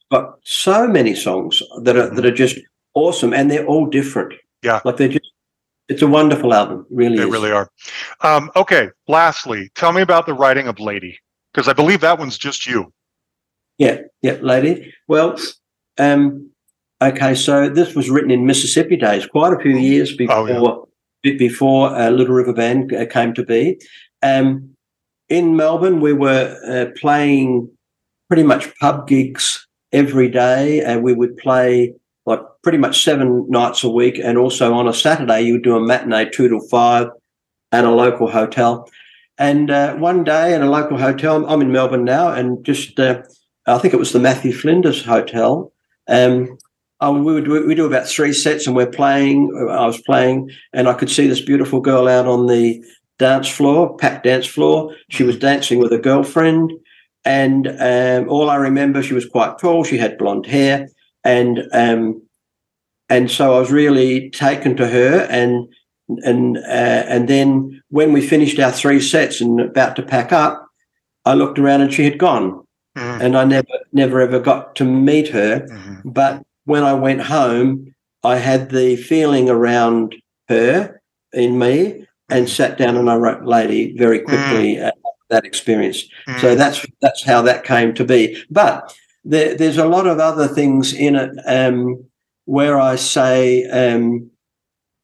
[0.09, 2.57] But so many songs that are that are just
[2.93, 4.33] awesome and they're all different.
[4.61, 4.79] Yeah.
[4.85, 5.29] Like they're just
[5.89, 6.85] it's a wonderful album.
[6.89, 7.29] Really, They is.
[7.29, 7.69] really are.
[8.21, 8.89] Um, okay.
[9.07, 11.19] Lastly, tell me about the writing of Lady,
[11.53, 12.93] because I believe that one's just you.
[13.77, 14.93] Yeah, yeah, lady.
[15.09, 15.35] Well,
[15.97, 16.49] um,
[17.01, 20.59] okay, so this was written in Mississippi days, quite a few years before Oh, yeah.
[21.23, 23.79] Be- before uh, Little River Band uh, came to be.
[24.21, 24.75] Um,
[25.29, 27.69] in Melbourne, we were uh, playing
[28.27, 31.95] pretty much pub gigs every day, and we would play
[32.25, 35.75] like pretty much seven nights a week, and also on a Saturday you would do
[35.75, 37.07] a matinee two till five
[37.71, 38.89] at a local hotel.
[39.37, 43.23] And uh, one day at a local hotel, I'm in Melbourne now, and just uh,
[43.65, 45.71] I think it was the Matthew Flinders Hotel.
[46.07, 46.57] Um,
[47.03, 49.51] I, we would we do about three sets, and we're playing.
[49.69, 52.81] I was playing, and I could see this beautiful girl out on the
[53.19, 54.95] dance floor, packed dance floor.
[55.09, 56.71] She was dancing with a girlfriend,
[57.25, 59.83] and um, all I remember, she was quite tall.
[59.83, 60.87] She had blonde hair,
[61.25, 62.21] and um,
[63.09, 65.67] and so I was really taken to her, and
[66.23, 70.65] and uh, and then when we finished our three sets and about to pack up,
[71.25, 72.63] I looked around and she had gone
[72.97, 75.67] Mhm, and I never never ever got to meet her.
[75.69, 80.15] mhm, But when I went home, I had the feeling around
[80.49, 81.01] her
[81.33, 84.79] in me and sat down and I wrote "Lady" very quickly.
[84.79, 84.91] Uh,
[85.29, 86.03] that experience,
[86.39, 86.57] so mhm.
[86.57, 88.37] that's that's how that came to be.
[88.51, 92.05] But there, there's a lot of other things in it um,
[92.45, 94.29] where I say um,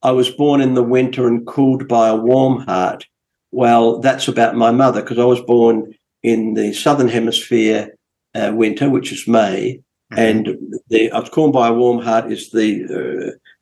[0.03, 3.05] I was born in the winter and cooled by a warm heart.
[3.51, 7.95] Well, that's about my mother because I was born in the southern hemisphere
[8.35, 9.81] uh, winter, which is May,
[10.17, 10.57] and
[10.89, 12.85] the I was cooled by a warm heart is the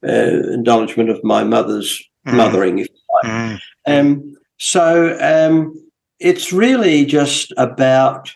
[0.03, 2.79] uh, uh, acknowledgement of my mother's Mhm, mothering.
[2.79, 2.87] If
[3.23, 3.59] mhm.
[3.87, 5.73] um, so um,
[6.19, 8.33] it's really just about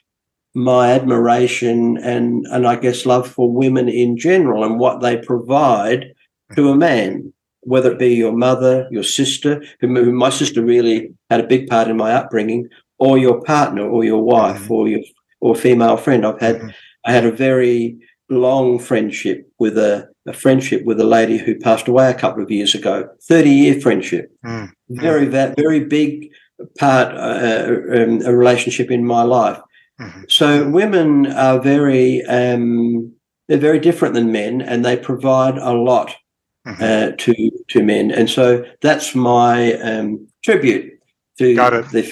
[0.53, 6.13] my admiration and and I guess love for women in general and what they provide
[6.55, 11.39] to a man, whether it be your mother, your sister, who, my sister really had
[11.39, 12.67] a big part in my upbringing,
[12.99, 14.71] or your partner, or your wife, Mhm.
[14.71, 15.01] or your
[15.39, 16.25] or female friend.
[16.25, 16.73] I've had Mhm.
[17.05, 17.97] I had a very
[18.29, 22.51] long friendship with a, a friendship with a lady who passed away a couple of
[22.51, 23.09] years ago.
[23.27, 24.69] Thirty year friendship Mm.
[24.89, 26.31] very very big
[26.77, 27.65] part uh,
[27.97, 29.59] um, a relationship in my life.
[29.99, 30.25] Mhm.
[30.31, 33.11] So women are very um,
[33.47, 36.15] they're very different than men, and they provide a lot
[36.67, 36.81] Mhm.
[36.81, 37.33] uh, to
[37.69, 40.85] to men, and so that's my um, tribute
[41.39, 41.89] to Got it.
[41.91, 42.03] the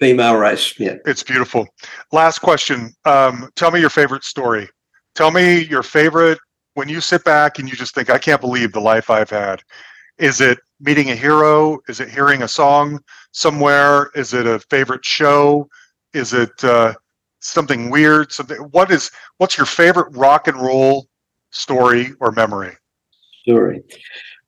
[0.00, 0.78] female race.
[0.78, 0.96] Yeah.
[1.06, 1.66] It's beautiful.
[2.12, 2.94] Last question.
[3.04, 4.68] Um, tell me your favorite story.
[5.14, 6.38] Tell me your favorite
[6.74, 9.62] when you sit back and you just think, I can't believe the life I've had.
[10.18, 11.78] Is it meeting a hero?
[11.88, 13.00] Is it hearing a song
[13.32, 14.10] somewhere?
[14.14, 15.68] Is it a favorite show?
[16.12, 16.94] Is it uh,
[17.40, 18.32] something weird?
[18.32, 18.58] Something.
[18.70, 19.10] What is?
[19.36, 21.08] What's your favorite rock and roll
[21.50, 22.76] story or memory?
[23.48, 23.82] story.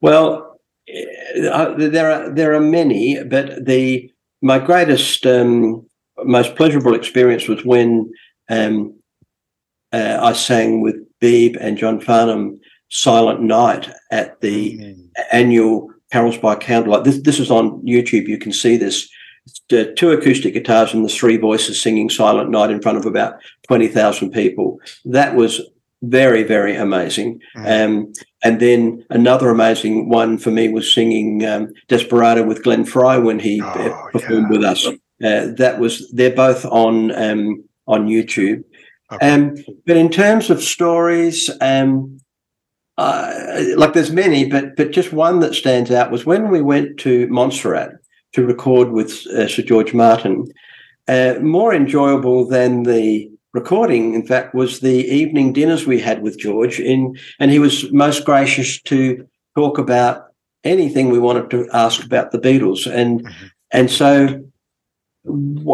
[0.01, 4.10] Well, eh, uh, there are there are many, but the
[4.41, 5.85] my greatest, um,
[6.23, 8.11] most pleasurable experience was when
[8.49, 8.95] um,
[9.91, 12.59] uh, I sang with Beeb and John Farnham
[12.89, 14.95] "Silent Night" at the
[15.31, 17.03] annual Carols by Candlelight.
[17.03, 18.27] This this is on YouTube.
[18.27, 19.09] You can see this.
[19.45, 23.05] It's, uh, two acoustic guitars and the three voices singing "Silent Night" in front of
[23.05, 23.35] about
[23.67, 24.79] twenty thousand people.
[25.05, 25.61] That was
[26.01, 27.41] very very amazing.
[27.55, 27.85] Mhm.
[27.85, 28.13] Um,
[28.43, 33.39] and then another amazing one for me was singing um, "Desperado" with Glenn Frey when
[33.39, 34.57] he Oh, performed yeah.
[34.57, 34.85] with us.
[34.87, 38.63] Uh, that was they're both on um, on YouTube.
[39.11, 39.29] Okay.
[39.29, 39.55] Um,
[39.85, 42.17] but in terms of stories, um,
[42.97, 43.33] uh,
[43.75, 47.27] like there's many, but but just one that stands out was when we went to
[47.27, 47.91] Montserrat
[48.33, 50.45] to record with uh, Sir George Martin.
[51.07, 56.39] Uh, more enjoyable than the recording, in fact, was the evening dinners we had with
[56.39, 56.79] George.
[56.79, 60.27] In and he was most gracious to talk about
[60.63, 63.33] anything we wanted to ask about the Beatles, and Mhm.
[63.71, 64.43] and so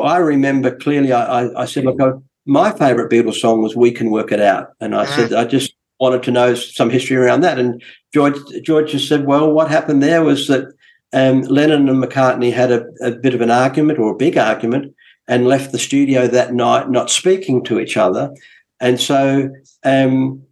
[0.03, 1.13] I remember clearly.
[1.13, 2.11] I, I, said, look, I,
[2.45, 5.73] my favourite Beatles song was "We Can Work It Out," and I said I just
[5.99, 7.59] wanted to know some history around that.
[7.59, 7.81] And
[8.13, 10.67] George George just said, well, what happened there was that
[11.13, 14.93] um, Lennon and McCartney had a, a bit of an argument or a big argument
[15.27, 18.33] and left the studio that night not speaking to each other.
[18.79, 19.49] And so
[19.83, 20.43] um,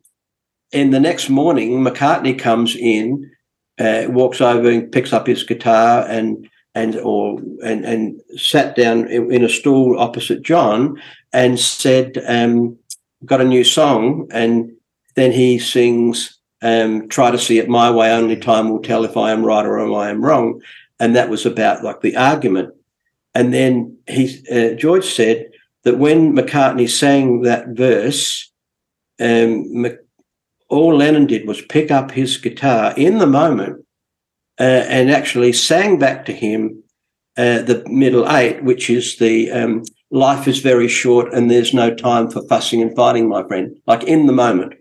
[0.72, 3.31] in the next morning, McCartney comes in,
[3.80, 9.07] uh, walks over and picks up his guitar and and or and and sat down
[9.07, 12.77] in, a stool opposite John and said, um,
[13.23, 14.73] "Got a new song." And
[15.15, 18.11] then he sings, um, "Try to see it my way.
[18.11, 20.61] Only time will tell if I am right or if I am wrong."
[20.99, 22.74] And that was about like the argument.
[23.35, 25.49] And then he uh, George said
[25.83, 28.51] that when McCartney sang that verse,
[29.19, 29.99] um, Mc-
[30.69, 33.85] all Lennon did was pick up his guitar in the moment
[34.59, 36.81] uh, and actually sang back to him
[37.37, 41.93] uh, the middle eight, which is the um, life is very short and there's no
[41.93, 44.73] time for fussing and fighting, my friend, like in the moment.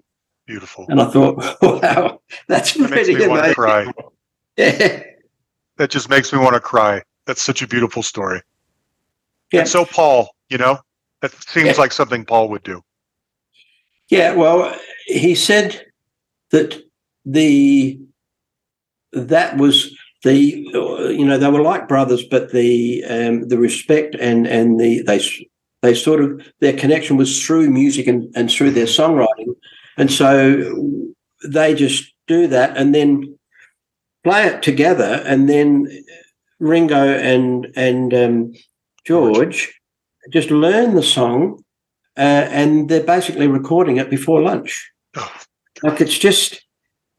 [0.47, 0.87] Beautiful.
[0.89, 3.55] And I thought, wow, that's makes pretty me want to amazing.
[3.55, 3.93] cry.
[4.57, 5.03] Yeah.
[5.79, 7.03] That just makes me want to cry.
[7.27, 8.43] That's such a beautiful story.
[9.53, 9.61] Yeah.
[9.61, 10.79] And so Paul, you know,
[11.23, 11.81] that seems Yeah.
[11.81, 12.83] like something Paul would do.
[14.11, 14.77] Yeah, well,
[15.07, 15.81] he said
[16.51, 16.83] that
[17.25, 17.99] the
[19.13, 24.47] that was the you know they were like brothers, but the um, the respect and
[24.47, 25.21] and the they
[25.81, 29.55] they sort of their connection was through music and, and through their songwriting,
[29.97, 31.01] and so
[31.47, 33.39] they just do that and then
[34.23, 35.87] play it together, and then
[36.61, 38.53] Ringo and and um,
[39.05, 39.79] George
[40.33, 41.63] just learn the song
[42.17, 42.21] uh,
[42.51, 44.91] and they're basically recording it before lunch.
[45.17, 45.33] Oh,
[45.83, 46.63] Like it's just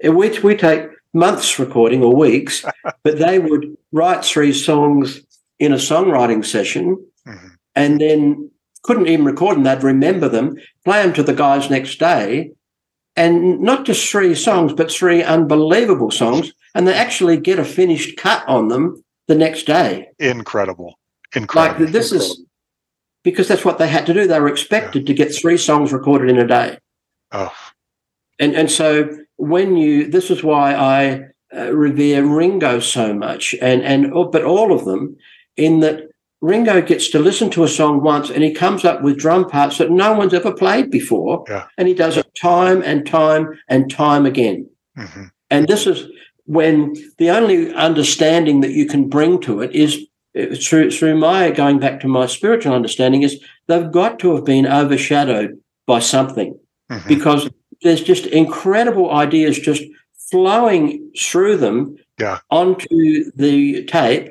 [0.04, 2.66] we we take months recording or weeks,
[3.04, 5.22] but they would write three songs
[5.60, 6.98] in a songwriting session,
[7.28, 7.52] Mhm.
[7.76, 8.52] and then
[8.84, 9.64] couldn't even record them.
[9.64, 12.52] They'd remember them, play them to the guys next day,
[13.16, 18.18] and not just three songs, but three unbelievable songs, and they actually get a finished
[18.18, 20.98] cut on them the next day Incredible.
[21.36, 21.86] Incredible.
[21.86, 22.42] like this is
[23.24, 24.28] because that's what they had to do.
[24.28, 26.78] They were expected to get three songs recorded in a day,
[27.32, 27.54] Oh,
[28.40, 31.22] and and so when you this is why I
[31.56, 35.18] uh, revere Ringo so much, and and oh, but all of them
[35.58, 36.04] in that
[36.42, 39.80] Ringo gets to listen to a song once, and he comes up with drum parts
[39.80, 41.66] that no one's ever played before, Yeah.
[41.78, 44.70] and he does it time and time and time again.
[44.98, 45.32] mhm.
[45.50, 46.08] And this is
[46.46, 50.06] when the only understanding that you can bring to it is
[50.40, 54.46] uh, through through my going back to my spiritual understanding is they've got to have
[54.46, 56.58] been overshadowed by something
[56.92, 57.08] Mhm.
[57.08, 57.50] because
[57.82, 59.84] there's just incredible ideas just
[60.32, 62.40] flowing through them Yeah.
[62.52, 64.30] onto the tape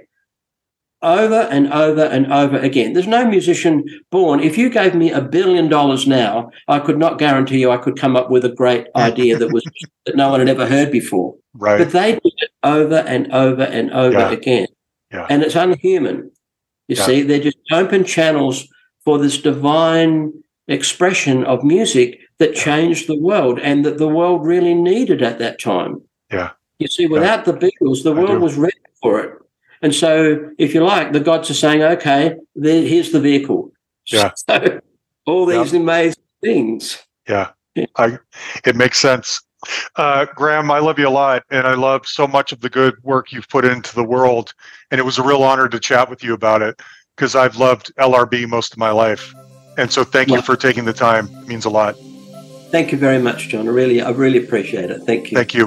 [1.05, 2.93] over and over and over again.
[2.95, 4.41] There's no musician born.
[4.41, 7.97] If you gave me a billion dollars now, I could not guarantee you I could
[7.99, 9.65] come up with a great idea that was
[10.07, 11.35] that no one had ever heard before.
[11.55, 11.79] right.
[11.79, 14.31] But they did it over and over and over Yeah.
[14.33, 14.67] again.
[15.13, 15.27] Yeah.
[15.31, 16.31] And it's unhuman.
[16.89, 17.07] You Yeah.
[17.07, 18.67] see, they're just open channels
[19.05, 20.33] for this divine
[20.69, 25.61] expression of music that changed the world and that the world really needed at that
[25.61, 26.01] time.
[26.33, 26.51] Yeah.
[26.79, 28.41] You see, without the Beatles, the I world do.
[28.41, 29.31] was ready for it.
[29.85, 33.71] And so, if you like, the gods are saying, okay, there, here's the vehicle.
[34.07, 34.31] Yeah.
[34.49, 34.81] So,
[35.27, 35.63] all Yeah.
[35.63, 37.03] these amazing things.
[37.29, 37.87] Yeah, Yeah.
[37.97, 38.19] I,
[38.65, 39.43] it makes sense.
[39.97, 42.95] Uh, Graeham, I love you a lot, and I love so much of the good
[43.03, 44.55] work you've put into the world.
[44.91, 46.81] And it was a real honor to chat with you about it
[47.15, 49.35] because I've loved LRB most of my life.
[49.77, 51.29] And so, thank you for taking the time.
[51.43, 51.95] It means a lot.
[52.71, 53.69] Thank you very much, John.
[53.69, 55.03] I really, I really appreciate it.
[55.03, 55.37] Thank you.
[55.37, 55.67] Thank you.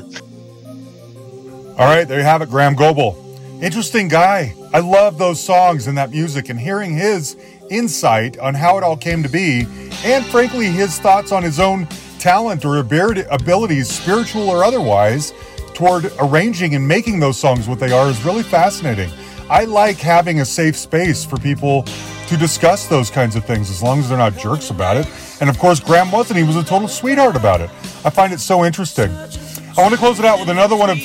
[1.77, 3.26] All right, there you have it, Graeham Goble.
[3.61, 4.53] Interesting guy.
[4.71, 7.35] I love those songs and that music and hearing his
[7.71, 9.65] insight on how it all came to be,
[10.05, 11.87] and frankly, his thoughts on his own
[12.19, 15.33] talent or abilities, spiritual or otherwise,
[15.73, 19.09] toward arranging and making those songs what they are is really fascinating.
[19.49, 21.81] I like having a safe space for people
[22.27, 25.07] to discuss those kinds of things as long as they're not jerks about it.
[25.41, 26.37] And of course, Graeham wasn't.
[26.37, 27.71] He was a total sweetheart about it.
[28.05, 29.09] I find it so interesting.
[29.09, 30.99] I want to close it out with another one of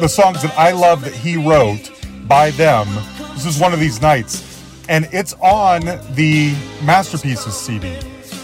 [0.00, 1.90] the songs that I love that he wrote
[2.28, 2.86] by them.
[3.34, 5.80] This is one of these nights, and it's on
[6.14, 7.96] the Masterpieces CD.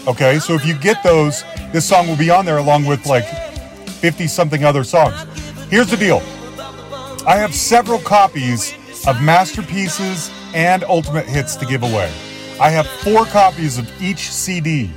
[0.07, 3.25] Okay, so if you get those, this song will be on there along with like
[3.89, 5.15] 50 something other songs.
[5.69, 6.21] Here's the deal
[7.27, 8.73] I have several copies
[9.07, 12.11] of Masterpieces and Ultimate Hits to give away.
[12.59, 14.89] I have four copies of each CD.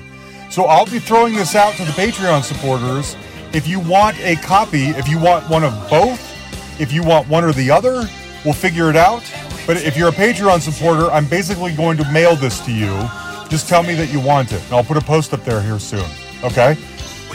[0.51, 3.16] So I'll be throwing this out to the Patreon supporters.
[3.52, 6.20] If you want a copy, if you want one of both,
[6.81, 8.09] if you want one or the other,
[8.44, 9.23] we'll figure it out.
[9.66, 12.97] But if you're a Patreon supporter, I'm basically going to mail this to you.
[13.48, 15.78] Just tell me that you want it, and I'll put a post up there here
[15.78, 16.09] soon.
[16.43, 16.74] Okay?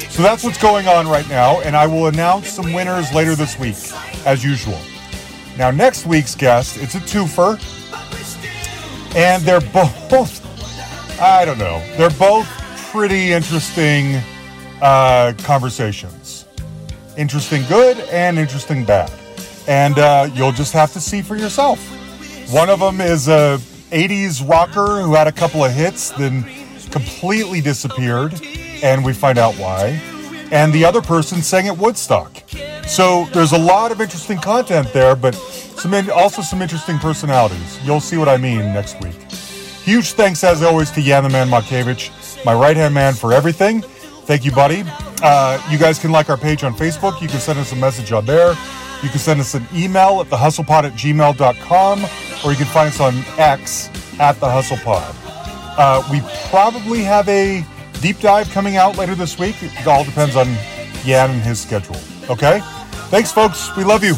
[0.10, 3.60] So that's what's going on right now, and I will announce some winners later this
[3.60, 3.76] week,
[4.26, 4.80] as usual.
[5.58, 7.60] Now, next week's guest, it's a twofer,
[9.16, 9.62] and they're
[10.10, 12.48] both, I don't know, they're both
[12.92, 14.22] pretty interesting
[14.82, 16.46] uh, conversations.
[17.16, 19.12] Interesting good and interesting bad.
[19.68, 21.80] And uh, you'll just have to see for yourself.
[22.52, 23.60] One of them is a
[23.92, 26.44] 80s rocker who had a couple of hits, then
[26.92, 28.34] completely disappeared,
[28.84, 30.02] and we find out why.
[30.52, 32.44] And the other person sang at Woodstock.
[32.88, 37.80] So there's a lot of interesting content there, but some in, also some interesting personalities.
[37.84, 39.16] You'll see what I mean next week.
[39.84, 43.82] Huge thanks, as always, to Jan the Man Makevich, my right hand man, for everything.
[43.82, 44.84] Thank you, buddy.
[45.22, 47.22] Uh, you guys can like our page on Facebook.
[47.22, 48.56] You can send us a message on there.
[49.04, 52.06] You can send us an email at thehustlepod at gmail.com
[52.46, 53.90] or you can find us on X
[54.20, 55.14] at the Hustlepod.
[55.78, 57.66] Uh, we probably have a
[58.00, 59.56] deep dive coming out later this week.
[59.62, 60.48] It all depends on
[61.04, 61.98] Yan and his schedule.
[62.30, 62.62] Okay?
[63.10, 63.76] Thanks, folks.
[63.76, 64.16] We love you.